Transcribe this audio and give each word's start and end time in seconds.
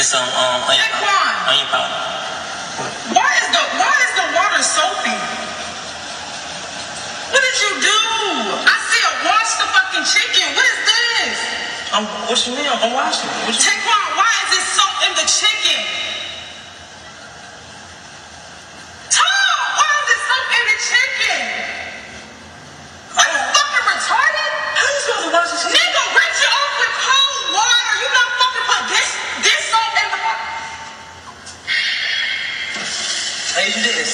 and 0.00 0.08
some 0.08 0.24
um 0.24 0.64
onion 0.64 0.88
powder. 0.96 1.52
Onion 1.52 1.68
powder. 1.68 2.00
Why 3.12 3.28
is 3.36 3.48
the 3.52 3.64
why 3.76 3.92
is 4.00 4.12
the 4.16 4.26
water 4.32 4.62
soapy? 4.64 5.16
What 7.28 7.42
did 7.44 7.56
you 7.60 7.72
do? 7.84 7.98
I 8.64 8.76
said 8.80 9.12
wash 9.28 9.52
the 9.60 9.68
fucking 9.68 10.04
chicken. 10.08 10.56
What 10.56 10.64
is 10.72 10.78
this? 10.88 11.36
I'm 11.92 12.04
what 12.32 12.40
you 12.48 12.56
mean? 12.56 12.64
I'm 12.72 12.96
washing. 12.96 13.28
What 13.44 13.52
you, 13.52 13.60
Taquan, 13.60 14.06
why 14.16 14.30
is 14.40 14.48
this 14.56 14.66
soap 14.72 14.96
in 15.04 15.12
the 15.20 15.26
chicken? 15.28 16.09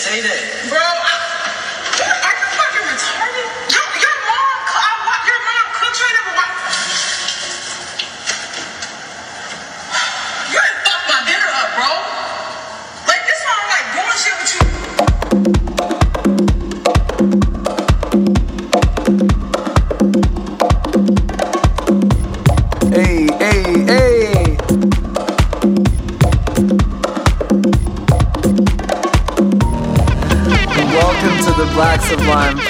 Say 0.07 0.21
that. 0.23 0.56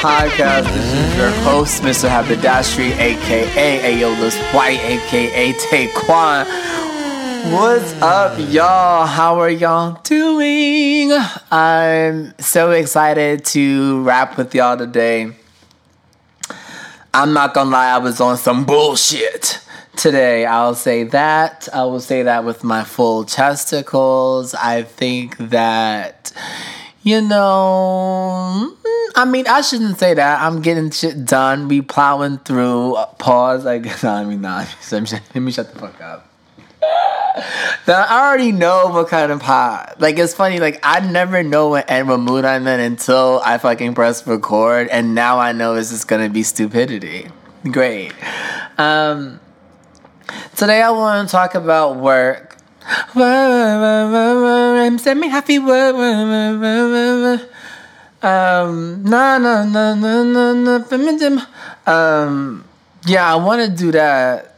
Podcast. 0.07 0.73
This 0.73 0.93
is 0.95 1.17
your 1.17 1.31
host, 1.43 1.83
Mr. 1.83 2.09
Haberdashery, 2.09 2.93
aka 2.93 3.81
Ayolas 3.81 4.41
White, 4.55 4.79
aka 4.79 5.53
Taquan. 5.55 6.47
What's 7.53 7.93
up, 8.01 8.39
y'all? 8.39 9.05
How 9.05 9.41
are 9.41 9.51
y'all 9.51 10.01
doing? 10.05 11.11
I'm 11.51 12.39
so 12.39 12.71
excited 12.71 13.45
to 13.47 14.05
rap 14.05 14.39
with 14.39 14.55
y'all 14.55 14.79
today. 14.79 15.33
I'm 17.13 17.33
not 17.33 17.53
gonna 17.53 17.71
lie, 17.71 17.91
I 17.91 17.99
was 17.99 18.21
on 18.21 18.37
some 18.37 18.65
bullshit 18.65 19.59
today. 19.97 20.47
I'll 20.47 20.77
say 20.77 21.03
that. 21.03 21.69
I 21.75 21.83
will 21.83 21.99
say 21.99 22.23
that 22.23 22.45
with 22.45 22.63
my 22.63 22.85
full 22.85 23.25
testicles. 23.25 24.55
I 24.55 24.83
think 24.85 25.37
that, 25.39 26.31
you 27.03 27.21
know, 27.23 28.77
I 29.17 29.25
mean, 29.25 29.47
I 29.47 29.63
shouldn't 29.63 29.99
say 29.99 30.13
that. 30.13 30.43
I'm 30.43 30.61
getting 30.61 30.91
shit 30.91 31.25
done. 31.25 31.69
We 31.69 31.81
plowing 31.81 32.37
through. 32.39 32.97
Uh, 32.97 33.07
Pause. 33.15 33.65
Guess. 33.83 34.03
No, 34.03 34.11
I 34.11 34.25
mean, 34.25 34.43
nah. 34.43 34.67
Let 34.93 35.35
me 35.35 35.51
shut 35.51 35.73
the 35.73 35.79
fuck 35.79 35.99
up. 36.03 36.29
Now, 37.87 38.05
I 38.09 38.29
already 38.29 38.53
know 38.53 38.89
what 38.89 39.09
kind 39.09 39.33
of 39.33 39.41
pot. 39.41 40.01
Like 40.01 40.19
it's 40.19 40.35
funny. 40.35 40.59
Like 40.59 40.81
I 40.83 41.01
never 41.01 41.43
know 41.43 41.69
what 41.69 41.91
and 41.91 42.09
what 42.09 42.21
mood 42.21 42.45
I'm 42.45 42.67
in 42.67 42.81
until 42.81 43.41
I 43.45 43.59
fucking 43.59 43.95
press 43.95 44.27
record, 44.27 44.89
and 44.89 45.15
now 45.15 45.39
I 45.39 45.53
know 45.53 45.75
it's 45.75 45.91
just 45.91 46.09
gonna 46.09 46.29
be 46.29 46.43
stupidity. 46.43 47.29
Great. 47.71 48.13
Um, 48.79 49.41
today 50.57 50.83
I 50.83 50.91
want 50.91 51.29
to 51.29 51.33
talk 51.33 51.55
about 51.55 51.97
work. 51.97 52.57
Send 53.15 55.21
me 55.21 55.29
happy 55.29 55.59
work. 55.59 57.41
Um, 58.23 59.05
na 59.05 59.39
na 59.39 59.65
na 59.65 59.95
na 59.95 60.23
na 60.25 60.53
na. 60.53 60.85
feminism. 60.85 61.41
Um, 61.87 62.65
yeah, 63.07 63.33
I 63.33 63.37
want 63.37 63.63
to 63.63 63.71
do 63.71 63.93
that. 63.93 64.55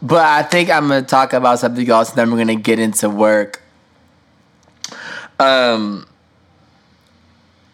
But 0.00 0.24
I 0.24 0.42
think 0.42 0.70
I'm 0.70 0.88
gonna 0.88 1.02
talk 1.02 1.32
about 1.32 1.58
something 1.58 1.88
else, 1.88 2.10
and 2.10 2.18
then 2.18 2.30
we're 2.30 2.38
gonna 2.38 2.54
get 2.54 2.78
into 2.78 3.10
work. 3.10 3.62
Um. 5.40 6.06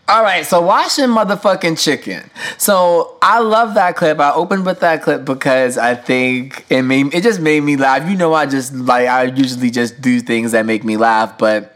All 0.07 0.23
right, 0.23 0.45
so 0.45 0.61
washing 0.61 1.07
motherfucking 1.07 1.83
chicken. 1.83 2.29
So 2.59 3.17
I 3.23 3.41
love 3.41 3.75
that 3.75 3.97
clip. 3.97 4.21
I 4.21 4.33
opened 4.33 4.67
with 4.67 4.81
that 4.81 5.03
clip 5.03 5.25
because 5.25 5.79
I 5.79 5.95
think 5.95 6.65
it 6.69 6.83
made 6.83 7.15
it 7.15 7.23
just 7.23 7.41
made 7.41 7.63
me 7.63 7.77
laugh. 7.77 8.09
You 8.09 8.17
know, 8.17 8.35
I 8.35 8.45
just 8.47 8.75
like 8.75 9.09
I 9.09 9.25
usually 9.25 9.71
just 9.71 10.01
do 10.03 10.21
things 10.21 10.53
that 10.53 10.67
make 10.67 10.85
me 10.85 10.99
laugh, 10.99 11.39
but 11.39 11.74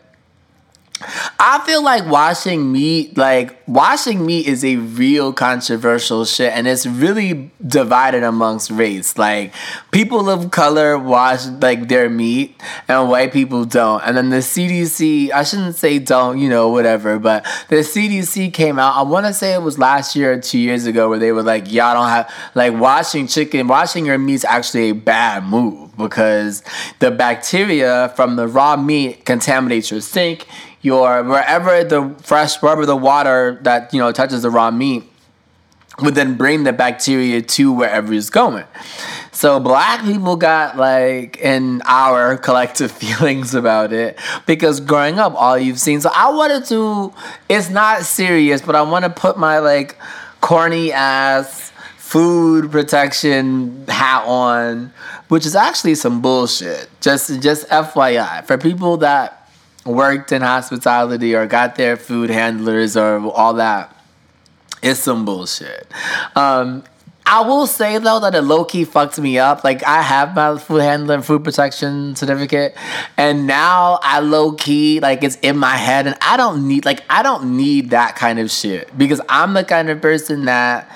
I 1.00 1.62
feel 1.64 1.82
like 1.82 2.06
washing 2.06 2.72
meat, 2.72 3.16
like 3.16 3.56
washing 3.68 4.26
meat 4.26 4.46
is 4.46 4.64
a 4.64 4.76
real 4.76 5.32
controversial 5.32 6.24
shit 6.24 6.52
and 6.52 6.66
it's 6.66 6.86
really 6.86 7.50
divided 7.64 8.24
amongst 8.24 8.70
race. 8.70 9.16
Like 9.16 9.54
people 9.92 10.28
of 10.28 10.50
color 10.50 10.98
wash 10.98 11.46
like 11.46 11.88
their 11.88 12.10
meat 12.10 12.60
and 12.88 13.08
white 13.08 13.32
people 13.32 13.64
don't. 13.64 14.02
And 14.02 14.16
then 14.16 14.30
the 14.30 14.38
CDC, 14.38 15.30
I 15.30 15.44
shouldn't 15.44 15.76
say 15.76 16.00
don't, 16.00 16.38
you 16.38 16.48
know, 16.48 16.68
whatever, 16.70 17.18
but 17.18 17.44
the 17.68 17.76
CDC 17.76 18.52
came 18.52 18.78
out, 18.78 18.96
I 18.96 19.02
want 19.02 19.26
to 19.26 19.32
say 19.32 19.54
it 19.54 19.62
was 19.62 19.78
last 19.78 20.16
year 20.16 20.32
or 20.32 20.40
2 20.40 20.58
years 20.58 20.86
ago 20.86 21.08
where 21.08 21.18
they 21.18 21.30
were 21.30 21.44
like, 21.44 21.70
y'all 21.70 21.94
don't 21.94 22.08
have 22.08 22.32
like 22.56 22.74
washing 22.74 23.28
chicken, 23.28 23.68
washing 23.68 24.04
your 24.06 24.18
meat's 24.18 24.44
actually 24.44 24.90
a 24.90 24.94
bad 24.94 25.44
move 25.44 25.96
because 25.96 26.62
the 26.98 27.10
bacteria 27.10 28.12
from 28.16 28.36
the 28.36 28.48
raw 28.48 28.76
meat 28.76 29.24
contaminates 29.24 29.90
your 29.90 30.00
sink 30.00 30.46
your 30.82 31.22
wherever 31.24 31.84
the 31.84 32.14
fresh 32.22 32.60
wherever 32.62 32.86
the 32.86 32.96
water 32.96 33.58
that 33.62 33.92
you 33.92 33.98
know 33.98 34.12
touches 34.12 34.42
the 34.42 34.50
raw 34.50 34.70
meat 34.70 35.04
would 36.00 36.14
then 36.14 36.36
bring 36.36 36.62
the 36.62 36.72
bacteria 36.72 37.42
to 37.42 37.72
wherever 37.72 38.12
it's 38.14 38.30
going. 38.30 38.64
So 39.32 39.60
black 39.60 40.04
people 40.04 40.36
got 40.36 40.76
like 40.76 41.38
in 41.38 41.82
our 41.84 42.36
collective 42.48 42.92
feelings 42.92 43.54
about 43.54 43.92
it 43.92 44.18
because 44.46 44.80
growing 44.80 45.18
up 45.18 45.34
all 45.34 45.58
you've 45.58 45.80
seen. 45.80 46.00
So 46.00 46.10
I 46.14 46.30
wanted 46.30 46.64
to 46.66 47.12
it's 47.48 47.70
not 47.70 48.02
serious, 48.02 48.62
but 48.62 48.76
I 48.76 48.82
want 48.82 49.04
to 49.04 49.10
put 49.10 49.38
my 49.38 49.58
like 49.58 49.96
corny 50.40 50.92
ass 50.92 51.72
food 51.96 52.70
protection 52.70 53.84
hat 53.86 54.24
on, 54.24 54.92
which 55.28 55.44
is 55.44 55.54
actually 55.54 55.94
some 55.94 56.22
bullshit. 56.22 56.88
Just 57.00 57.40
just 57.40 57.68
FYI 57.68 58.44
for 58.46 58.56
people 58.56 58.98
that 58.98 59.37
worked 59.88 60.30
in 60.32 60.42
hospitality 60.42 61.34
or 61.34 61.46
got 61.46 61.76
their 61.76 61.96
food 61.96 62.30
handlers 62.30 62.96
or 62.96 63.18
all 63.32 63.54
that. 63.54 63.94
It's 64.82 65.00
some 65.00 65.24
bullshit. 65.24 65.88
Um, 66.36 66.84
I 67.30 67.42
will 67.42 67.66
say 67.66 67.98
though 67.98 68.20
that 68.20 68.34
it 68.34 68.40
low 68.42 68.64
key 68.64 68.84
fucked 68.84 69.18
me 69.18 69.38
up. 69.38 69.62
Like 69.62 69.82
I 69.84 70.00
have 70.00 70.34
my 70.34 70.56
food 70.56 70.80
handler 70.80 71.16
and 71.16 71.24
food 71.24 71.44
protection 71.44 72.16
certificate, 72.16 72.74
and 73.18 73.46
now 73.46 73.98
I 74.02 74.20
low 74.20 74.52
key 74.52 75.00
like 75.00 75.22
it's 75.22 75.36
in 75.36 75.58
my 75.58 75.76
head, 75.76 76.06
and 76.06 76.16
I 76.22 76.38
don't 76.38 76.66
need 76.66 76.86
like 76.86 77.02
I 77.10 77.22
don't 77.22 77.56
need 77.56 77.90
that 77.90 78.16
kind 78.16 78.38
of 78.38 78.50
shit 78.50 78.96
because 78.96 79.20
I'm 79.28 79.52
the 79.52 79.64
kind 79.64 79.90
of 79.90 80.00
person 80.00 80.46
that 80.46 80.90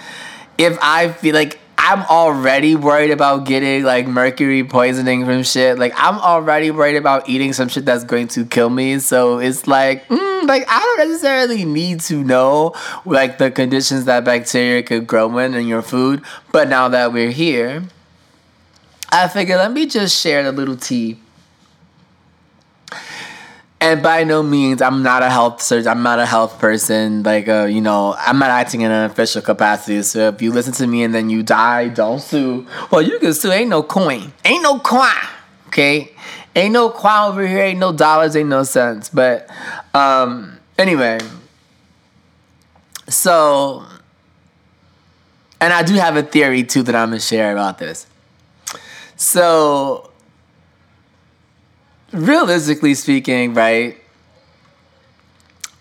if 0.56 0.78
I 0.80 1.12
feel 1.12 1.34
like 1.34 1.59
I'm 1.84 2.04
already 2.04 2.76
worried 2.76 3.10
about 3.10 3.44
getting 3.44 3.82
like 3.82 4.06
mercury 4.06 4.62
poisoning 4.62 5.25
from 5.25 5.43
shit. 5.43 5.81
Like 5.81 5.93
I'm 5.97 6.16
already 6.20 6.70
worried 6.70 6.94
about 6.94 7.28
eating 7.28 7.53
some 7.53 7.66
shit 7.69 7.84
that's 7.84 8.04
going 8.04 8.28
to 8.28 8.44
kill 8.44 8.70
me. 8.70 9.00
So 9.00 9.41
it's 9.41 9.66
like, 9.66 10.06
mm, 10.06 10.47
like 10.47 10.65
I 10.69 10.78
don't 10.78 11.09
necessarily 11.09 11.65
need 11.65 11.98
to 12.03 12.22
know 12.22 12.76
like 13.04 13.38
the 13.38 13.50
conditions 13.50 14.04
that 14.04 14.25
bacteria 14.25 14.84
could 14.84 15.09
grow 15.09 15.37
in 15.38 15.54
in 15.54 15.66
your 15.66 15.82
food. 15.82 16.22
But 16.53 16.69
now 16.69 16.88
that 16.88 17.12
we're 17.12 17.32
here, 17.32 17.82
I 19.10 19.26
figured 19.26 19.59
let 19.59 19.72
me 19.72 19.87
just 19.87 20.16
share 20.16 20.47
a 20.47 20.53
little 20.53 20.76
tea. 20.76 21.19
And 23.83 24.01
by 24.01 24.23
no 24.23 24.45
means, 24.45 24.81
I'm 24.81 25.03
not 25.03 25.25
a 25.25 25.29
health 25.29 25.61
search. 25.61 25.87
I'm 25.87 26.05
not 26.05 26.21
a 26.21 26.25
health 26.25 26.61
person. 26.61 27.25
Like, 27.25 27.49
uh, 27.49 27.65
you 27.65 27.81
know, 27.81 28.15
I'm 28.17 28.39
not 28.39 28.51
acting 28.51 28.83
in 28.83 28.93
an 28.93 29.11
official 29.11 29.43
capacity. 29.43 30.01
So 30.03 30.29
if 30.29 30.41
you 30.41 30.53
listen 30.53 30.73
to 30.75 30.87
me 30.87 31.03
and 31.03 31.13
then 31.13 31.29
you 31.29 31.43
die, 31.43 31.89
don't 31.89 32.21
sue. 32.21 32.65
Well, 32.93 33.03
you 33.03 33.19
can 33.19 33.34
sue. 33.34 33.51
Ain't 33.51 33.71
no 33.71 33.83
coin. 33.83 34.33
Ain't 34.45 34.63
no 34.63 34.79
coin. 34.79 35.11
Okay. 35.67 36.13
Ain't 36.55 36.73
no 36.73 36.91
coin 36.91 37.31
over 37.31 37.45
here. 37.45 37.59
Ain't 37.59 37.81
no 37.81 37.93
dollars. 37.93 38.37
Ain't 38.37 38.49
no 38.49 38.63
cents. 38.63 39.09
But 39.09 39.51
um, 39.95 40.61
anyway, 40.79 41.19
so, 43.09 43.84
and 45.61 45.73
I 45.73 45.83
do 45.83 45.95
have 45.95 46.17
a 46.17 46.23
theory 46.23 46.63
too 46.63 46.84
that 46.84 46.95
I'm 46.95 47.09
gonna 47.09 47.19
share 47.19 47.51
about 47.51 47.79
this. 47.79 48.07
So 49.17 50.11
realistically 52.12 52.94
speaking, 52.94 53.54
right? 53.54 53.97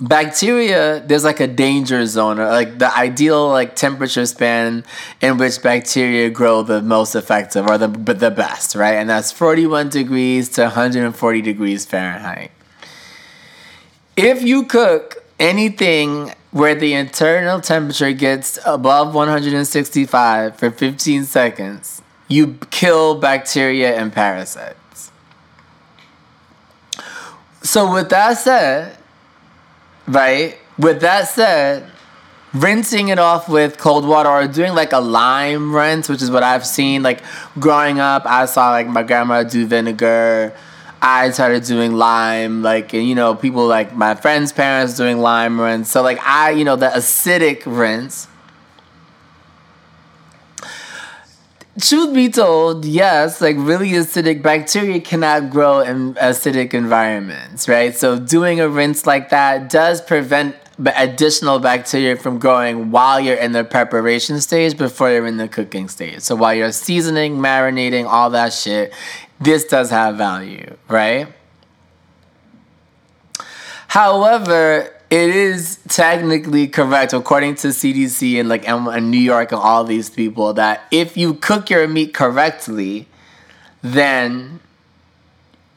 bacteria 0.01 0.99
there's 1.05 1.23
like 1.23 1.39
a 1.39 1.45
danger 1.45 2.03
zone 2.07 2.39
or 2.39 2.47
like 2.47 2.79
the 2.79 2.97
ideal 2.97 3.49
like 3.49 3.75
temperature 3.75 4.25
span 4.25 4.83
in 5.21 5.37
which 5.37 5.61
bacteria 5.61 6.27
grow 6.27 6.63
the 6.63 6.81
most 6.81 7.13
effective 7.13 7.67
or 7.67 7.77
the 7.77 7.87
the 7.87 8.31
best 8.31 8.73
right 8.73 8.95
and 8.95 9.11
that's 9.11 9.31
41 9.31 9.89
degrees 9.89 10.49
to 10.49 10.63
140 10.63 11.41
degrees 11.43 11.85
fahrenheit 11.85 12.49
if 14.17 14.41
you 14.41 14.63
cook 14.63 15.23
anything 15.39 16.33
where 16.49 16.73
the 16.73 16.93
internal 16.93 17.61
temperature 17.61 18.11
gets 18.11 18.57
above 18.65 19.13
165 19.13 20.55
for 20.55 20.71
15 20.71 21.25
seconds 21.25 22.01
you 22.27 22.57
kill 22.71 23.19
bacteria 23.19 23.95
and 23.95 24.11
parasites 24.11 24.80
so 27.61 27.93
with 27.93 28.09
that 28.09 28.37
said 28.37 28.97
right? 30.07 30.57
With 30.77 31.01
that 31.01 31.27
said, 31.27 31.89
rinsing 32.53 33.09
it 33.09 33.19
off 33.19 33.47
with 33.47 33.77
cold 33.77 34.05
water 34.05 34.29
or 34.29 34.47
doing 34.47 34.73
like 34.73 34.91
a 34.91 34.99
lime 34.99 35.73
rinse, 35.75 36.09
which 36.09 36.21
is 36.21 36.31
what 36.31 36.43
I've 36.43 36.65
seen. 36.65 37.03
Like 37.03 37.21
growing 37.59 37.99
up, 37.99 38.23
I 38.25 38.45
saw 38.45 38.71
like 38.71 38.87
my 38.87 39.03
grandma 39.03 39.43
do 39.43 39.65
vinegar. 39.65 40.53
I 41.03 41.31
started 41.31 41.63
doing 41.63 41.93
lime, 41.93 42.61
like 42.61 42.93
and, 42.93 43.07
you 43.07 43.15
know, 43.15 43.33
people 43.33 43.65
like 43.65 43.95
my 43.95 44.13
friends' 44.13 44.53
parents 44.53 44.95
doing 44.95 45.17
lime 45.17 45.59
rinse. 45.59 45.89
So 45.89 46.03
like 46.03 46.19
I, 46.21 46.51
you 46.51 46.63
know, 46.63 46.75
the 46.75 46.87
acidic 46.89 47.63
rinse 47.65 48.27
truth 51.81 52.13
be 52.13 52.29
told, 52.29 52.85
yes, 52.85 53.41
like 53.41 53.55
really 53.57 53.89
acidic 53.91 54.41
bacteria 54.41 55.01
cannot 55.01 55.49
grow 55.49 55.79
in 55.79 56.13
acidic 56.15 56.73
environments, 56.73 57.67
right? 57.67 57.95
So 57.95 58.19
doing 58.19 58.59
a 58.59 58.69
rinse 58.69 59.05
like 59.05 59.29
that 59.29 59.69
does 59.69 60.01
prevent 60.01 60.55
additional 60.95 61.59
bacteria 61.59 62.15
from 62.15 62.39
growing 62.39 62.91
while 62.91 63.19
you're 63.19 63.35
in 63.35 63.51
the 63.51 63.63
preparation 63.63 64.41
stage 64.41 64.77
before 64.77 65.11
you're 65.11 65.27
in 65.27 65.37
the 65.37 65.47
cooking 65.47 65.87
stage. 65.87 66.21
So 66.21 66.35
while 66.35 66.53
you're 66.53 66.71
seasoning, 66.71 67.37
marinating, 67.37 68.05
all 68.05 68.29
that 68.31 68.53
shit, 68.53 68.93
this 69.39 69.65
does 69.65 69.89
have 69.89 70.15
value, 70.17 70.75
right? 70.87 71.27
However, 73.87 74.93
it 75.11 75.29
is 75.29 75.77
technically 75.89 76.69
correct 76.69 77.11
according 77.11 77.55
to 77.55 77.67
CDC 77.67 78.39
and 78.39 78.47
like 78.47 78.65
and 78.67 79.11
New 79.11 79.17
York 79.17 79.51
and 79.51 79.59
all 79.59 79.83
these 79.83 80.09
people 80.09 80.53
that 80.53 80.83
if 80.89 81.17
you 81.17 81.33
cook 81.33 81.69
your 81.69 81.85
meat 81.85 82.13
correctly, 82.13 83.07
then 83.81 84.61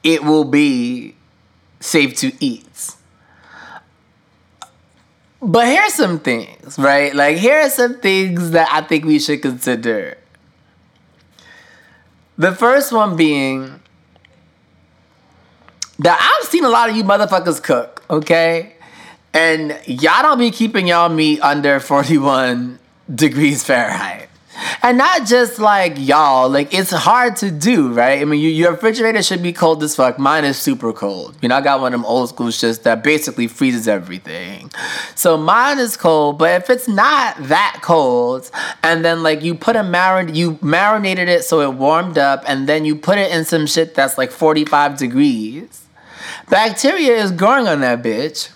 it 0.04 0.22
will 0.22 0.44
be 0.44 1.16
safe 1.81 2.14
to 2.19 2.32
eat. 2.38 2.94
But 5.42 5.66
here's 5.66 5.94
some 5.94 6.20
things, 6.20 6.78
right? 6.78 7.12
Like 7.12 7.37
here 7.37 7.58
are 7.58 7.70
some 7.70 7.98
things 7.98 8.52
that 8.52 8.69
I 8.70 8.82
think 8.82 9.04
we 9.04 9.19
should 9.19 9.42
consider. 9.42 10.16
The 12.38 12.52
first 12.52 12.92
one 12.92 13.16
being 13.16 13.80
that 15.98 16.19
I've 16.20 16.48
seen 16.48 16.64
a 16.64 16.69
lot 16.69 16.88
of 16.88 16.96
you 16.96 17.02
motherfuckers 17.02 17.60
cook, 17.60 18.04
okay? 18.08 18.74
And 19.34 19.78
y'all 19.86 20.22
don't 20.22 20.38
be 20.38 20.52
keeping 20.52 20.86
y'all 20.86 21.08
meat 21.08 21.40
under 21.40 21.81
41 21.81 22.78
degrees 23.12 23.64
Fahrenheit. 23.64 24.28
And 24.82 24.96
not 24.96 25.26
just 25.26 25.58
like 25.58 25.94
y'all, 25.96 26.48
like 26.48 26.72
it's 26.72 26.92
hard 26.92 27.34
to 27.36 27.50
do, 27.50 27.92
right? 27.92 28.20
I 28.20 28.25
mean, 28.25 28.40
you, 28.40 28.48
your 28.48 28.72
refrigerator 28.72 29.20
should 29.20 29.42
be 29.42 29.52
cold 29.52 29.82
as 29.82 29.96
fuck. 29.96 30.16
Mine 30.19 30.44
is 30.44 30.56
super 30.56 30.92
cold. 30.92 31.36
You 31.42 31.48
know, 31.48 31.56
I 31.56 31.60
got 31.60 31.81
one 31.81 31.92
of 31.92 32.00
them 32.00 32.06
old 32.06 32.28
school 32.28 32.48
shits 32.48 32.82
that 32.84 33.02
basically 33.02 33.48
freezes 33.48 33.88
everything. 33.88 34.70
So 35.16 35.37
mine 35.37 35.80
is 35.80 35.96
cold, 35.96 36.38
but 36.38 36.62
if 36.62 36.70
it's 36.70 36.87
not 36.87 37.37
that 37.48 37.80
cold, 37.82 38.48
and 38.84 39.04
then 39.04 39.25
like 39.25 39.42
you 39.42 39.56
put 39.56 39.75
a 39.75 39.82
marin, 39.82 40.37
you 40.37 40.58
marinated 40.62 41.28
it 41.28 41.44
so 41.44 41.60
it 41.60 41.75
warmed 41.75 42.16
up, 42.16 42.44
and 42.46 42.69
then 42.69 42.84
you 42.84 42.94
put 42.94 43.19
it 43.19 43.32
in 43.32 43.44
some 43.44 43.66
shit 43.66 43.94
that's 43.94 44.16
like 44.16 44.30
45 44.30 44.96
degrees, 44.96 45.87
bacteria 46.48 47.16
is 47.16 47.32
growing 47.32 47.66
on 47.66 47.80
that 47.80 48.02
bitch 48.02 48.50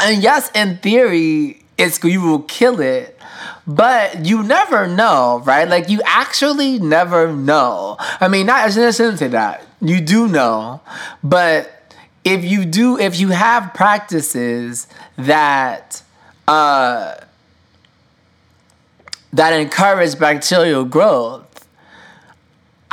and 0.00 0.22
yes, 0.22 0.50
in 0.54 0.78
theory, 0.78 1.62
it's 1.78 2.02
you 2.02 2.20
will 2.20 2.42
kill 2.42 2.80
it, 2.80 3.18
but 3.66 4.24
you 4.24 4.42
never 4.42 4.86
know, 4.86 5.42
right? 5.44 5.68
Like 5.68 5.88
you 5.88 6.00
actually 6.04 6.78
never 6.78 7.32
know. 7.32 7.96
I 7.98 8.28
mean, 8.28 8.46
not 8.46 8.64
I 8.64 8.70
shouldn't 8.70 9.18
say 9.18 9.28
that. 9.28 9.66
You 9.80 10.00
do 10.00 10.28
know, 10.28 10.80
but 11.22 11.70
if 12.24 12.44
you 12.44 12.64
do, 12.64 12.98
if 12.98 13.18
you 13.18 13.28
have 13.28 13.74
practices 13.74 14.86
that 15.16 16.02
uh, 16.48 17.14
that 19.32 19.52
encourage 19.52 20.18
bacterial 20.18 20.84
growth, 20.84 21.43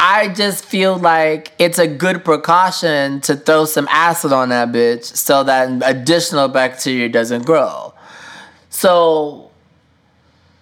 I 0.04 0.30
just 0.30 0.66
feel 0.66 0.98
like 0.98 1.52
it's 1.60 1.78
a 1.78 1.86
good 1.86 2.26
precaution 2.26 3.22
to 3.22 3.36
throw 3.36 3.66
some 3.66 3.88
acid 3.92 4.34
on 4.34 4.50
that 4.50 4.70
bitch 4.70 5.04
so 5.04 5.44
that 5.44 5.84
additional 5.86 6.48
bacteria 6.48 7.08
doesn't 7.08 7.46
grow. 7.46 7.94
So 8.72 9.51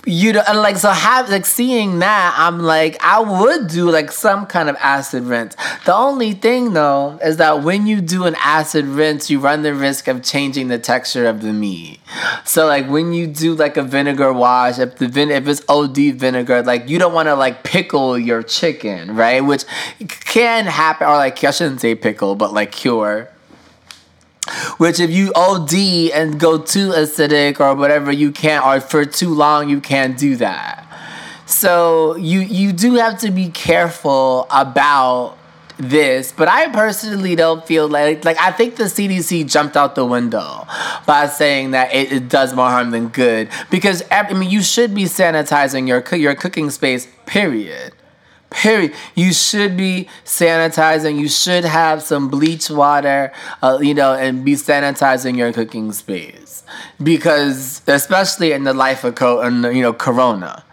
you 0.10 0.34
know, 0.34 0.44
and 0.48 0.60
like 0.60 0.78
so 0.78 0.90
have 0.90 1.30
like 1.30 1.46
seeing 1.46 2.00
that, 2.00 2.36
I'm 2.38 2.60
like, 2.60 2.98
I 3.04 3.20
would 3.20 3.68
do 3.68 3.90
like 3.90 4.12
some 4.12 4.48
kind 4.48 4.68
of 4.68 4.76
acid 4.80 5.24
rinse. 5.24 5.56
The 5.86 5.94
only 5.94 6.34
thing 6.34 6.74
though 6.74 7.20
is 7.24 7.38
that 7.38 7.64
when 7.64 7.86
you 7.86 8.02
do 8.02 8.26
an 8.26 8.36
acid 8.40 8.86
rinse, 8.86 9.30
you 9.30 9.40
run 9.40 9.62
the 9.62 9.76
risk 9.76 10.08
of 10.08 10.24
changing 10.24 10.70
the 10.70 10.80
texture 10.80 11.28
of 11.28 11.42
the 11.42 11.54
meat. 11.54 12.00
So 12.44 12.66
like 12.66 12.90
when 12.90 13.14
you 13.14 13.28
do 13.28 13.54
like 13.54 13.78
a 13.78 13.84
vinegar 13.84 14.34
wash, 14.34 14.80
if 14.80 14.98
the 14.98 15.08
vin 15.08 15.30
if 15.30 15.48
it's 15.48 15.62
OD 15.70 15.98
vinegar, 16.16 16.64
like 16.64 16.90
you 16.90 16.98
don't 16.98 17.14
want 17.14 17.28
to 17.28 17.36
like 17.36 17.64
pickle 17.64 18.18
your 18.18 18.42
chicken, 18.42 19.16
right? 19.16 19.42
Which 19.42 19.64
can 20.26 20.66
happen, 20.66 21.08
or 21.08 21.18
like 21.18 21.44
I 21.44 21.52
shouldn't 21.52 21.82
say 21.82 21.94
pickle, 21.94 22.36
but 22.36 22.52
like 22.52 22.72
cure 22.72 23.30
which 24.78 25.00
if 25.00 25.10
you 25.10 25.32
OD 25.36 25.74
and 26.14 26.40
go 26.40 26.58
too 26.58 26.90
acidic 26.90 27.60
or 27.60 27.76
whatever, 27.76 28.12
you 28.12 28.32
can't, 28.32 28.66
or 28.66 28.82
for 28.82 29.06
too 29.06 29.34
long, 29.34 29.70
you 29.70 29.82
can't 29.82 30.18
do 30.18 30.36
that. 30.38 30.86
So 31.46 32.16
you 32.16 32.42
you 32.42 32.72
do 32.72 32.96
have 32.96 33.18
to 33.20 33.32
be 33.32 33.50
careful 33.50 34.46
about 34.52 35.36
this, 35.78 36.32
but 36.32 36.48
I 36.48 36.68
personally 36.70 37.36
don't 37.36 37.66
feel 37.66 37.88
like 37.88 38.24
like 38.24 38.38
I 38.38 38.52
think 38.52 38.76
the 38.76 38.84
CDC 38.84 39.50
jumped 39.50 39.76
out 39.76 39.96
the 39.96 40.06
window 40.06 40.68
by 41.06 41.28
saying 41.28 41.72
that 41.72 41.94
it, 41.94 42.12
it 42.12 42.30
does 42.30 42.54
more 42.54 42.70
harm 42.70 42.92
than 42.92 43.08
good 43.08 43.50
because 43.72 44.04
I 44.12 44.32
mean 44.34 44.50
you 44.50 44.62
should 44.62 44.94
be 44.94 45.06
sanitizing 45.06 45.88
your 45.88 46.04
your 46.16 46.36
cooking 46.36 46.70
space. 46.70 47.08
Period. 47.26 47.94
Period. 48.50 48.94
You 49.14 49.32
should 49.32 49.78
be 49.78 50.10
sanitizing. 50.26 51.20
You 51.20 51.30
should 51.30 51.66
have 51.66 52.02
some 52.02 52.30
bleach 52.30 52.70
water, 52.70 53.32
uh, 53.62 53.78
you 53.80 53.94
know, 53.94 54.16
and 54.16 54.44
be 54.44 54.54
sanitizing 54.54 55.38
your 55.38 55.54
cooking 55.54 55.92
space 55.92 56.64
because, 57.02 57.84
especially 57.86 58.52
in 58.52 58.64
the 58.64 58.74
life 58.74 59.04
of 59.04 59.16
co- 59.16 59.42
and 59.42 59.64
you 59.76 59.84
know 59.84 59.94
Corona. 59.94 60.64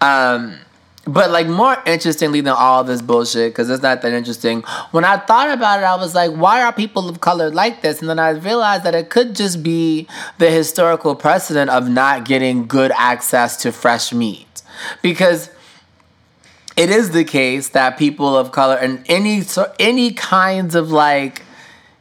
Um, 0.00 0.60
but 1.06 1.30
like 1.30 1.46
more 1.46 1.76
interestingly 1.86 2.40
than 2.40 2.54
all 2.56 2.84
this 2.84 3.02
bullshit, 3.02 3.52
because 3.52 3.68
it's 3.68 3.82
not 3.82 4.00
that 4.00 4.12
interesting. 4.12 4.62
When 4.90 5.04
I 5.04 5.18
thought 5.18 5.50
about 5.50 5.80
it, 5.80 5.84
I 5.84 5.96
was 5.96 6.14
like, 6.14 6.30
why 6.30 6.62
are 6.62 6.72
people 6.72 7.08
of 7.08 7.20
color 7.20 7.50
like 7.50 7.82
this? 7.82 8.00
And 8.00 8.08
then 8.08 8.18
I 8.18 8.30
realized 8.30 8.84
that 8.84 8.94
it 8.94 9.10
could 9.10 9.34
just 9.34 9.62
be 9.62 10.06
the 10.38 10.50
historical 10.50 11.14
precedent 11.14 11.70
of 11.70 11.88
not 11.88 12.24
getting 12.24 12.66
good 12.66 12.92
access 12.96 13.56
to 13.58 13.72
fresh 13.72 14.12
meat, 14.12 14.62
because 15.02 15.50
it 16.76 16.90
is 16.90 17.10
the 17.10 17.24
case 17.24 17.70
that 17.70 17.98
people 17.98 18.36
of 18.36 18.52
color 18.52 18.76
and 18.76 19.04
any 19.08 19.40
so 19.42 19.72
any 19.78 20.12
kinds 20.12 20.74
of 20.74 20.90
like 20.90 21.42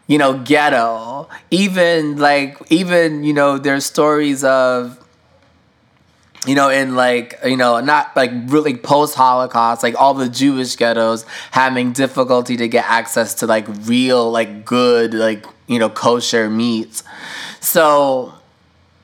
you 0.08 0.18
know 0.18 0.38
ghetto 0.40 1.28
even 1.52 2.18
like 2.18 2.58
even 2.72 3.24
you 3.24 3.34
know 3.34 3.58
there's 3.58 3.86
stories 3.86 4.44
of 4.44 4.96
you 6.48 6.56
know 6.56 6.70
in 6.70 6.96
like 6.96 7.36
you 7.44 7.58
know 7.58 7.80
not 7.80 8.16
like 8.16 8.32
really 8.46 8.76
post 8.76 9.16
holocaust 9.16 9.84
like 9.84 9.96
all 10.00 10.14
the 10.14 10.30
jewish 10.30 10.76
ghettos 10.76 11.26
having 11.52 11.92
difficulty 11.92 12.56
to 12.56 12.68
get 12.68 12.86
access 12.86 13.34
to 13.34 13.46
like 13.46 13.68
real 13.86 14.32
like 14.32 14.66
good 14.66 15.14
like 15.14 15.46
you 15.70 15.80
know 15.80 15.90
kosher 15.90 16.50
meats. 16.50 17.04
So 17.62 18.34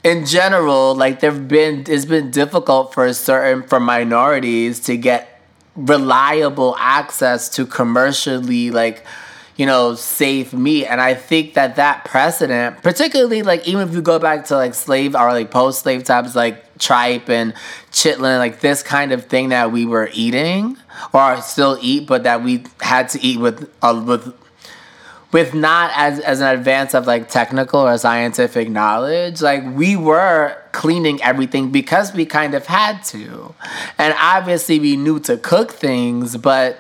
in 0.04 0.26
general 0.26 0.96
like 0.96 1.22
there've 1.22 1.48
been 1.48 1.86
it's 1.88 2.06
been 2.06 2.32
difficult 2.32 2.94
for 2.94 3.12
certain 3.14 3.64
for 3.64 3.80
minorities 3.80 4.82
to 4.82 4.98
get 4.98 5.35
reliable 5.76 6.76
access 6.80 7.50
to 7.50 7.66
commercially 7.66 8.72
like 8.72 9.06
you 9.58 9.66
know 9.66 9.96
safe 9.96 10.54
meat. 10.54 10.86
And 10.86 11.02
i 11.02 11.14
think 11.14 11.54
that 11.56 11.76
that 11.78 12.06
precedent 12.06 12.82
particularly 12.82 13.42
like 13.42 13.68
even 13.68 13.88
if 13.88 13.94
you 13.94 14.02
go 14.02 14.20
back 14.20 14.46
to 14.46 14.56
like 14.56 14.74
slave 14.74 15.16
or 15.16 15.32
like 15.32 15.52
post 15.52 15.82
slave 15.82 16.04
times 16.04 16.36
like 16.36 16.78
tripe 16.78 17.30
and 17.30 17.54
chitlin 17.92 18.38
like 18.38 18.60
this 18.60 18.84
kind 18.84 19.12
of 19.12 19.26
thing 19.26 19.50
that 19.50 19.72
we 19.72 19.86
were 19.86 20.10
eating 20.14 20.78
or 21.14 21.42
still 21.42 21.78
eat 21.82 22.08
but 22.08 22.24
that 22.24 22.44
we 22.44 22.66
had 22.82 23.08
to 23.10 23.22
eat 23.26 23.40
with 23.40 23.70
uh, 23.82 24.04
with 24.06 24.34
with 25.36 25.54
not 25.54 25.92
as 25.96 26.22
as 26.22 26.40
an 26.40 26.48
advance 26.48 26.94
of 26.94 27.06
like 27.06 27.28
technical 27.28 27.82
or 27.82 27.98
scientific 27.98 28.70
knowledge 28.70 29.42
like 29.42 29.62
we 29.76 29.94
were 29.94 30.56
cleaning 30.72 31.22
everything 31.22 31.74
because 31.74 32.14
we 32.14 32.26
kind 32.26 32.54
of 32.54 32.66
had 32.68 33.04
to. 33.04 33.54
And 33.98 34.16
obviously 34.18 34.80
we 34.80 34.96
knew 34.96 35.20
to 35.28 35.36
cook 35.36 35.72
things 35.74 36.38
but 36.38 36.80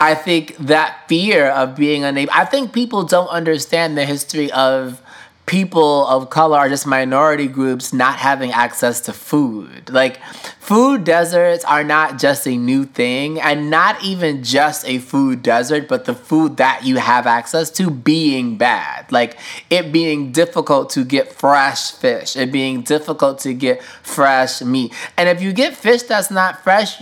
I 0.00 0.16
think 0.16 0.56
that 0.56 1.06
fear 1.08 1.46
of 1.46 1.76
being 1.76 2.02
unable, 2.02 2.32
I 2.34 2.44
think 2.44 2.72
people 2.72 3.04
don't 3.04 3.28
understand 3.28 3.96
the 3.96 4.04
history 4.04 4.50
of 4.50 5.00
people 5.48 6.06
of 6.06 6.28
color 6.30 6.58
are 6.58 6.68
just 6.68 6.86
minority 6.86 7.48
groups 7.48 7.92
not 7.92 8.16
having 8.16 8.52
access 8.52 9.00
to 9.00 9.12
food. 9.12 9.90
Like, 9.90 10.22
food 10.60 11.04
deserts 11.04 11.64
are 11.64 11.82
not 11.82 12.18
just 12.18 12.46
a 12.46 12.56
new 12.56 12.84
thing, 12.84 13.40
and 13.40 13.70
not 13.70 14.04
even 14.04 14.44
just 14.44 14.86
a 14.86 14.98
food 14.98 15.42
desert, 15.42 15.88
but 15.88 16.04
the 16.04 16.14
food 16.14 16.58
that 16.58 16.84
you 16.84 16.96
have 16.96 17.26
access 17.26 17.70
to 17.70 17.90
being 17.90 18.58
bad. 18.58 19.10
Like, 19.10 19.38
it 19.70 19.90
being 19.90 20.30
difficult 20.32 20.90
to 20.90 21.04
get 21.04 21.32
fresh 21.32 21.92
fish, 21.92 22.36
it 22.36 22.52
being 22.52 22.82
difficult 22.82 23.38
to 23.40 23.54
get 23.54 23.82
fresh 23.82 24.60
meat. 24.60 24.92
And 25.16 25.28
if 25.28 25.40
you 25.40 25.52
get 25.52 25.74
fish 25.74 26.02
that's 26.02 26.30
not 26.30 26.62
fresh, 26.62 27.00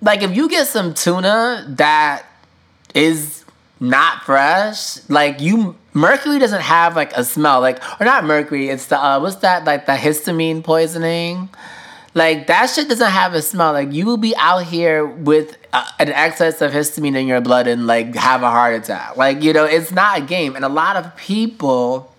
like 0.00 0.22
if 0.22 0.34
you 0.34 0.48
get 0.48 0.66
some 0.66 0.94
tuna 0.94 1.66
that 1.76 2.24
is 2.94 3.44
not 3.78 4.24
fresh, 4.24 5.08
like 5.08 5.40
you 5.40 5.76
mercury 5.94 6.38
doesn't 6.38 6.62
have 6.62 6.96
like 6.96 7.12
a 7.16 7.24
smell, 7.24 7.60
like 7.60 7.82
or 8.00 8.04
not 8.04 8.24
mercury, 8.24 8.68
it's 8.68 8.86
the 8.86 8.98
uh 8.98 9.20
what's 9.20 9.36
that 9.36 9.64
like 9.64 9.86
the 9.86 9.92
histamine 9.92 10.62
poisoning. 10.62 11.48
Like 12.14 12.46
that 12.48 12.66
shit 12.66 12.88
doesn't 12.88 13.10
have 13.10 13.34
a 13.34 13.42
smell. 13.42 13.72
Like 13.72 13.92
you 13.92 14.04
will 14.04 14.18
be 14.18 14.34
out 14.36 14.64
here 14.64 15.06
with 15.06 15.56
uh, 15.72 15.86
an 15.98 16.10
excess 16.10 16.60
of 16.60 16.72
histamine 16.72 17.16
in 17.16 17.26
your 17.26 17.40
blood 17.40 17.66
and 17.66 17.86
like 17.86 18.14
have 18.14 18.42
a 18.42 18.50
heart 18.50 18.74
attack. 18.74 19.16
Like 19.16 19.42
you 19.42 19.52
know, 19.52 19.64
it's 19.64 19.90
not 19.90 20.18
a 20.18 20.22
game. 20.22 20.54
And 20.54 20.64
a 20.64 20.68
lot 20.68 20.96
of 20.96 21.16
people 21.16 22.11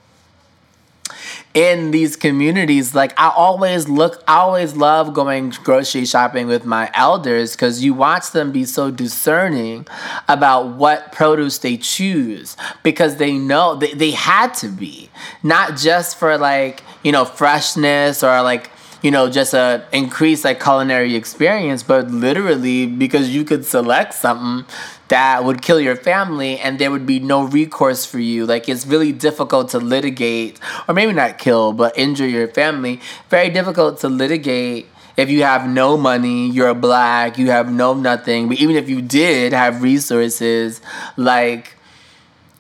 in 1.54 1.92
these 1.92 2.16
communities 2.16 2.96
like 2.96 3.14
i 3.20 3.30
always 3.30 3.88
look 3.88 4.24
i 4.28 4.38
always 4.38 4.76
love 4.76 5.14
going 5.14 5.52
grocery 5.64 6.04
shopping 6.04 6.48
with 6.48 6.66
my 6.66 6.90
elders 6.96 7.56
because 7.56 7.84
you 7.84 7.94
watch 7.94 8.32
them 8.32 8.52
be 8.52 8.66
so 8.66 8.90
discerning 8.90 9.86
about 10.28 10.68
what 10.76 11.12
produce 11.12 11.60
they 11.60 11.78
choose 11.78 12.58
because 12.82 13.18
they 13.18 13.34
know 13.34 13.76
they, 13.76 13.94
they 13.94 14.12
had 14.12 14.54
to 14.56 14.68
be. 14.68 15.10
Not 15.42 15.78
just 15.78 16.18
for 16.18 16.38
like 16.38 16.84
you 17.04 17.12
know 17.12 17.26
freshness 17.26 18.24
or 18.24 18.42
like 18.42 18.70
you 19.02 19.12
know, 19.12 19.30
just 19.30 19.54
a 19.54 19.86
increased 19.92 20.46
like 20.46 20.64
culinary 20.64 21.16
experience, 21.16 21.84
but 21.84 22.10
literally 22.10 22.86
because 22.86 23.36
you 23.36 23.44
could 23.44 23.66
select 23.66 24.14
something 24.14 24.66
that 25.14 25.44
would 25.44 25.62
kill 25.62 25.80
your 25.80 25.96
family 25.96 26.58
and 26.58 26.80
there 26.80 26.90
would 26.90 27.06
be 27.06 27.20
no 27.20 27.44
recourse 27.44 28.04
for 28.04 28.18
you. 28.18 28.48
Like 28.48 28.68
it's 28.68 28.88
really 28.88 29.12
difficult 29.12 29.70
to 29.70 29.78
litigate, 29.78 30.60
or 30.88 30.96
maybe 30.96 31.14
not 31.14 31.38
kill, 31.38 31.72
but 31.72 31.96
injure 31.96 32.28
your 32.28 32.48
family. 32.48 33.00
Very 33.30 33.52
difficult 33.52 34.00
to 34.00 34.10
litigate 34.10 34.88
if 35.16 35.30
you 35.30 35.44
have 35.44 35.70
no 35.70 35.98
money, 35.98 36.50
you're 36.50 36.74
black, 36.74 37.38
you 37.38 37.52
have 37.52 37.72
no 37.72 37.94
nothing. 37.94 38.48
But 38.48 38.58
even 38.58 38.76
if 38.76 38.90
you 38.90 39.04
did 39.04 39.54
have 39.54 39.84
resources, 39.84 40.82
like 41.16 41.76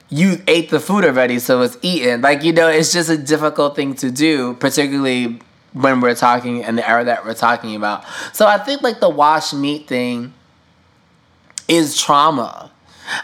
you 0.10 0.39
ate 0.45 0.69
the 0.69 0.79
food 0.79 1.05
already, 1.05 1.39
so 1.39 1.63
it's 1.63 1.79
eaten. 1.81 2.22
Like, 2.22 2.43
you 2.43 2.53
know, 2.53 2.67
it's 2.67 2.93
just 2.93 3.10
a 3.10 3.17
difficult 3.17 3.75
thing 3.75 3.95
to 3.95 4.12
do, 4.12 4.53
particularly 4.53 5.39
when 5.72 6.01
we're 6.01 6.13
talking 6.13 6.60
in 6.60 6.75
the 6.75 6.88
era 6.88 7.03
that 7.03 7.25
we're 7.25 7.33
talking 7.33 7.75
about. 7.75 8.03
So 8.31 8.45
I 8.45 8.60
think 8.60 8.83
like 8.83 9.00
the 9.00 9.10
wash 9.10 9.53
meat 9.53 9.88
thing 9.88 10.33
is 11.67 12.00
trauma. 12.00 12.72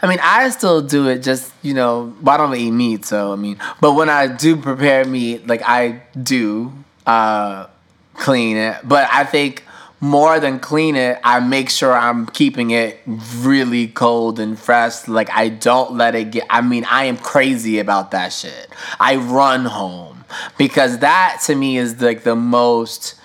I 0.01 0.07
mean, 0.07 0.19
I 0.21 0.49
still 0.49 0.81
do 0.81 1.07
it 1.07 1.19
just, 1.23 1.51
you 1.61 1.73
know, 1.73 2.13
well, 2.21 2.35
I 2.35 2.37
don't 2.37 2.55
eat 2.55 2.71
meat, 2.71 3.05
so 3.05 3.31
I 3.31 3.35
mean, 3.35 3.57
but 3.79 3.93
when 3.93 4.09
I 4.09 4.27
do 4.27 4.57
prepare 4.57 5.05
meat, 5.05 5.47
like 5.47 5.61
I 5.63 6.01
do 6.21 6.73
uh, 7.05 7.67
clean 8.15 8.57
it. 8.57 8.77
But 8.83 9.07
I 9.11 9.23
think 9.23 9.63
more 10.01 10.39
than 10.39 10.59
clean 10.59 10.95
it, 10.95 11.19
I 11.23 11.39
make 11.39 11.69
sure 11.69 11.93
I'm 11.93 12.25
keeping 12.27 12.71
it 12.71 12.99
really 13.05 13.87
cold 13.87 14.39
and 14.39 14.59
fresh. 14.59 15.07
Like 15.07 15.29
I 15.31 15.49
don't 15.49 15.95
let 15.95 16.15
it 16.15 16.31
get, 16.31 16.45
I 16.49 16.61
mean, 16.61 16.85
I 16.85 17.05
am 17.05 17.17
crazy 17.17 17.79
about 17.79 18.11
that 18.11 18.33
shit. 18.33 18.69
I 18.99 19.15
run 19.15 19.65
home 19.65 20.25
because 20.57 20.99
that 20.99 21.41
to 21.45 21.55
me 21.55 21.77
is 21.77 22.01
like 22.01 22.23
the 22.23 22.35
most 22.35 23.15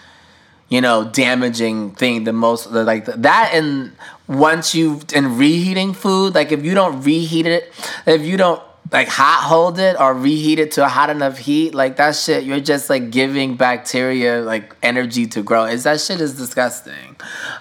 you 0.71 0.80
know 0.80 1.04
damaging 1.04 1.90
thing 1.92 2.25
the 2.25 2.33
most 2.33 2.71
like 2.71 3.04
that 3.04 3.50
and 3.52 3.92
once 4.26 4.74
you've 4.74 5.04
and 5.14 5.38
reheating 5.38 5.92
food 5.92 6.34
like 6.34 6.50
if 6.50 6.64
you 6.64 6.74
don't 6.74 7.02
reheat 7.02 7.46
it 7.46 7.72
if 8.06 8.22
you 8.22 8.36
don't 8.36 8.62
like 8.92 9.08
hot 9.08 9.42
hold 9.42 9.78
it 9.78 9.98
or 9.98 10.14
reheat 10.14 10.58
it 10.58 10.72
to 10.72 10.84
a 10.84 10.88
hot 10.88 11.10
enough 11.10 11.38
heat 11.38 11.74
like 11.74 11.96
that 11.96 12.14
shit 12.14 12.44
you're 12.44 12.60
just 12.60 12.88
like 12.88 13.10
giving 13.10 13.56
bacteria 13.56 14.40
like 14.40 14.74
energy 14.82 15.26
to 15.26 15.42
grow. 15.42 15.64
Is 15.64 15.84
that 15.84 16.00
shit 16.00 16.20
is 16.20 16.36
disgusting. 16.36 17.16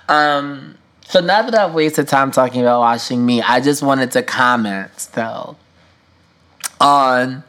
Um 0.07 0.77
so 1.05 1.19
now 1.19 1.41
that 1.41 1.53
i've 1.53 1.73
wasted 1.73 2.07
time 2.07 2.31
talking 2.31 2.61
about 2.61 2.79
washing 2.79 3.25
meat 3.25 3.43
i 3.47 3.59
just 3.59 3.83
wanted 3.83 4.09
to 4.09 4.23
comment 4.23 5.09
though 5.13 5.55
on 6.79 7.43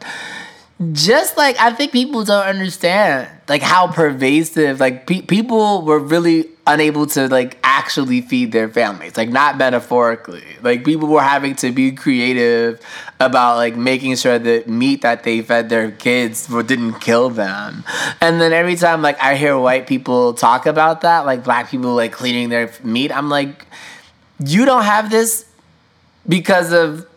just 0.91 1.37
like 1.37 1.57
I 1.57 1.71
think 1.71 1.91
people 1.91 2.23
don't 2.23 2.45
understand 2.45 3.29
like 3.47 3.61
how 3.61 3.87
pervasive 3.87 4.79
like 4.79 5.07
pe- 5.07 5.21
people 5.21 5.83
were 5.83 5.99
really 5.99 6.49
unable 6.67 7.05
to 7.07 7.27
like 7.27 7.57
actually 7.77 8.21
feed 8.21 8.51
their 8.53 8.69
families 8.69 9.17
like 9.17 9.29
not 9.29 9.57
metaphorically. 9.57 10.45
Like 10.61 10.85
people 10.85 11.09
were 11.09 11.21
having 11.21 11.55
to 11.57 11.71
be 11.71 11.91
creative 11.91 12.79
about 13.19 13.57
like 13.57 13.75
making 13.75 14.15
sure 14.15 14.39
that 14.39 14.67
meat 14.67 15.01
that 15.01 15.23
they 15.23 15.41
fed 15.41 15.69
their 15.69 15.91
kids 15.91 16.47
didn't 16.47 16.99
kill 17.01 17.29
them. 17.29 17.83
And 18.21 18.39
then 18.39 18.53
every 18.53 18.75
time 18.77 19.01
like 19.01 19.21
I 19.21 19.35
hear 19.35 19.57
white 19.57 19.87
people 19.87 20.33
talk 20.33 20.65
about 20.65 21.01
that 21.01 21.25
like 21.25 21.43
black 21.43 21.69
people 21.69 21.93
like 21.95 22.13
cleaning 22.13 22.49
their 22.49 22.71
meat 22.83 23.11
I'm 23.11 23.29
like 23.29 23.65
you 24.39 24.65
don't 24.65 24.83
have 24.83 25.09
this 25.09 25.45
because 26.27 26.71
of 26.71 27.07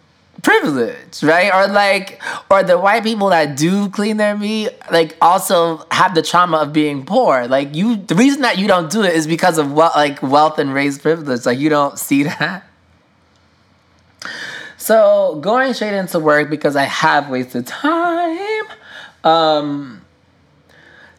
privilege, 0.43 1.23
right? 1.23 1.53
Or 1.53 1.73
like, 1.73 2.23
or 2.51 2.63
the 2.63 2.79
white 2.79 3.03
people 3.03 3.31
that 3.31 3.57
do 3.57 3.89
clean 3.91 4.17
their 4.17 4.37
meat, 4.37 4.71
like 4.91 5.17
also 5.21 5.85
have 5.91 6.15
the 6.15 6.23
trauma 6.23 6.59
of 6.59 6.73
being 6.73 7.05
poor. 7.05 7.47
Like 7.47 7.75
you, 7.75 7.97
the 7.97 8.15
reason 8.15 8.43
that 8.43 8.59
you 8.59 8.67
don't 8.67 8.91
do 8.91 9.03
it 9.03 9.15
is 9.15 9.27
because 9.27 9.59
of 9.59 9.73
what, 9.73 9.95
like 9.97 10.23
wealth 10.23 10.59
and 10.59 10.73
race 10.73 10.99
privilege. 10.99 11.47
Like 11.47 11.59
you 11.59 11.69
don't 11.69 11.99
see 11.99 12.23
that. 12.25 12.65
So 14.77 15.39
going 15.43 15.75
straight 15.75 15.95
into 15.95 16.19
work 16.19 16.49
because 16.49 16.77
I 16.77 16.85
have 16.85 17.29
wasted 17.29 17.67
time. 17.67 18.65
Um, 19.25 20.05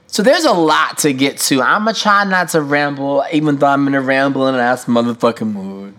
so 0.08 0.24
there's 0.24 0.46
a 0.46 0.54
lot 0.54 0.98
to 1.00 1.14
get 1.14 1.38
to. 1.38 1.62
I'm 1.62 1.86
gonna 1.86 1.94
try 1.94 2.24
not 2.24 2.50
to 2.50 2.62
ramble, 2.62 3.24
even 3.32 3.58
though 3.58 3.68
I'm 3.68 3.86
in 3.88 3.94
a 3.94 4.02
rambling 4.02 4.56
ass 4.56 4.86
motherfucking 4.86 5.54
mood. 5.54 5.94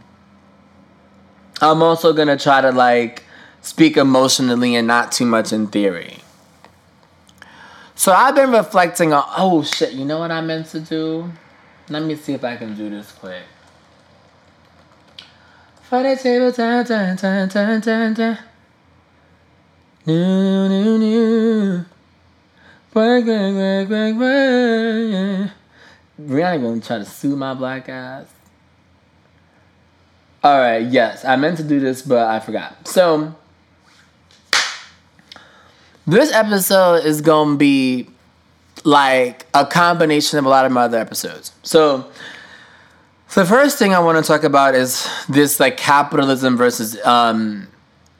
I'm 1.60 1.82
also 1.82 2.12
gonna 2.12 2.38
try 2.38 2.60
to 2.60 2.70
like 2.72 3.24
speak 3.60 3.96
emotionally 3.96 4.74
and 4.74 4.86
not 4.86 5.12
too 5.12 5.26
much 5.26 5.52
in 5.52 5.66
theory. 5.66 6.18
So 7.94 8.12
I've 8.12 8.34
been 8.34 8.50
reflecting 8.50 9.12
on 9.12 9.24
oh 9.36 9.62
shit, 9.62 9.92
you 9.92 10.04
know 10.04 10.18
what 10.18 10.30
I 10.30 10.40
meant 10.40 10.68
to 10.68 10.80
do? 10.80 11.30
Let 11.90 12.02
me 12.02 12.16
see 12.16 12.32
if 12.32 12.44
I 12.44 12.56
can 12.56 12.74
do 12.74 12.88
this 12.88 13.12
quick. 13.12 13.42
For 15.82 16.02
the 16.02 16.16
table, 16.16 16.52
turn, 16.52 16.86
turn, 16.86 17.16
turn, 17.16 17.48
turn, 17.48 17.82
turn, 17.82 18.14
turn. 18.14 18.38
New, 20.06 20.68
new, 20.68 20.98
new. 20.98 21.84
Work, 22.94 23.26
work, 23.26 23.54
work, 23.54 23.88
work, 23.88 24.16
work. 24.16 25.50
Rihanna 26.20 26.62
gonna 26.62 26.80
try 26.80 26.98
to 26.98 27.04
sue 27.04 27.36
my 27.36 27.54
black 27.54 27.88
ass. 27.88 28.26
All 30.42 30.58
right, 30.58 30.78
yes, 30.78 31.24
I 31.24 31.36
meant 31.36 31.58
to 31.58 31.62
do 31.62 31.80
this, 31.80 32.00
but 32.00 32.26
I 32.26 32.40
forgot. 32.40 32.88
So, 32.88 33.34
this 36.06 36.32
episode 36.32 37.04
is 37.04 37.20
to 37.20 37.56
be 37.58 38.08
like 38.84 39.46
a 39.52 39.66
combination 39.66 40.38
of 40.38 40.46
a 40.46 40.48
lot 40.48 40.64
of 40.64 40.72
my 40.72 40.82
other 40.82 40.98
episodes. 40.98 41.52
So, 41.62 42.10
the 43.34 43.44
first 43.44 43.78
thing 43.78 43.94
I 43.94 44.00
want 44.00 44.24
to 44.24 44.26
talk 44.26 44.42
about 44.42 44.74
is 44.74 45.08
this 45.28 45.60
like 45.60 45.76
capitalism 45.76 46.56
versus 46.56 46.98
um, 47.04 47.68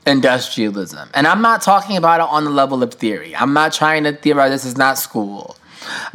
industrialism. 0.07 1.09
And 1.15 1.27
I'm 1.27 1.41
not 1.41 1.63
talking 1.63 1.97
about 1.97 2.21
it 2.21 2.29
on 2.31 2.45
the 2.45 2.51
level 2.51 2.83
of 2.83 2.95
theory. 2.95 3.35
I'm 3.35 3.53
not 3.53 3.73
trying 3.73 4.05
to 4.05 4.13
theorize. 4.13 4.51
This 4.51 4.65
is 4.67 4.77
not 4.77 4.99
school. 4.99 5.57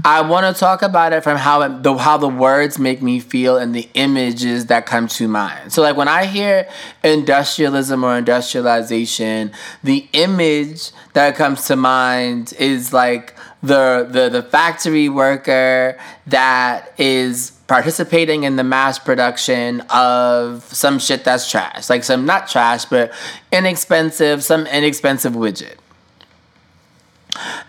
I 0.03 0.21
want 0.21 0.53
to 0.53 0.59
talk 0.59 0.81
about 0.81 1.13
it 1.13 1.23
from 1.23 1.37
how 1.37 1.61
it, 1.61 1.83
the 1.83 1.95
how 1.95 2.17
the 2.17 2.29
words 2.29 2.77
make 2.77 3.01
me 3.01 3.19
feel 3.19 3.57
and 3.57 3.73
the 3.73 3.89
images 3.93 4.67
that 4.67 4.85
come 4.85 5.07
to 5.09 5.27
mind. 5.27 5.73
So 5.73 5.81
like 5.81 5.97
when 5.97 6.07
I 6.07 6.25
hear 6.25 6.67
industrialism 7.03 8.03
or 8.03 8.17
industrialization, 8.17 9.51
the 9.83 10.07
image 10.13 10.91
that 11.13 11.35
comes 11.35 11.65
to 11.67 11.75
mind 11.75 12.53
is 12.59 12.93
like 12.93 13.35
the 13.63 14.07
the 14.09 14.29
the 14.29 14.43
factory 14.43 15.09
worker 15.09 15.97
that 16.27 16.93
is 16.99 17.51
participating 17.67 18.43
in 18.43 18.57
the 18.57 18.63
mass 18.63 18.99
production 18.99 19.81
of 19.89 20.63
some 20.65 20.99
shit 20.99 21.23
that's 21.23 21.49
trash. 21.49 21.89
Like 21.89 22.03
some 22.03 22.25
not 22.25 22.47
trash, 22.47 22.85
but 22.85 23.11
inexpensive, 23.51 24.43
some 24.43 24.67
inexpensive 24.67 25.33
widget. 25.33 25.75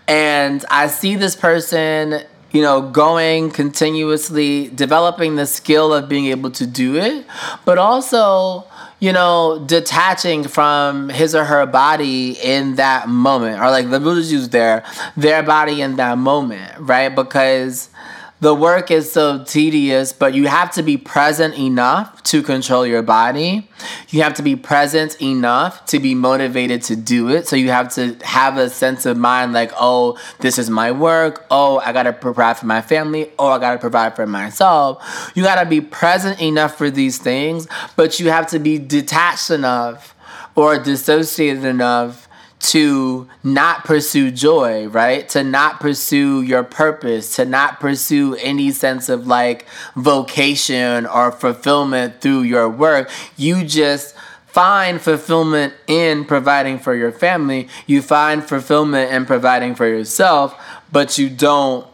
And 0.07 0.63
I 0.69 0.87
see 0.87 1.15
this 1.15 1.35
person, 1.35 2.21
you 2.51 2.61
know, 2.61 2.81
going 2.89 3.51
continuously 3.51 4.69
developing 4.69 5.35
the 5.35 5.45
skill 5.45 5.93
of 5.93 6.07
being 6.07 6.25
able 6.25 6.51
to 6.51 6.67
do 6.67 6.95
it, 6.95 7.25
but 7.65 7.77
also 7.77 8.65
you 8.99 9.13
know, 9.13 9.63
detaching 9.67 10.43
from 10.47 11.09
his 11.09 11.35
or 11.35 11.45
her 11.45 11.65
body 11.67 12.31
in 12.31 12.75
that 12.75 13.07
moment, 13.07 13.61
or 13.61 13.69
like 13.69 13.89
the 13.89 13.99
Buddha's 13.99 14.31
use 14.31 14.49
their 14.49 14.83
their 15.15 15.43
body 15.43 15.81
in 15.81 15.97
that 15.97 16.17
moment, 16.17 16.79
right? 16.79 17.09
Because 17.09 17.89
the 18.39 18.53
work 18.53 18.91
is 18.91 19.11
so 19.11 19.43
tedious, 19.43 20.13
but 20.13 20.35
you 20.35 20.47
have 20.47 20.71
to 20.71 20.83
be 20.83 20.95
present 20.95 21.57
enough 21.57 22.21
to 22.23 22.43
control 22.43 22.85
your 22.85 23.01
body. 23.01 23.67
You 24.09 24.21
have 24.21 24.35
to 24.35 24.43
be 24.43 24.55
present 24.55 25.19
enough 25.21 25.85
to 25.87 25.99
be 25.99 26.13
motivated 26.13 26.83
to 26.83 26.95
do 26.95 27.29
it. 27.29 27.47
So 27.47 27.55
you 27.55 27.71
have 27.71 27.93
to 27.95 28.15
have 28.23 28.57
a 28.57 28.69
sense 28.69 29.05
of 29.07 29.17
mind 29.17 29.53
like, 29.53 29.71
oh, 29.79 30.19
this 30.39 30.59
is 30.59 30.69
my 30.69 30.91
work. 30.91 31.45
Oh, 31.49 31.79
I 31.79 31.93
gotta 31.93 32.13
provide 32.13 32.57
for 32.57 32.67
my 32.67 32.81
family. 32.81 33.31
Oh, 33.39 33.47
I 33.47 33.59
gotta 33.59 33.79
provide 33.79 34.15
for 34.15 34.27
myself. 34.27 35.31
You 35.33 35.43
gotta 35.43 35.67
be 35.67 35.81
present 35.81 36.39
enough 36.39 36.77
for 36.77 36.91
these 36.91 37.17
things, 37.17 37.67
but 37.95 38.19
you 38.19 38.29
have 38.29 38.47
to 38.47 38.59
be 38.59 38.77
detached 38.77 39.49
enough 39.49 40.13
or 40.55 40.77
dissociated 40.77 41.63
enough 41.63 42.26
to 42.59 43.27
not 43.43 43.85
pursue 43.85 44.31
joy, 44.31 44.87
right? 44.87 45.27
To 45.29 45.43
not 45.43 45.79
pursue 45.79 46.41
your 46.41 46.63
purpose, 46.63 47.35
to 47.35 47.45
not 47.45 47.79
pursue 47.79 48.35
any 48.35 48.71
sense 48.71 49.09
of 49.09 49.27
like 49.27 49.67
vocation 49.95 51.05
or 51.05 51.31
fulfillment 51.31 52.21
through 52.21 52.41
your 52.43 52.67
work. 52.67 53.09
You 53.35 53.63
just 53.63 54.15
find 54.47 54.99
fulfillment 54.99 55.73
in 55.85 56.25
providing 56.25 56.79
for 56.79 56.95
your 56.95 57.11
family. 57.11 57.69
You 57.85 58.01
find 58.01 58.43
fulfillment 58.43 59.11
in 59.11 59.25
providing 59.25 59.75
for 59.75 59.87
yourself, 59.87 60.59
but 60.91 61.17
you 61.17 61.29
don't 61.29 61.85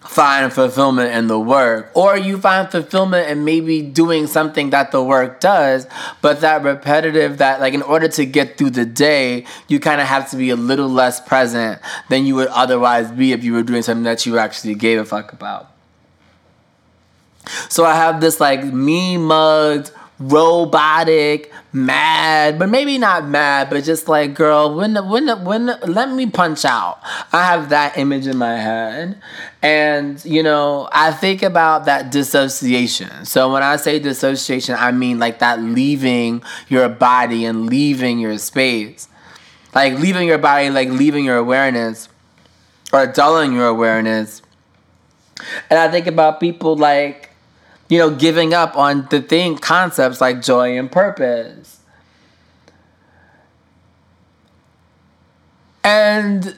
find 0.00 0.52
fulfillment 0.52 1.12
in 1.12 1.26
the 1.26 1.38
work. 1.38 1.90
Or 1.94 2.16
you 2.16 2.38
find 2.38 2.70
fulfillment 2.70 3.28
in 3.28 3.44
maybe 3.44 3.82
doing 3.82 4.26
something 4.26 4.70
that 4.70 4.92
the 4.92 5.02
work 5.02 5.40
does 5.40 5.86
but 6.22 6.40
that 6.40 6.62
repetitive 6.62 7.38
that 7.38 7.60
like 7.60 7.74
in 7.74 7.82
order 7.82 8.08
to 8.08 8.24
get 8.24 8.56
through 8.56 8.70
the 8.70 8.86
day 8.86 9.44
you 9.68 9.78
kind 9.78 10.00
of 10.00 10.06
have 10.06 10.30
to 10.30 10.36
be 10.36 10.50
a 10.50 10.56
little 10.56 10.88
less 10.88 11.20
present 11.20 11.80
than 12.08 12.24
you 12.24 12.34
would 12.34 12.48
otherwise 12.48 13.10
be 13.10 13.32
if 13.32 13.44
you 13.44 13.52
were 13.52 13.62
doing 13.62 13.82
something 13.82 14.04
that 14.04 14.24
you 14.24 14.38
actually 14.38 14.74
gave 14.74 14.98
a 14.98 15.04
fuck 15.04 15.32
about. 15.32 15.70
So 17.68 17.84
i 17.84 17.94
have 17.94 18.20
this 18.20 18.40
like 18.40 18.64
me 18.64 19.16
mugged 19.16 19.92
robotic, 20.20 21.50
mad, 21.72 22.58
but 22.58 22.68
maybe 22.68 22.98
not 22.98 23.26
mad, 23.26 23.70
but 23.70 23.82
just 23.84 24.06
like, 24.06 24.34
girl, 24.34 24.74
when 24.74 24.94
when 25.08 25.44
when 25.44 25.66
let 25.86 26.10
me 26.10 26.26
punch 26.26 26.64
out. 26.64 27.00
I 27.32 27.44
have 27.46 27.70
that 27.70 27.96
image 27.96 28.26
in 28.26 28.36
my 28.36 28.56
head. 28.56 29.20
And, 29.62 30.22
you 30.24 30.42
know, 30.42 30.88
I 30.92 31.12
think 31.12 31.42
about 31.42 31.86
that 31.86 32.10
dissociation. 32.10 33.24
So 33.24 33.52
when 33.52 33.62
I 33.62 33.76
say 33.76 33.98
dissociation, 33.98 34.74
I 34.78 34.92
mean 34.92 35.18
like 35.18 35.38
that 35.40 35.60
leaving 35.60 36.42
your 36.68 36.88
body 36.88 37.44
and 37.44 37.66
leaving 37.66 38.18
your 38.18 38.38
space. 38.38 39.08
Like 39.74 39.98
leaving 39.98 40.28
your 40.28 40.38
body, 40.38 40.70
like 40.70 40.88
leaving 40.88 41.24
your 41.24 41.36
awareness 41.36 42.08
or 42.92 43.06
dulling 43.06 43.52
your 43.52 43.66
awareness. 43.66 44.42
And 45.70 45.78
I 45.78 45.88
think 45.88 46.06
about 46.06 46.40
people 46.40 46.76
like 46.76 47.29
you 47.90 47.98
know, 47.98 48.08
giving 48.08 48.54
up 48.54 48.76
on 48.76 49.06
the 49.10 49.20
thing 49.20 49.58
concepts 49.58 50.20
like 50.20 50.40
joy 50.40 50.78
and 50.78 50.90
purpose. 50.90 51.80
And 55.82 56.56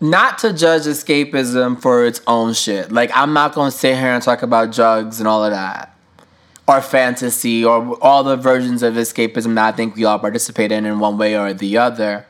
not 0.00 0.38
to 0.38 0.54
judge 0.54 0.82
escapism 0.82 1.80
for 1.80 2.06
its 2.06 2.22
own 2.26 2.54
shit. 2.54 2.90
Like 2.90 3.10
I'm 3.14 3.34
not 3.34 3.54
gonna 3.54 3.70
sit 3.70 3.96
here 3.96 4.08
and 4.08 4.22
talk 4.22 4.42
about 4.42 4.72
drugs 4.72 5.20
and 5.20 5.28
all 5.28 5.44
of 5.44 5.50
that. 5.50 5.94
Or 6.66 6.80
fantasy 6.80 7.62
or 7.62 8.02
all 8.02 8.24
the 8.24 8.36
versions 8.36 8.82
of 8.82 8.94
escapism 8.94 9.54
that 9.56 9.74
I 9.74 9.76
think 9.76 9.96
we 9.96 10.04
all 10.06 10.18
participate 10.18 10.72
in 10.72 10.86
in 10.86 10.98
one 10.98 11.18
way 11.18 11.36
or 11.36 11.52
the 11.52 11.76
other. 11.76 12.26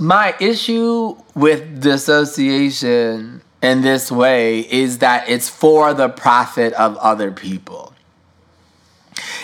My 0.00 0.36
issue 0.38 1.16
with 1.34 1.82
dissociation 1.82 3.42
in 3.62 3.82
this 3.82 4.10
way 4.10 4.60
is 4.60 4.98
that 4.98 5.28
it's 5.28 5.48
for 5.48 5.94
the 5.94 6.08
profit 6.08 6.72
of 6.74 6.96
other 6.98 7.30
people. 7.30 7.92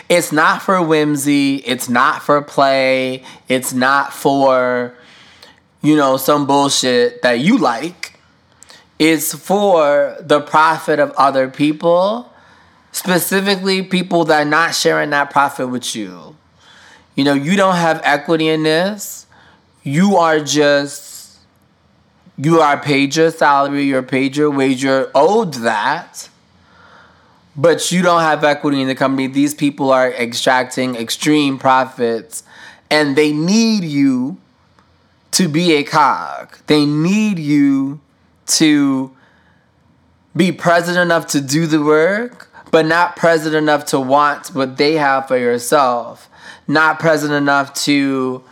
It's 0.08 0.30
not 0.30 0.62
for 0.62 0.80
whimsy, 0.82 1.56
it's 1.56 1.88
not 1.88 2.22
for 2.22 2.40
play, 2.42 3.24
it's 3.48 3.72
not 3.72 4.12
for, 4.12 4.94
you 5.82 5.96
know, 5.96 6.16
some 6.16 6.46
bullshit 6.46 7.22
that 7.22 7.40
you 7.40 7.58
like. 7.58 8.18
It's 8.98 9.34
for 9.34 10.16
the 10.20 10.40
profit 10.40 11.00
of 11.00 11.10
other 11.12 11.48
people, 11.48 12.30
specifically 12.92 13.82
people 13.82 14.24
that 14.26 14.42
are 14.42 14.48
not 14.48 14.74
sharing 14.74 15.10
that 15.10 15.30
profit 15.30 15.68
with 15.68 15.96
you. 15.96 16.36
You 17.16 17.24
know, 17.24 17.34
you 17.34 17.56
don't 17.56 17.76
have 17.76 18.00
equity 18.04 18.48
in 18.48 18.62
this. 18.62 19.26
You 19.82 20.16
are 20.16 20.40
just 20.40 21.13
you 22.36 22.60
are 22.60 22.80
paid 22.80 23.14
your 23.16 23.30
salary, 23.30 23.84
you're 23.84 24.02
paid 24.02 24.36
your 24.36 24.50
wage, 24.50 24.82
you're 24.82 25.10
owed 25.14 25.54
that, 25.54 26.28
but 27.56 27.92
you 27.92 28.02
don't 28.02 28.22
have 28.22 28.42
equity 28.42 28.80
in 28.80 28.88
the 28.88 28.94
company. 28.94 29.28
These 29.28 29.54
people 29.54 29.92
are 29.92 30.10
extracting 30.12 30.96
extreme 30.96 31.58
profits 31.58 32.42
and 32.90 33.16
they 33.16 33.32
need 33.32 33.84
you 33.84 34.38
to 35.32 35.48
be 35.48 35.74
a 35.74 35.84
cog. 35.84 36.58
They 36.66 36.84
need 36.84 37.38
you 37.38 38.00
to 38.46 39.14
be 40.36 40.52
present 40.52 40.98
enough 40.98 41.26
to 41.28 41.40
do 41.40 41.66
the 41.66 41.82
work, 41.82 42.50
but 42.70 42.86
not 42.86 43.16
present 43.16 43.54
enough 43.54 43.84
to 43.86 44.00
want 44.00 44.48
what 44.48 44.76
they 44.76 44.94
have 44.94 45.28
for 45.28 45.36
yourself. 45.38 46.28
Not 46.66 46.98
present 46.98 47.32
enough 47.32 47.72
to 47.84 48.42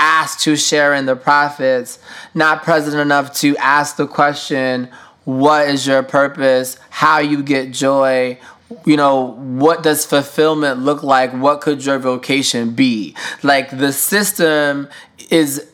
asked 0.00 0.40
to 0.40 0.56
share 0.56 0.94
in 0.94 1.06
the 1.06 1.14
profits, 1.14 1.98
not 2.34 2.64
present 2.64 2.96
enough 2.96 3.32
to 3.34 3.56
ask 3.58 3.96
the 3.96 4.06
question, 4.06 4.88
what 5.24 5.68
is 5.68 5.86
your 5.86 6.02
purpose? 6.02 6.78
How 6.88 7.18
you 7.18 7.42
get 7.42 7.70
joy? 7.72 8.38
You 8.86 8.96
know, 8.96 9.32
what 9.36 9.82
does 9.82 10.06
fulfillment 10.06 10.80
look 10.80 11.02
like? 11.02 11.32
What 11.32 11.60
could 11.60 11.84
your 11.84 11.98
vocation 11.98 12.72
be? 12.72 13.14
Like 13.42 13.70
the 13.70 13.92
system 13.92 14.88
is 15.28 15.70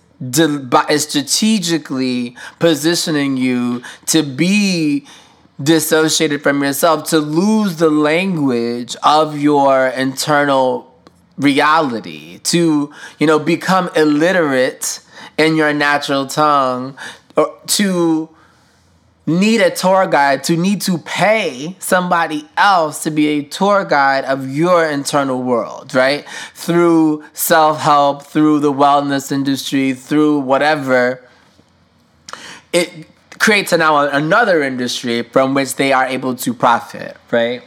strategically 0.98 2.36
positioning 2.58 3.36
you 3.36 3.82
to 4.06 4.22
be 4.22 5.06
dissociated 5.62 6.42
from 6.42 6.62
yourself, 6.62 7.04
to 7.10 7.18
lose 7.18 7.76
the 7.76 7.90
language 7.90 8.96
of 9.02 9.38
your 9.38 9.88
internal 9.88 10.85
reality, 11.38 12.38
to, 12.38 12.92
you 13.18 13.26
know, 13.26 13.38
become 13.38 13.90
illiterate 13.94 15.00
in 15.36 15.56
your 15.56 15.72
natural 15.72 16.26
tongue, 16.26 16.96
or 17.36 17.58
to 17.66 18.28
need 19.26 19.60
a 19.60 19.70
tour 19.70 20.06
guide, 20.06 20.44
to 20.44 20.56
need 20.56 20.80
to 20.80 20.98
pay 20.98 21.76
somebody 21.78 22.48
else 22.56 23.02
to 23.02 23.10
be 23.10 23.26
a 23.28 23.42
tour 23.42 23.84
guide 23.84 24.24
of 24.24 24.48
your 24.48 24.88
internal 24.88 25.42
world, 25.42 25.94
right? 25.94 26.26
Through 26.54 27.24
self 27.32 27.80
help, 27.80 28.22
through 28.22 28.60
the 28.60 28.72
wellness 28.72 29.32
industry, 29.32 29.92
through 29.92 30.40
whatever. 30.40 31.22
It 32.72 33.06
creates 33.38 33.72
now 33.72 33.98
another 34.08 34.62
industry 34.62 35.22
from 35.22 35.54
which 35.54 35.76
they 35.76 35.92
are 35.92 36.06
able 36.06 36.34
to 36.36 36.54
profit, 36.54 37.16
right? 37.30 37.62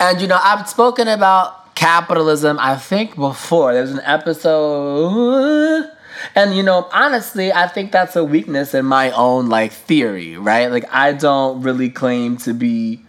And 0.00 0.20
you 0.20 0.26
know, 0.26 0.38
I've 0.42 0.68
spoken 0.68 1.08
about 1.08 1.74
capitalism, 1.74 2.58
I 2.58 2.76
think 2.76 3.16
before. 3.16 3.74
There's 3.74 3.92
an 3.92 4.00
episode. 4.04 5.90
And 6.34 6.56
you 6.56 6.62
know, 6.62 6.88
honestly, 6.92 7.52
I 7.52 7.68
think 7.68 7.92
that's 7.92 8.16
a 8.16 8.24
weakness 8.24 8.74
in 8.74 8.86
my 8.86 9.10
own 9.12 9.48
like 9.48 9.72
theory, 9.72 10.36
right? 10.36 10.70
Like 10.70 10.84
I 10.92 11.12
don't 11.12 11.62
really 11.62 11.90
claim 11.90 12.36
to 12.38 12.52
be 12.52 13.04